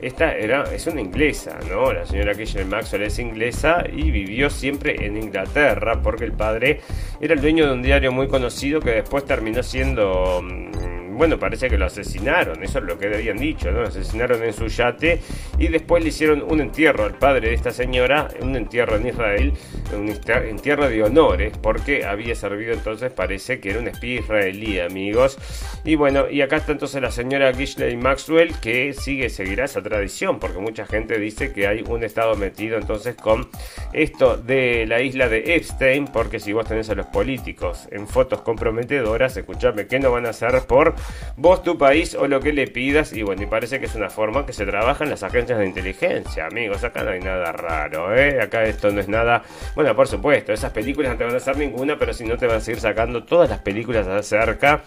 esta 0.00 0.34
era, 0.34 0.64
es 0.74 0.86
una 0.86 1.02
inglesa, 1.02 1.58
¿no? 1.68 1.92
La 1.92 2.06
señora 2.06 2.34
Kishley 2.34 2.64
Maxwell 2.64 3.02
es 3.02 3.18
inglesa 3.18 3.84
y 3.92 4.10
vivió 4.10 4.48
siempre 4.48 5.04
en 5.04 5.18
Inglaterra 5.18 6.00
porque 6.02 6.24
el 6.24 6.32
padre 6.32 6.80
era 7.20 7.34
el 7.34 7.42
dueño 7.42 7.66
de 7.66 7.72
un 7.72 7.82
diario 7.82 8.12
muy 8.12 8.28
conocido 8.28 8.80
que 8.80 8.92
después 8.92 9.26
terminó 9.26 9.62
siendo 9.62 10.05
Mm, 10.42 11.16
bueno, 11.16 11.38
parece 11.38 11.70
que 11.70 11.78
lo 11.78 11.86
asesinaron, 11.86 12.62
eso 12.62 12.78
es 12.78 12.84
lo 12.84 12.98
que 12.98 13.06
habían 13.06 13.38
dicho, 13.38 13.70
¿no? 13.70 13.80
Lo 13.80 13.88
asesinaron 13.88 14.42
en 14.42 14.52
su 14.52 14.66
yate 14.66 15.20
y 15.58 15.68
después 15.68 16.02
le 16.02 16.10
hicieron 16.10 16.42
un 16.42 16.60
entierro 16.60 17.04
al 17.04 17.14
padre 17.14 17.48
de 17.48 17.54
esta 17.54 17.70
señora, 17.70 18.28
un 18.42 18.54
entierro 18.54 18.96
en 18.96 19.06
Israel, 19.06 19.52
un 19.94 20.12
entierro 20.48 20.88
de 20.88 21.02
honores, 21.02 21.56
porque 21.56 22.04
había 22.04 22.34
servido 22.34 22.74
entonces, 22.74 23.12
parece 23.12 23.60
que 23.60 23.70
era 23.70 23.78
un 23.78 23.88
espía 23.88 24.20
israelí, 24.20 24.78
amigos. 24.78 25.38
Y 25.84 25.94
bueno, 25.94 26.28
y 26.30 26.42
acá 26.42 26.56
está 26.56 26.72
entonces 26.72 27.00
la 27.00 27.10
señora 27.10 27.52
Gishley 27.54 27.96
Maxwell 27.96 28.58
que 28.60 28.92
sigue, 28.92 29.30
seguirá 29.30 29.64
esa 29.64 29.82
tradición, 29.82 30.38
porque 30.38 30.58
mucha 30.58 30.84
gente 30.84 31.18
dice 31.18 31.52
que 31.52 31.66
hay 31.66 31.82
un 31.88 32.04
estado 32.04 32.36
metido 32.36 32.76
entonces 32.76 33.14
con 33.14 33.48
esto 33.94 34.36
de 34.36 34.84
la 34.86 35.00
isla 35.00 35.30
de 35.30 35.56
Epstein, 35.56 36.06
porque 36.08 36.40
si 36.40 36.52
vos 36.52 36.66
tenés 36.66 36.90
a 36.90 36.94
los 36.94 37.06
políticos 37.06 37.88
en 37.90 38.06
fotos 38.06 38.42
comprometedoras, 38.42 39.34
escuchame 39.36 39.86
que 39.86 39.95
no 39.98 40.10
van 40.10 40.26
a 40.26 40.30
hacer 40.30 40.62
por 40.66 40.94
vos, 41.36 41.62
tu 41.62 41.76
país 41.78 42.14
o 42.14 42.26
lo 42.26 42.40
que 42.40 42.52
le 42.52 42.66
pidas. 42.66 43.12
Y 43.12 43.22
bueno, 43.22 43.42
y 43.42 43.46
parece 43.46 43.80
que 43.80 43.86
es 43.86 43.94
una 43.94 44.10
forma 44.10 44.46
que 44.46 44.52
se 44.52 44.64
trabaja 44.66 45.04
en 45.04 45.10
las 45.10 45.22
agencias 45.22 45.58
de 45.58 45.66
inteligencia, 45.66 46.46
amigos. 46.46 46.84
Acá 46.84 47.02
no 47.02 47.10
hay 47.10 47.20
nada 47.20 47.52
raro, 47.52 48.14
¿eh? 48.16 48.40
Acá 48.40 48.64
esto 48.64 48.90
no 48.90 49.00
es 49.00 49.08
nada 49.08 49.42
Bueno, 49.74 49.94
por 49.94 50.08
supuesto, 50.08 50.52
esas 50.52 50.72
películas 50.72 51.12
no 51.12 51.18
te 51.18 51.24
van 51.24 51.34
a 51.34 51.38
hacer 51.38 51.56
ninguna, 51.56 51.98
pero 51.98 52.12
si 52.12 52.24
no 52.24 52.36
te 52.36 52.46
van 52.46 52.56
a 52.56 52.60
seguir 52.60 52.80
sacando 52.80 53.24
todas 53.24 53.50
las 53.50 53.60
películas 53.60 54.06
acerca 54.06 54.82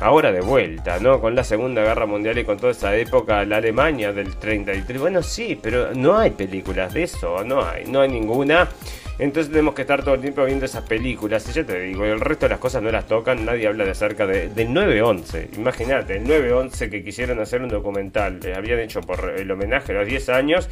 ahora 0.00 0.32
de 0.32 0.40
vuelta, 0.40 0.98
¿no? 0.98 1.20
Con 1.20 1.34
la 1.34 1.44
Segunda 1.44 1.82
Guerra 1.82 2.06
Mundial 2.06 2.38
y 2.38 2.44
con 2.44 2.58
toda 2.58 2.72
esa 2.72 2.96
época, 2.96 3.44
la 3.44 3.58
Alemania 3.58 4.12
del 4.12 4.36
33. 4.36 5.00
Bueno, 5.00 5.22
sí, 5.22 5.58
pero 5.60 5.94
no 5.94 6.18
hay 6.18 6.30
películas 6.30 6.92
de 6.92 7.04
eso, 7.04 7.44
no 7.44 7.64
hay, 7.64 7.84
no 7.84 8.00
hay 8.00 8.08
ninguna. 8.08 8.68
Entonces 9.22 9.52
tenemos 9.52 9.74
que 9.74 9.82
estar 9.82 10.02
todo 10.02 10.16
el 10.16 10.20
tiempo 10.20 10.44
viendo 10.44 10.64
esas 10.64 10.82
películas. 10.82 11.48
Y 11.48 11.52
ya 11.52 11.64
te 11.64 11.78
digo, 11.80 12.04
el 12.04 12.18
resto 12.18 12.46
de 12.46 12.50
las 12.50 12.58
cosas 12.58 12.82
no 12.82 12.90
las 12.90 13.06
tocan. 13.06 13.44
Nadie 13.44 13.68
habla 13.68 13.84
de 13.84 13.92
acerca 13.92 14.26
de, 14.26 14.48
del 14.48 14.70
9-11. 14.70 15.58
Imagínate, 15.58 16.16
el 16.16 16.24
9-11 16.24 16.90
que 16.90 17.04
quisieron 17.04 17.38
hacer 17.38 17.62
un 17.62 17.68
documental. 17.68 18.40
Les 18.42 18.58
habían 18.58 18.80
hecho 18.80 19.00
por 19.00 19.32
el 19.38 19.48
homenaje 19.48 19.92
a 19.92 20.00
los 20.00 20.08
10 20.08 20.28
años. 20.30 20.68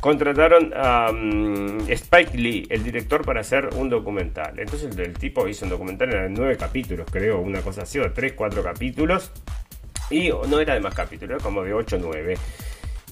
Contrataron 0.00 0.74
a 0.76 1.12
mm, 1.12 1.88
Spike 1.88 2.36
Lee, 2.36 2.66
el 2.68 2.84
director, 2.84 3.24
para 3.24 3.40
hacer 3.40 3.70
un 3.74 3.88
documental. 3.88 4.58
Entonces 4.58 4.94
el, 4.98 5.14
tipo 5.14 5.48
hizo 5.48 5.64
un 5.64 5.70
documental 5.70 6.12
en 6.12 6.34
9 6.34 6.58
capítulos, 6.58 7.06
creo, 7.10 7.40
una 7.40 7.62
cosa 7.62 7.84
así, 7.84 7.98
o 8.00 8.12
3, 8.12 8.34
4 8.34 8.62
capítulos. 8.62 9.32
Y 10.10 10.28
no 10.28 10.60
era 10.60 10.74
de 10.74 10.80
más 10.80 10.94
capítulos, 10.94 11.36
era 11.36 11.42
como 11.42 11.62
de 11.62 11.72
8 11.72 11.96
9. 12.02 12.34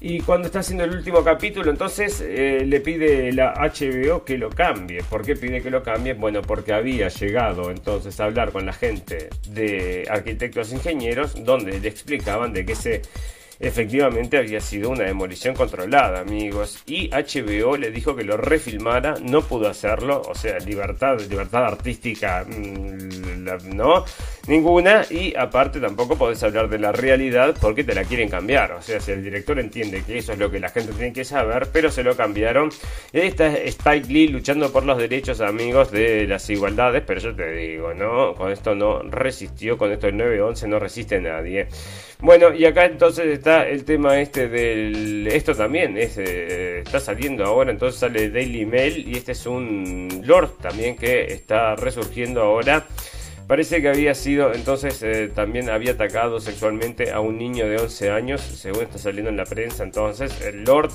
Y 0.05 0.21
cuando 0.21 0.47
está 0.47 0.59
haciendo 0.59 0.83
el 0.83 0.97
último 0.97 1.23
capítulo, 1.23 1.71
entonces 1.71 2.21
eh, 2.21 2.65
le 2.67 2.81
pide 2.81 3.31
la 3.31 3.55
HBO 3.55 4.25
que 4.25 4.37
lo 4.37 4.51
cambie. 4.51 5.05
¿Por 5.05 5.25
qué 5.25 5.37
pide 5.37 5.63
que 5.63 5.71
lo 5.71 5.85
cambie? 5.85 6.15
Bueno, 6.15 6.43
porque 6.43 6.73
había 6.73 7.07
llegado 7.07 7.71
entonces 7.71 8.19
a 8.19 8.25
hablar 8.25 8.51
con 8.51 8.67
la 8.67 8.73
gente 8.73 9.31
de 9.51 10.05
arquitectos 10.11 10.73
e 10.73 10.75
ingenieros, 10.75 11.45
donde 11.45 11.79
le 11.79 11.87
explicaban 11.87 12.53
de 12.53 12.67
que 12.67 12.75
se 12.75 13.03
efectivamente 13.63 14.39
había 14.39 14.61
sido 14.61 14.91
una 14.91 15.05
demolición 15.05 15.55
controlada, 15.55 16.21
amigos. 16.21 16.83
Y 16.85 17.09
HBO 17.11 17.77
le 17.77 17.93
dijo 17.93 18.17
que 18.17 18.25
lo 18.25 18.37
refilmara, 18.37 19.15
no 19.23 19.41
pudo 19.43 19.69
hacerlo, 19.69 20.21
o 20.29 20.35
sea, 20.35 20.59
libertad, 20.59 21.21
libertad 21.31 21.67
artística, 21.67 22.45
mm, 22.45 23.75
no, 23.75 24.05
ninguna. 24.49 25.05
Y 25.09 25.35
aparte 25.37 25.79
tampoco 25.79 26.17
podés 26.17 26.43
hablar 26.43 26.69
de 26.69 26.81
la 26.81 26.91
realidad 26.91 27.55
porque 27.61 27.85
te 27.85 27.95
la 27.95 28.05
quieren 28.05 28.29
cambiar. 28.29 28.73
O 28.73 28.83
sea, 28.83 28.99
si 29.01 29.13
el 29.13 29.23
director 29.23 29.59
entiende 29.61 30.03
que 30.03 30.19
eso 30.19 30.33
es 30.33 30.39
lo 30.41 30.51
que 30.51 30.59
la 30.59 30.69
gente 30.69 30.93
tiene 30.93 31.13
que 31.13 31.25
saber, 31.25 31.69
pero 31.73 31.91
se 31.91 32.03
lo 32.03 32.17
cambiaron. 32.17 32.71
Y 33.13 33.21
ahí 33.21 33.29
está 33.29 33.47
Spike 33.47 34.13
Lee 34.13 34.29
luchando 34.29 34.73
por 34.73 34.85
los 34.85 34.99
derechos, 34.99 35.41
amigos, 35.41 35.93
de 35.93 36.27
las 36.27 36.51
igualdades, 36.51 37.05
pero 37.07 37.21
yo 37.21 37.35
te 37.35 37.53
digo, 37.53 37.95
¿no? 37.95 38.35
Con 38.35 38.51
esto 38.51 38.75
no 38.75 39.03
resistió, 39.03 39.79
con 39.79 39.93
esto 39.93 40.09
el 40.09 40.17
9-11 40.17 40.67
no 40.67 40.79
resiste 40.81 41.21
nadie. 41.21 41.69
Bueno, 42.23 42.55
y 42.55 42.65
acá 42.65 42.85
entonces 42.85 43.27
está 43.27 43.52
el 43.61 43.85
tema 43.85 44.21
este 44.21 44.49
del... 44.49 45.29
Esto 45.31 45.55
también 45.55 45.97
eh, 45.97 46.83
está 46.85 46.99
saliendo 46.99 47.45
ahora, 47.45 47.71
entonces 47.71 48.01
sale 48.01 48.31
Daily 48.31 48.65
Mail 48.65 49.07
y 49.07 49.17
este 49.17 49.33
es 49.33 49.47
un 49.47 50.23
Lord 50.25 50.59
también 50.61 50.97
que 50.97 51.33
está 51.33 51.77
resurgiendo 51.77 52.43
ahora. 52.43 52.87
Parece 53.47 53.83
que 53.83 53.89
había 53.89 54.15
sido, 54.15 54.55
entonces 54.55 55.03
eh, 55.03 55.31
también 55.35 55.69
había 55.69 55.93
atacado 55.93 56.41
sexualmente 56.41 57.11
a 57.13 57.21
un 57.21 57.39
niño 57.39 57.67
de 57.69 57.77
11 57.77 58.11
años, 58.11 58.41
según 58.41 58.85
está 58.85 58.99
saliendo 58.99 59.31
en 59.31 59.37
la 59.37 59.45
prensa 59.45 59.85
entonces. 59.85 60.41
El 60.41 60.65
Lord 60.65 60.93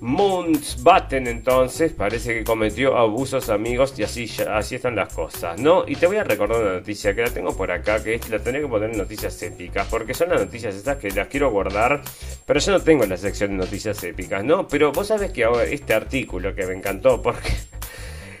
Mountbatten 0.00 1.26
entonces 1.26 1.92
parece 1.92 2.34
que 2.34 2.44
cometió 2.44 2.96
abusos 2.96 3.48
amigos 3.50 3.98
y 3.98 4.04
así, 4.04 4.30
así 4.48 4.76
están 4.76 4.94
las 4.94 5.12
cosas, 5.12 5.60
¿no? 5.60 5.84
Y 5.88 5.96
te 5.96 6.06
voy 6.06 6.18
a 6.18 6.24
recordar 6.24 6.62
una 6.62 6.72
noticia 6.74 7.14
que 7.14 7.22
la 7.22 7.30
tengo 7.30 7.56
por 7.56 7.72
acá, 7.72 8.02
que 8.02 8.20
la 8.30 8.38
tenía 8.38 8.60
que 8.60 8.68
poner 8.68 8.90
en 8.90 8.98
noticias 8.98 9.42
épicas, 9.42 9.88
porque 9.90 10.14
son 10.14 10.28
las 10.28 10.40
noticias 10.40 10.76
estas 10.76 10.98
que 10.98 11.10
las 11.10 11.26
quiero 11.26 11.50
guardar, 11.50 12.02
pero 12.46 12.60
yo 12.60 12.72
no 12.72 12.80
tengo 12.80 13.04
la 13.06 13.16
sección 13.16 13.50
de 13.50 13.56
noticias 13.56 14.02
épicas, 14.04 14.44
¿no? 14.44 14.68
Pero 14.68 14.92
vos 14.92 15.08
sabés 15.08 15.32
que 15.32 15.42
ahora 15.42 15.64
este 15.64 15.94
artículo 15.94 16.54
que 16.54 16.66
me 16.66 16.74
encantó, 16.74 17.20
porque... 17.20 17.50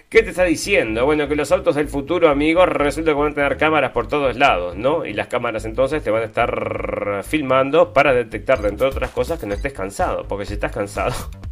¿Qué 0.08 0.22
te 0.22 0.30
está 0.30 0.44
diciendo? 0.44 1.04
Bueno, 1.04 1.28
que 1.28 1.36
los 1.36 1.52
autos 1.52 1.74
del 1.74 1.88
futuro, 1.88 2.30
amigos, 2.30 2.66
resulta 2.66 3.10
que 3.10 3.14
van 3.14 3.32
a 3.32 3.34
tener 3.34 3.58
cámaras 3.58 3.92
por 3.92 4.08
todos 4.08 4.38
lados, 4.38 4.74
¿no? 4.74 5.04
Y 5.04 5.12
las 5.12 5.26
cámaras 5.26 5.66
entonces 5.66 6.02
te 6.02 6.10
van 6.10 6.22
a 6.22 6.24
estar 6.24 7.22
filmando 7.24 7.92
para 7.92 8.14
detectar, 8.14 8.64
entre 8.64 8.86
otras 8.86 9.10
cosas, 9.10 9.38
que 9.38 9.44
no 9.44 9.52
estés 9.52 9.74
cansado. 9.74 10.24
Porque 10.26 10.46
si 10.46 10.54
estás 10.54 10.72
cansado, 10.72 11.14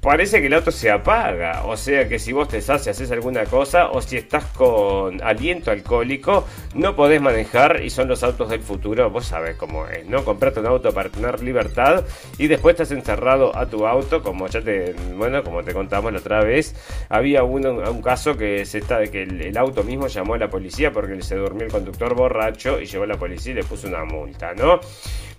parece 0.00 0.40
que 0.40 0.46
el 0.46 0.54
auto 0.54 0.70
se 0.70 0.90
apaga. 0.90 1.64
O 1.64 1.76
sea 1.76 2.08
que 2.08 2.18
si 2.18 2.32
vos 2.32 2.48
te 2.48 2.60
sacias, 2.60 2.96
haces 2.96 3.10
alguna 3.10 3.44
cosa, 3.44 3.90
o 3.90 4.00
si 4.00 4.16
estás 4.16 4.44
con 4.44 5.22
aliento 5.22 5.70
alcohólico, 5.70 6.46
no 6.74 6.96
podés 6.96 7.20
manejar 7.20 7.82
y 7.82 7.90
son 7.90 8.08
los 8.08 8.22
autos 8.22 8.50
del 8.50 8.60
futuro. 8.60 9.10
Vos 9.10 9.26
sabés 9.26 9.56
cómo 9.56 9.86
es, 9.86 10.06
¿no? 10.06 10.24
Comprate 10.24 10.60
un 10.60 10.66
auto 10.66 10.92
para 10.92 11.08
tener 11.08 11.42
libertad 11.42 12.04
y 12.38 12.46
después 12.46 12.74
estás 12.74 12.92
encerrado 12.92 13.56
a 13.56 13.66
tu 13.66 13.86
auto, 13.86 14.22
como 14.22 14.46
ya 14.48 14.62
te, 14.62 14.94
bueno, 15.16 15.42
como 15.42 15.62
te 15.62 15.72
contamos 15.72 16.12
la 16.12 16.18
otra 16.18 16.42
vez. 16.42 16.74
Había 17.08 17.42
un 17.42 18.02
caso 18.02 18.36
que 18.36 18.64
se 18.64 18.78
está, 18.78 19.06
que 19.06 19.22
el, 19.22 19.56
auto 19.58 19.82
mismo 19.82 20.06
llamó 20.06 20.34
a 20.34 20.38
la 20.38 20.48
policía 20.48 20.92
porque 20.92 21.20
se 21.22 21.34
durmió 21.34 21.66
el 21.66 21.72
conductor 21.72 22.14
borracho 22.14 22.80
y 22.80 22.86
llegó 22.86 23.04
a 23.04 23.08
la 23.08 23.16
policía 23.16 23.52
y 23.52 23.56
le 23.56 23.64
puso 23.64 23.88
una 23.88 24.04
multa, 24.04 24.54
¿no? 24.54 24.80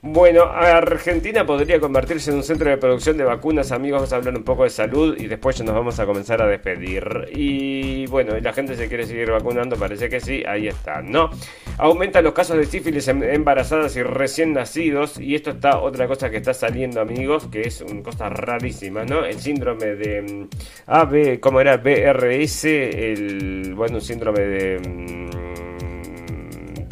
Bueno, 0.02 0.44
Argentina 0.44 1.46
podría 1.46 1.78
convertirse 1.78 2.32
en 2.32 2.38
un 2.38 2.44
centro 2.44 2.70
de 2.70 2.78
producción 2.78 3.18
de 3.18 3.26
vacunas, 3.26 3.74
amigos. 3.74 3.98
Vamos 3.98 4.14
a 4.14 4.16
hablar 4.16 4.38
un 4.38 4.44
poco 4.44 4.64
de 4.64 4.70
salud 4.70 5.18
y 5.20 5.28
después 5.28 5.58
ya 5.58 5.66
nos 5.66 5.76
vamos 5.76 6.00
a 6.00 6.06
comenzar 6.06 6.42
a 6.42 6.48
despedir. 6.48 7.28
Y 7.34 8.06
bueno, 8.08 8.40
la 8.40 8.54
gente 8.54 8.78
se 8.78 8.88
quiere 8.88 9.06
seguir 9.06 9.30
vacunando, 9.30 9.76
parece 9.76 10.08
que 10.08 10.22
sí, 10.22 10.42
ahí 10.48 10.70
está, 10.70 11.02
¿no? 11.02 11.30
Aumentan 11.78 12.24
los 12.24 12.34
casos 12.34 12.56
de 12.56 12.66
sífilis 12.66 13.10
en 13.10 13.24
embarazadas 13.24 13.98
y 13.98 14.04
recién 14.04 14.54
nacidos. 14.54 15.20
Y 15.20 15.36
esto 15.36 15.50
está 15.50 15.80
otra 15.82 16.08
cosa 16.08 16.30
que 16.30 16.38
está 16.38 16.54
saliendo, 16.54 17.02
amigos, 17.02 17.50
que 17.52 17.64
es 17.64 17.82
una 17.82 18.02
cosa 18.02 18.30
rarísima, 18.30 19.04
¿no? 19.04 19.26
El 19.26 19.38
síndrome 19.42 19.96
de 19.96 20.22
mm, 20.22 20.48
AB, 20.88 21.42
¿cómo 21.42 21.60
era? 21.60 21.76
BRS, 21.76 22.64
el, 22.64 23.74
bueno, 23.76 23.96
un 23.96 24.02
síndrome 24.02 24.40
de 24.40 24.80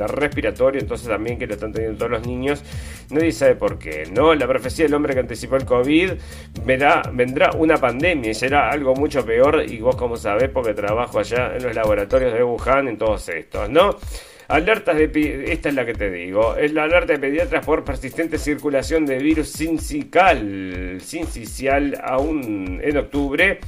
respiratorio, 0.05 0.79
entonces 0.79 1.07
también 1.07 1.39
que 1.39 1.47
lo 1.47 1.55
están 1.55 1.71
teniendo 1.71 1.97
todos 1.97 2.11
los 2.11 2.27
niños, 2.27 2.63
nadie 3.09 3.31
sabe 3.31 3.55
por 3.55 3.79
qué, 3.79 4.03
¿no? 4.11 4.35
La 4.35 4.47
profecía 4.47 4.85
del 4.85 4.93
hombre 4.93 5.15
que 5.15 5.21
anticipó 5.21 5.55
el 5.55 5.65
COVID, 5.65 6.11
verá, 6.63 7.01
vendrá 7.11 7.51
una 7.53 7.77
pandemia 7.77 8.31
y 8.31 8.33
será 8.35 8.69
algo 8.69 8.93
mucho 8.93 9.25
peor, 9.25 9.63
y 9.67 9.79
vos 9.79 9.95
como 9.95 10.17
sabés, 10.17 10.49
porque 10.49 10.73
trabajo 10.73 11.19
allá 11.19 11.55
en 11.55 11.63
los 11.63 11.73
laboratorios 11.73 12.33
de 12.33 12.43
Wuhan, 12.43 12.87
en 12.89 12.97
todos 12.97 13.29
estos, 13.29 13.69
¿no? 13.69 13.97
Alertas 14.47 14.95
de... 14.95 15.45
Esta 15.51 15.69
es 15.69 15.75
la 15.75 15.85
que 15.85 15.93
te 15.93 16.09
digo. 16.09 16.55
Es 16.55 16.71
la 16.71 16.83
alerta 16.83 17.13
de 17.13 17.19
pediatras 17.19 17.65
por 17.65 17.83
persistente 17.83 18.37
circulación 18.37 19.05
de 19.05 19.17
virus 19.17 19.49
sincical, 19.49 20.99
sincicial 21.01 21.99
aún 22.01 22.79
en 22.81 22.97
octubre 22.97 23.59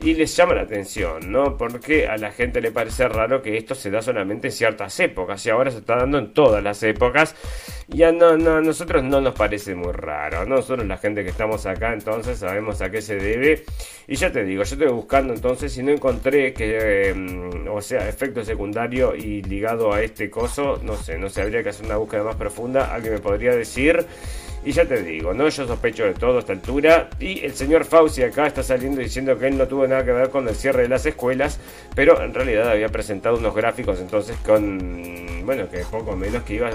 y 0.00 0.14
les 0.14 0.36
llama 0.36 0.54
la 0.54 0.62
atención, 0.62 1.32
¿no? 1.32 1.56
Porque 1.56 2.06
a 2.06 2.16
la 2.16 2.30
gente 2.30 2.60
le 2.60 2.70
parece 2.70 3.08
raro 3.08 3.42
que 3.42 3.56
esto 3.56 3.74
se 3.74 3.90
da 3.90 4.00
solamente 4.00 4.48
en 4.48 4.52
ciertas 4.52 4.98
épocas 5.00 5.44
y 5.44 5.50
ahora 5.50 5.72
se 5.72 5.78
está 5.78 5.96
dando 5.96 6.18
en 6.18 6.32
todas 6.32 6.62
las 6.62 6.82
épocas. 6.84 7.34
Y 7.92 8.02
a, 8.04 8.12
no, 8.12 8.36
no, 8.36 8.60
nosotros 8.60 9.02
no 9.02 9.20
nos 9.20 9.34
parece 9.34 9.74
muy 9.74 9.92
raro, 9.92 10.46
Nosotros 10.46 10.86
la 10.86 10.98
gente 10.98 11.24
que 11.24 11.30
estamos 11.30 11.66
acá 11.66 11.92
entonces 11.92 12.38
sabemos 12.38 12.80
a 12.80 12.90
qué 12.90 13.02
se 13.02 13.16
debe. 13.16 13.64
Y 14.06 14.14
ya 14.14 14.30
te 14.30 14.44
digo, 14.44 14.62
yo 14.62 14.74
estoy 14.74 14.92
buscando 14.92 15.34
entonces 15.34 15.76
y 15.76 15.82
no 15.82 15.90
encontré 15.90 16.52
que, 16.52 17.08
em, 17.08 17.66
o 17.68 17.80
sea, 17.80 18.08
efecto 18.08 18.44
secundario 18.44 19.16
y 19.16 19.42
ligado 19.42 19.92
a 19.92 20.02
este 20.02 20.30
coso, 20.30 20.78
no 20.82 20.96
sé, 20.96 21.18
no 21.18 21.28
sé, 21.28 21.42
habría 21.42 21.62
que 21.62 21.70
hacer 21.70 21.86
una 21.86 21.96
búsqueda 21.96 22.22
más 22.22 22.36
profunda. 22.36 22.94
Alguien 22.94 23.14
me 23.14 23.20
podría 23.20 23.54
decir. 23.56 24.06
Y 24.64 24.72
ya 24.72 24.84
te 24.84 25.02
digo, 25.02 25.32
¿no? 25.32 25.48
Yo 25.48 25.66
sospecho 25.66 26.04
de 26.04 26.14
todo 26.14 26.36
a 26.36 26.40
esta 26.40 26.52
altura. 26.52 27.08
Y 27.20 27.44
el 27.44 27.54
señor 27.54 27.84
Fauci 27.84 28.22
acá 28.22 28.46
está 28.46 28.62
saliendo 28.62 29.00
diciendo 29.00 29.38
que 29.38 29.46
él 29.46 29.56
no 29.56 29.66
tuvo 29.66 29.86
nada 29.86 30.04
que 30.04 30.12
ver 30.12 30.30
con 30.30 30.48
el 30.48 30.54
cierre 30.54 30.82
de 30.82 30.88
las 30.88 31.06
escuelas. 31.06 31.58
Pero 31.94 32.22
en 32.22 32.34
realidad 32.34 32.70
había 32.70 32.88
presentado 32.88 33.36
unos 33.36 33.54
gráficos 33.54 34.00
entonces 34.00 34.36
con, 34.44 35.44
bueno, 35.44 35.68
que 35.68 35.78
poco 35.90 36.16
menos 36.16 36.42
que 36.42 36.54
iba 36.54 36.68
a 36.68 36.72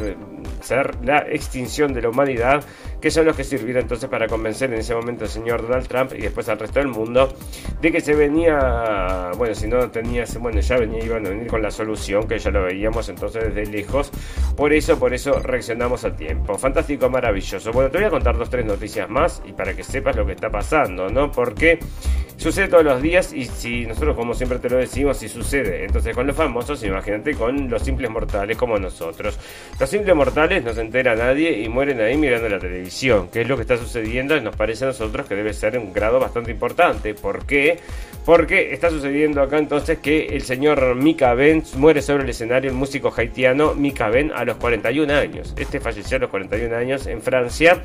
ser 0.61 0.95
la 1.03 1.19
extinción 1.29 1.93
de 1.93 2.01
la 2.01 2.09
humanidad. 2.09 2.63
Que 3.03 3.11
son 3.11 3.25
los 3.25 3.35
que 3.35 3.43
sirvieron 3.43 3.81
entonces 3.81 4.09
para 4.09 4.27
convencer 4.27 4.71
en 4.71 4.79
ese 4.79 4.95
momento 4.95 5.25
al 5.25 5.29
señor 5.29 5.61
Donald 5.61 5.89
Trump 5.89 6.13
y 6.17 6.21
después 6.21 6.47
al 6.47 6.57
resto 6.57 6.79
del 6.79 6.87
mundo 6.87 7.33
de 7.81 7.91
que 7.91 7.99
se 7.99 8.15
venía, 8.15 9.31
bueno, 9.37 9.53
si 9.53 9.67
no 9.67 9.91
tenía, 9.91 10.23
bueno, 10.39 10.61
ya 10.61 10.77
venía, 10.77 11.03
iban 11.03 11.25
a 11.27 11.29
venir 11.31 11.47
con 11.47 11.61
la 11.61 11.69
solución, 11.69 12.25
que 12.29 12.39
ya 12.39 12.49
lo 12.49 12.63
veíamos 12.63 13.09
entonces 13.09 13.53
desde 13.53 13.69
lejos. 13.69 14.09
Por 14.55 14.71
eso, 14.71 14.97
por 14.97 15.13
eso 15.13 15.33
reaccionamos 15.39 16.05
a 16.05 16.15
tiempo. 16.15 16.57
Fantástico, 16.57 17.09
maravilloso. 17.09 17.73
Bueno, 17.73 17.91
te 17.91 17.97
voy 17.97 18.07
a 18.07 18.09
contar 18.09 18.37
dos, 18.37 18.49
tres 18.49 18.65
noticias 18.65 19.09
más 19.09 19.43
y 19.45 19.51
para 19.51 19.75
que 19.75 19.83
sepas 19.83 20.15
lo 20.15 20.25
que 20.25 20.31
está 20.31 20.49
pasando, 20.49 21.09
¿no? 21.09 21.29
Porque 21.29 21.79
sucede 22.37 22.67
todos 22.67 22.83
los 22.83 23.01
días 23.01 23.33
y 23.33 23.45
si 23.45 23.85
nosotros, 23.85 24.15
como 24.15 24.33
siempre 24.33 24.59
te 24.59 24.69
lo 24.69 24.77
decimos, 24.77 25.17
si 25.17 25.29
sucede, 25.29 25.85
entonces 25.85 26.15
con 26.15 26.27
los 26.27 26.35
famosos, 26.35 26.83
imagínate 26.83 27.35
con 27.35 27.69
los 27.69 27.81
simples 27.81 28.09
mortales 28.09 28.57
como 28.57 28.77
nosotros. 28.77 29.39
Los 29.79 29.89
simples 29.89 30.15
mortales 30.15 30.63
no 30.63 30.73
se 30.73 30.81
entera 30.81 31.15
nadie 31.15 31.59
y 31.59 31.69
mueren 31.69 32.01
ahí 32.01 32.17
mirando 32.17 32.49
la 32.49 32.59
televisión, 32.59 32.92
que 33.31 33.41
es 33.41 33.47
lo 33.47 33.55
que 33.55 33.63
está 33.63 33.77
sucediendo 33.77 34.37
y 34.37 34.41
nos 34.41 34.55
parece 34.55 34.85
a 34.85 34.87
nosotros 34.87 35.27
que 35.27 35.35
debe 35.35 35.53
ser 35.53 35.77
un 35.77 35.91
grado 35.91 36.19
bastante 36.19 36.51
importante. 36.51 37.13
¿Por 37.13 37.45
qué? 37.45 37.79
Porque 38.25 38.73
está 38.73 38.89
sucediendo 38.89 39.41
acá 39.41 39.57
entonces 39.57 39.97
que 39.99 40.27
el 40.27 40.43
señor 40.43 40.95
Mika 40.95 41.33
Ben 41.33 41.63
muere 41.75 42.01
sobre 42.01 42.23
el 42.23 42.29
escenario, 42.29 42.69
el 42.69 42.77
músico 42.77 43.13
haitiano 43.15 43.73
Mika 43.73 44.09
Ben 44.09 44.31
a 44.33 44.45
los 44.45 44.57
41 44.57 45.13
años. 45.13 45.53
Este 45.57 45.79
falleció 45.79 46.17
a 46.17 46.19
los 46.21 46.29
41 46.29 46.75
años 46.75 47.07
en 47.07 47.21
Francia 47.21 47.81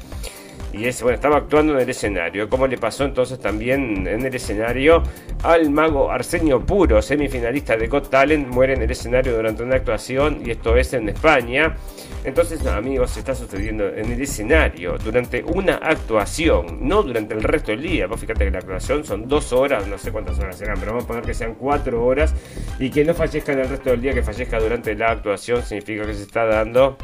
Y 0.73 0.85
es, 0.85 1.03
bueno, 1.03 1.17
estaba 1.17 1.39
actuando 1.39 1.75
en 1.75 1.81
el 1.81 1.89
escenario. 1.89 2.49
Como 2.49 2.67
le 2.67 2.77
pasó 2.77 3.05
entonces 3.05 3.39
también 3.41 4.07
en 4.07 4.25
el 4.25 4.35
escenario 4.35 5.03
al 5.43 5.71
mago 5.71 6.11
Arsenio 6.11 6.65
Puro, 6.65 7.01
semifinalista 7.01 7.77
de 7.77 7.87
Got 7.87 8.11
Talent, 8.11 8.49
muere 8.49 8.75
en 8.75 8.83
el 8.83 8.91
escenario 8.91 9.35
durante 9.35 9.63
una 9.63 9.77
actuación 9.77 10.43
y 10.45 10.51
esto 10.51 10.77
es 10.77 10.93
en 10.93 11.09
España. 11.09 11.77
Entonces, 12.25 12.67
amigos, 12.67 13.17
está 13.17 13.35
sucediendo 13.35 13.89
en 13.89 14.13
el 14.13 14.21
escenario 14.21 14.99
durante 14.99 15.43
una 15.43 15.77
actuación, 15.77 16.87
no 16.87 17.03
durante 17.03 17.35
el 17.35 17.43
resto 17.43 17.71
del 17.71 17.83
día. 17.83 18.07
Vos 18.07 18.21
fíjate 18.21 18.45
que 18.45 18.51
la 18.51 18.59
actuación 18.59 19.05
son 19.05 19.29
dos 19.29 19.53
horas, 19.53 19.87
no 19.87 19.97
sé 19.97 20.13
cuántas 20.13 20.39
horas 20.39 20.59
serán, 20.59 20.79
pero 20.79 20.93
vamos 20.93 21.05
a 21.05 21.09
poner 21.09 21.25
que 21.25 21.35
sean 21.35 21.55
cuatro 21.55 22.05
horas 22.05 22.35
y 22.79 22.91
que 22.91 23.05
no 23.05 23.15
fallezca 23.15 23.53
en 23.53 23.61
el 23.61 23.69
resto 23.69 23.91
del 23.91 24.03
día, 24.03 24.13
que 24.13 24.23
fallezca 24.23 24.59
durante 24.59 24.95
la 24.95 25.13
actuación, 25.13 25.63
significa 25.63 26.05
que 26.05 26.15
se 26.15 26.23
está 26.23 26.45
dando 26.45 26.99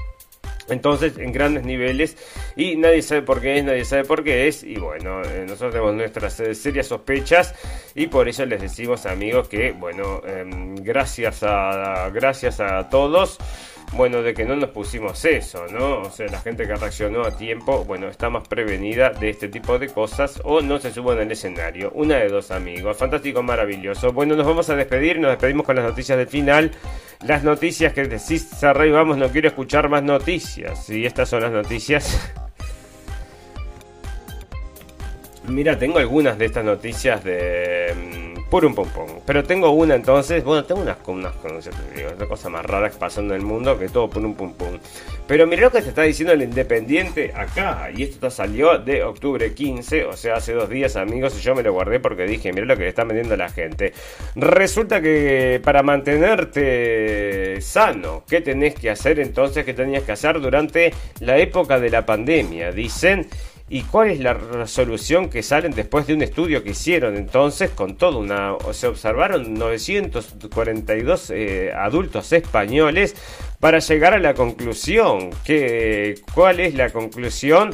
entonces, 0.68 1.18
en 1.18 1.32
grandes 1.32 1.64
niveles, 1.64 2.16
y 2.56 2.76
nadie 2.76 3.02
sabe 3.02 3.22
por 3.22 3.40
qué 3.40 3.58
es, 3.58 3.64
nadie 3.64 3.84
sabe 3.84 4.04
por 4.04 4.24
qué 4.24 4.48
es, 4.48 4.62
y 4.62 4.76
bueno, 4.76 5.22
eh, 5.22 5.44
nosotros 5.46 5.72
tenemos 5.72 5.94
nuestras 5.94 6.38
eh, 6.40 6.54
serias 6.54 6.86
sospechas, 6.86 7.54
y 7.94 8.06
por 8.06 8.28
eso 8.28 8.44
les 8.46 8.60
decimos, 8.60 9.06
amigos, 9.06 9.48
que 9.48 9.72
bueno, 9.72 10.22
em, 10.26 10.74
gracias 10.76 11.42
a 11.42 12.10
gracias 12.12 12.60
a 12.60 12.88
todos 12.88 13.38
bueno, 13.96 14.22
de 14.22 14.34
que 14.34 14.44
no 14.44 14.56
nos 14.56 14.70
pusimos 14.70 15.24
eso, 15.24 15.66
¿no? 15.70 16.00
O 16.00 16.10
sea, 16.10 16.26
la 16.26 16.40
gente 16.40 16.66
que 16.66 16.74
reaccionó 16.74 17.22
a 17.22 17.36
tiempo, 17.36 17.84
bueno, 17.84 18.08
está 18.08 18.28
más 18.28 18.46
prevenida 18.48 19.10
de 19.10 19.30
este 19.30 19.48
tipo 19.48 19.78
de 19.78 19.88
cosas 19.88 20.40
o 20.42 20.60
no 20.60 20.80
se 20.80 20.92
subo 20.92 21.12
en 21.12 21.20
el 21.20 21.30
escenario. 21.30 21.92
Una 21.94 22.16
de 22.16 22.28
dos 22.28 22.50
amigos, 22.50 22.96
fantástico, 22.96 23.42
maravilloso. 23.42 24.12
Bueno, 24.12 24.34
nos 24.34 24.46
vamos 24.46 24.68
a 24.68 24.74
despedir, 24.74 25.20
nos 25.20 25.30
despedimos 25.30 25.64
con 25.64 25.76
las 25.76 25.84
noticias 25.84 26.18
del 26.18 26.26
final. 26.26 26.72
Las 27.22 27.42
noticias 27.42 27.92
que 27.92 28.04
decís, 28.04 28.42
Sarrey, 28.42 28.90
vamos, 28.90 29.16
no 29.16 29.28
quiero 29.28 29.48
escuchar 29.48 29.88
más 29.88 30.02
noticias. 30.02 30.88
Y 30.90 31.06
estas 31.06 31.28
son 31.28 31.42
las 31.42 31.52
noticias. 31.52 32.32
Mira, 35.48 35.78
tengo 35.78 35.98
algunas 35.98 36.38
de 36.38 36.46
estas 36.46 36.64
noticias 36.64 37.22
de 37.22 38.34
Purum 38.51 38.74
pum 38.74 38.88
pum. 38.88 39.09
Pero 39.26 39.42
tengo 39.42 39.70
una 39.70 39.95
entonces, 39.95 40.45
bueno, 40.45 40.64
tengo 40.64 40.82
unas, 40.82 40.97
unas, 41.07 41.34
una 42.16 42.26
cosa 42.26 42.49
más 42.49 42.64
rara 42.64 42.90
que 42.90 42.97
pasando 42.97 43.34
en 43.34 43.40
el 43.40 43.47
mundo 43.47 43.78
que 43.78 43.88
todo 43.88 44.09
purum 44.09 44.34
pum 44.34 44.53
pum. 44.53 44.78
Pero 45.26 45.47
mira 45.47 45.62
lo 45.62 45.70
que 45.70 45.80
se 45.80 45.88
está 45.88 46.03
diciendo 46.03 46.34
el 46.34 46.42
Independiente 46.42 47.32
acá. 47.34 47.90
Y 47.95 48.03
esto 48.03 48.30
salió 48.30 48.78
de 48.78 49.03
octubre 49.03 49.55
15, 49.55 50.05
o 50.05 50.16
sea, 50.16 50.36
hace 50.36 50.53
dos 50.53 50.68
días, 50.68 50.97
amigos. 50.97 51.36
Y 51.38 51.40
yo 51.40 51.55
me 51.55 51.62
lo 51.62 51.72
guardé 51.72 52.01
porque 52.01 52.24
dije, 52.24 52.53
mira 52.53 52.66
lo 52.66 52.76
que 52.76 52.82
le 52.84 52.88
está 52.90 53.05
vendiendo 53.05 53.36
la 53.36 53.49
gente. 53.49 53.92
Resulta 54.36 55.01
que 55.01 55.61
para 55.64 55.82
mantenerte 55.82 57.61
sano, 57.61 58.24
¿qué 58.28 58.40
tenés 58.40 58.74
que 58.74 58.90
hacer 58.90 59.18
entonces? 59.18 59.64
¿Qué 59.64 59.74
tenías 59.74 60.03
que 60.05 60.12
hacer 60.12 60.40
durante 60.40 60.92
la 61.20 61.38
época 61.38 61.80
de 61.80 61.90
la 61.90 62.05
pandemia? 62.05 62.70
Dicen 62.70 63.26
¿Y 63.68 63.82
cuál 63.82 64.10
es 64.10 64.20
la 64.20 64.34
resolución 64.34 65.30
que 65.30 65.42
salen 65.42 65.72
después 65.72 66.06
de 66.06 66.14
un 66.14 66.22
estudio 66.22 66.62
que 66.62 66.70
hicieron 66.70 67.16
entonces 67.16 67.70
con 67.70 67.96
todo 67.96 68.18
una... 68.18 68.56
Se 68.72 68.86
observaron 68.86 69.54
942 69.54 71.30
eh, 71.30 71.72
adultos 71.74 72.30
españoles 72.32 73.16
para 73.60 73.78
llegar 73.78 74.12
a 74.12 74.18
la 74.18 74.34
conclusión. 74.34 75.30
Que, 75.44 76.20
¿Cuál 76.34 76.60
es 76.60 76.74
la 76.74 76.90
conclusión? 76.90 77.70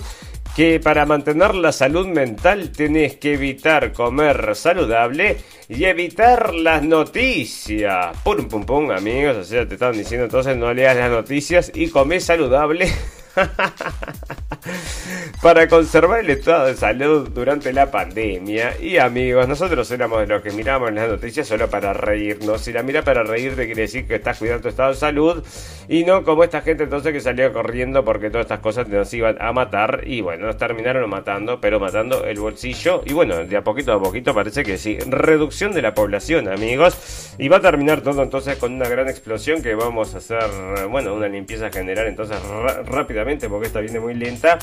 que 0.55 0.81
para 0.81 1.07
mantener 1.07 1.55
la 1.55 1.73
salud 1.73 2.07
mental 2.09 2.73
tenés 2.73 3.17
que 3.17 3.35
evitar 3.35 3.93
comer 3.93 4.57
saludable 4.57 5.37
y 5.69 5.85
evitar 5.85 6.55
las 6.55 6.83
noticias. 6.83 8.17
Pum, 8.25 8.49
pum, 8.49 8.65
pum, 8.65 8.91
amigos. 8.91 9.37
O 9.37 9.45
sea, 9.45 9.67
te 9.67 9.75
estaban 9.75 9.97
diciendo 9.97 10.25
entonces 10.25 10.57
no 10.57 10.73
leas 10.75 10.97
las 10.97 11.11
noticias 11.11 11.71
y 11.75 11.89
comés 11.89 12.25
saludable. 12.25 12.89
para 15.43 15.69
conservar 15.69 16.21
el 16.21 16.31
estado 16.31 16.67
de 16.67 16.75
salud 16.75 17.31
durante 17.31 17.73
la 17.73 17.91
pandemia. 17.91 18.81
Y 18.81 18.99
amigos, 18.99 19.49
nosotros 19.49 19.91
éramos 19.91 20.21
de 20.21 20.27
los 20.27 20.43
que 20.43 20.51
miramos 20.51 20.93
las 20.93 21.09
noticias 21.09 21.49
solo 21.49 21.69
para 21.69 21.93
reírnos. 21.93 22.61
Si 22.61 22.73
la 22.73 22.83
mira 22.83 23.03
para 23.03 23.23
reírte 23.23 23.67
quiere 23.67 23.83
decir 23.83 24.07
que 24.07 24.17
estás 24.17 24.39
cuidando 24.39 24.63
tu 24.63 24.69
estado 24.69 24.91
de 24.91 24.97
salud 24.97 25.45
y 25.89 26.05
no 26.05 26.25
como 26.25 26.45
esta 26.45 26.61
gente 26.61 26.85
entonces 26.85 27.13
que 27.13 27.21
salió 27.21 27.53
corriendo 27.53 28.05
porque 28.05 28.31
todas 28.31 28.45
estas 28.45 28.61
cosas 28.61 28.89
nos 28.89 29.13
iban 29.15 29.37
a 29.41 29.53
matar. 29.53 30.03
Y 30.05 30.21
bueno, 30.21 30.47
nos 30.47 30.57
terminaron 30.57 31.09
matando, 31.09 31.61
pero 31.61 31.81
matando 31.81 32.25
el 32.25 32.39
bolsillo. 32.39 33.03
Y 33.07 33.13
bueno, 33.13 33.45
de 33.45 33.57
a 33.57 33.65
poquito 33.65 33.93
a 33.93 34.03
poquito 34.03 34.35
parece 34.35 34.63
que 34.63 34.79
sí. 34.79 34.99
Reducción 35.07 35.73
de 35.73 35.83
la 35.83 35.95
población, 35.95 36.49
amigos. 36.49 37.35
Y 37.39 37.49
va 37.49 37.59
a 37.59 37.61
terminar 37.61 38.03
todo 38.03 38.23
entonces 38.23 38.59
con 38.59 38.75
una 38.75 38.89
gran 38.89 39.09
explosión 39.09 39.63
que 39.63 39.75
vamos 39.75 40.15
a 40.15 40.19
hacer, 40.19 40.45
bueno, 40.91 41.15
una 41.15 41.29
limpieza 41.29 41.71
general 41.71 42.07
entonces 42.07 42.39
rápidamente 42.87 43.30
porque 43.39 43.69
esta 43.69 43.81
viene 43.81 44.01
muy 44.01 44.15
lenta. 44.15 44.59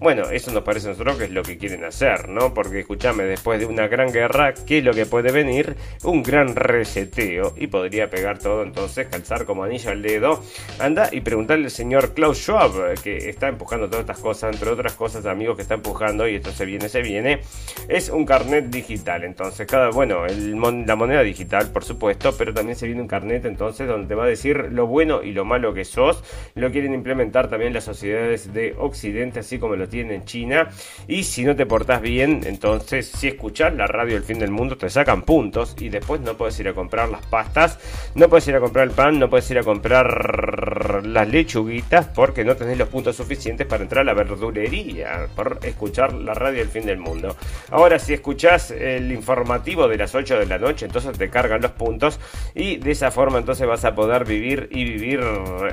Bueno, 0.00 0.30
eso 0.30 0.50
nos 0.52 0.62
parece 0.62 0.88
a 0.88 0.90
nosotros 0.90 1.16
que 1.16 1.24
es 1.24 1.30
lo 1.30 1.42
que 1.42 1.58
quieren 1.58 1.84
hacer, 1.84 2.28
¿no? 2.28 2.52
Porque 2.54 2.80
escúchame, 2.80 3.24
después 3.24 3.60
de 3.60 3.66
una 3.66 3.86
gran 3.86 4.12
guerra, 4.12 4.52
¿qué 4.52 4.78
es 4.78 4.84
lo 4.84 4.92
que 4.92 5.06
puede 5.06 5.30
venir? 5.32 5.76
Un 6.02 6.22
gran 6.22 6.56
reseteo 6.56 7.54
y 7.56 7.68
podría 7.68 8.10
pegar 8.10 8.38
todo 8.38 8.62
entonces, 8.62 9.06
calzar 9.08 9.44
como 9.44 9.64
anillo 9.64 9.90
al 9.90 10.02
dedo. 10.02 10.42
Anda 10.78 11.08
y 11.12 11.20
preguntarle 11.20 11.66
al 11.66 11.70
señor 11.70 12.14
Klaus 12.14 12.38
Schwab, 12.38 13.00
que 13.02 13.28
está 13.28 13.48
empujando 13.48 13.88
todas 13.88 14.00
estas 14.00 14.18
cosas, 14.18 14.54
entre 14.54 14.70
otras 14.70 14.94
cosas, 14.94 15.26
amigos, 15.26 15.56
que 15.56 15.62
está 15.62 15.74
empujando 15.74 16.26
y 16.26 16.36
esto 16.36 16.50
se 16.50 16.64
viene, 16.64 16.88
se 16.88 17.02
viene. 17.02 17.40
Es 17.88 18.08
un 18.08 18.24
carnet 18.24 18.66
digital, 18.66 19.24
entonces, 19.24 19.66
cada, 19.66 19.90
bueno, 19.90 20.26
la 20.26 20.96
moneda 20.96 21.22
digital, 21.22 21.70
por 21.70 21.84
supuesto, 21.84 22.34
pero 22.36 22.52
también 22.52 22.76
se 22.76 22.86
viene 22.86 23.00
un 23.00 23.08
carnet 23.08 23.44
entonces 23.44 23.86
donde 23.86 24.08
te 24.08 24.14
va 24.14 24.24
a 24.24 24.28
decir 24.28 24.68
lo 24.72 24.86
bueno 24.86 25.22
y 25.22 25.32
lo 25.32 25.44
malo 25.44 25.72
que 25.74 25.84
sos. 25.84 26.22
Lo 26.54 26.70
quieren 26.70 26.94
implementar 26.94 27.48
también 27.48 27.72
las 27.72 27.88
de 28.02 28.74
Occidente, 28.78 29.40
así 29.40 29.58
como 29.58 29.76
lo 29.76 29.88
tiene 29.88 30.14
en 30.14 30.24
China. 30.24 30.68
Y 31.08 31.24
si 31.24 31.44
no 31.44 31.56
te 31.56 31.66
portás 31.66 32.00
bien, 32.00 32.40
entonces 32.44 33.06
si 33.06 33.28
escuchás 33.28 33.74
la 33.74 33.86
radio 33.86 34.14
del 34.14 34.24
fin 34.24 34.38
del 34.38 34.50
mundo, 34.50 34.76
te 34.76 34.90
sacan 34.90 35.22
puntos 35.22 35.76
y 35.78 35.88
después 35.88 36.20
no 36.20 36.36
puedes 36.36 36.58
ir 36.60 36.68
a 36.68 36.74
comprar 36.74 37.08
las 37.08 37.24
pastas, 37.26 37.78
no 38.14 38.28
puedes 38.28 38.46
ir 38.48 38.56
a 38.56 38.60
comprar 38.60 38.88
el 38.88 38.94
pan, 38.94 39.18
no 39.18 39.30
puedes 39.30 39.50
ir 39.50 39.58
a 39.58 39.62
comprar 39.62 41.02
las 41.04 41.28
lechuguitas 41.28 42.08
porque 42.08 42.44
no 42.44 42.56
tenés 42.56 42.78
los 42.78 42.88
puntos 42.88 43.16
suficientes 43.16 43.66
para 43.66 43.82
entrar 43.82 44.02
a 44.02 44.04
la 44.04 44.14
verdulería 44.14 45.28
por 45.34 45.58
escuchar 45.62 46.12
la 46.12 46.34
radio 46.34 46.58
del 46.58 46.68
fin 46.68 46.86
del 46.86 46.98
mundo. 46.98 47.36
Ahora, 47.70 47.98
si 47.98 48.14
escuchás 48.14 48.70
el 48.70 49.12
informativo 49.12 49.88
de 49.88 49.96
las 49.96 50.14
8 50.14 50.38
de 50.38 50.46
la 50.46 50.58
noche, 50.58 50.86
entonces 50.86 51.16
te 51.16 51.30
cargan 51.30 51.62
los 51.62 51.72
puntos 51.72 52.18
y 52.54 52.76
de 52.76 52.90
esa 52.90 53.10
forma 53.10 53.38
entonces 53.38 53.66
vas 53.66 53.84
a 53.84 53.94
poder 53.94 54.24
vivir 54.24 54.68
y 54.70 54.84
vivir 54.84 55.20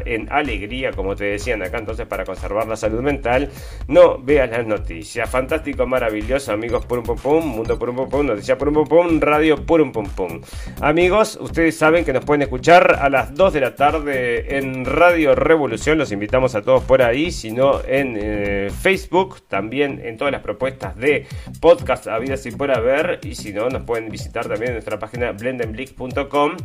en 0.06 0.32
alegría, 0.32 0.92
como 0.92 1.16
te 1.16 1.26
decían 1.26 1.62
acá, 1.64 1.78
entonces 1.78 2.06
para 2.06 2.19
conservar 2.26 2.68
la 2.68 2.76
salud 2.76 3.02
mental, 3.02 3.50
no 3.88 4.18
veas 4.18 4.50
las 4.50 4.66
noticias. 4.66 5.30
Fantástico, 5.30 5.86
maravilloso, 5.86 6.52
amigos, 6.52 6.86
por 6.86 7.00
un 7.00 7.06
pum 7.06 7.18
pum, 7.18 7.46
mundo 7.46 7.78
por 7.78 7.90
un 7.90 7.96
pum 7.96 8.10
pum, 8.10 8.26
noticias 8.26 8.58
por 8.58 8.70
un 8.70 8.74
pum 8.76 8.88
pum, 8.88 9.20
radio 9.20 9.66
por 9.66 9.82
un 9.82 9.92
pum 9.92 10.08
pum. 10.08 10.42
Amigos, 10.82 11.38
ustedes 11.42 11.78
saben 11.78 12.06
que 12.06 12.14
nos 12.14 12.26
pueden 12.26 12.42
escuchar 12.42 12.98
a 13.00 13.10
las 13.10 13.34
2 13.36 13.54
de 13.54 13.62
la 13.62 13.76
tarde 13.76 14.58
en 14.58 14.86
Radio 14.86 15.36
Revolución, 15.36 15.98
los 15.98 16.12
invitamos 16.12 16.56
a 16.56 16.62
todos 16.62 16.84
por 16.84 17.02
ahí, 17.02 17.32
sino 17.32 17.82
en 17.86 18.18
eh, 18.20 18.70
Facebook, 18.82 19.42
también 19.48 20.02
en 20.04 20.18
todas 20.18 20.32
las 20.32 20.42
propuestas 20.42 20.96
de 20.98 21.28
podcast 21.60 22.08
habidas 22.08 22.46
y 22.46 22.52
por 22.52 22.72
haber, 22.72 23.20
y 23.24 23.36
si 23.36 23.54
no, 23.54 23.70
nos 23.70 23.84
pueden 23.84 24.10
visitar 24.10 24.48
también 24.48 24.70
en 24.70 24.74
nuestra 24.76 25.00
página 25.00 25.32
blendenblick.com 25.32 26.58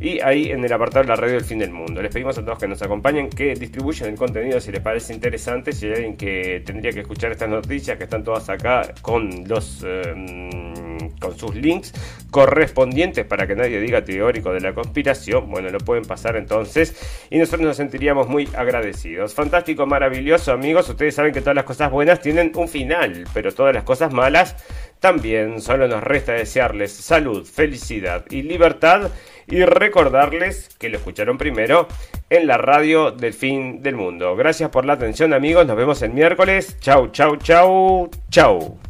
y 0.00 0.20
ahí 0.20 0.50
en 0.50 0.64
el 0.64 0.72
apartado 0.72 1.02
de 1.02 1.08
la 1.08 1.16
radio 1.16 1.34
del 1.34 1.44
fin 1.44 1.58
del 1.58 1.70
mundo. 1.70 2.00
Les 2.00 2.12
pedimos 2.12 2.38
a 2.38 2.44
todos 2.44 2.58
que 2.58 2.68
nos 2.68 2.80
acompañen, 2.82 3.28
que 3.28 3.54
distribuyan 3.54 4.10
el 4.10 4.14
contenido 4.16 4.60
si 4.60 4.70
les 4.70 4.80
parece 4.80 4.97
interesante, 5.10 5.72
si 5.72 5.86
hay 5.86 5.92
alguien 5.92 6.16
que 6.16 6.62
tendría 6.64 6.92
que 6.92 7.00
escuchar 7.00 7.32
estas 7.32 7.48
noticias 7.48 7.96
que 7.96 8.04
están 8.04 8.24
todas 8.24 8.48
acá 8.48 8.94
con 9.02 9.46
los 9.46 9.84
em, 9.84 11.10
con 11.18 11.36
sus 11.36 11.54
links 11.54 11.92
correspondientes 12.30 13.24
para 13.24 13.46
que 13.46 13.56
nadie 13.56 13.80
diga 13.80 14.04
teórico 14.04 14.52
de 14.52 14.60
la 14.60 14.74
conspiración, 14.74 15.50
bueno, 15.50 15.70
lo 15.70 15.78
pueden 15.78 16.04
pasar 16.04 16.36
entonces 16.36 16.94
y 17.30 17.38
nosotros 17.38 17.66
nos 17.66 17.76
sentiríamos 17.76 18.28
muy 18.28 18.48
agradecidos. 18.56 19.34
Fantástico, 19.34 19.86
maravilloso, 19.86 20.52
amigos. 20.52 20.88
Ustedes 20.88 21.14
saben 21.14 21.32
que 21.32 21.40
todas 21.40 21.56
las 21.56 21.64
cosas 21.64 21.90
buenas 21.90 22.20
tienen 22.20 22.52
un 22.54 22.68
final, 22.68 23.24
pero 23.32 23.52
todas 23.52 23.74
las 23.74 23.84
cosas 23.84 24.12
malas 24.12 24.56
también. 25.00 25.60
Solo 25.60 25.88
nos 25.88 26.02
resta 26.02 26.32
desearles 26.32 26.92
salud, 26.92 27.46
felicidad 27.46 28.24
y 28.30 28.42
libertad 28.42 29.10
y 29.50 29.64
recordarles 29.64 30.68
que 30.78 30.88
lo 30.88 30.98
escucharon 30.98 31.38
primero 31.38 31.88
en 32.30 32.46
la 32.46 32.58
radio 32.58 33.10
del 33.10 33.32
fin 33.34 33.82
del 33.82 33.96
mundo. 33.96 34.36
Gracias 34.36 34.70
por 34.70 34.84
la 34.84 34.94
atención 34.94 35.32
amigos, 35.32 35.66
nos 35.66 35.76
vemos 35.76 36.02
el 36.02 36.12
miércoles. 36.12 36.76
Chau, 36.80 37.08
chau, 37.08 37.36
chau, 37.36 38.10
chau. 38.30 38.87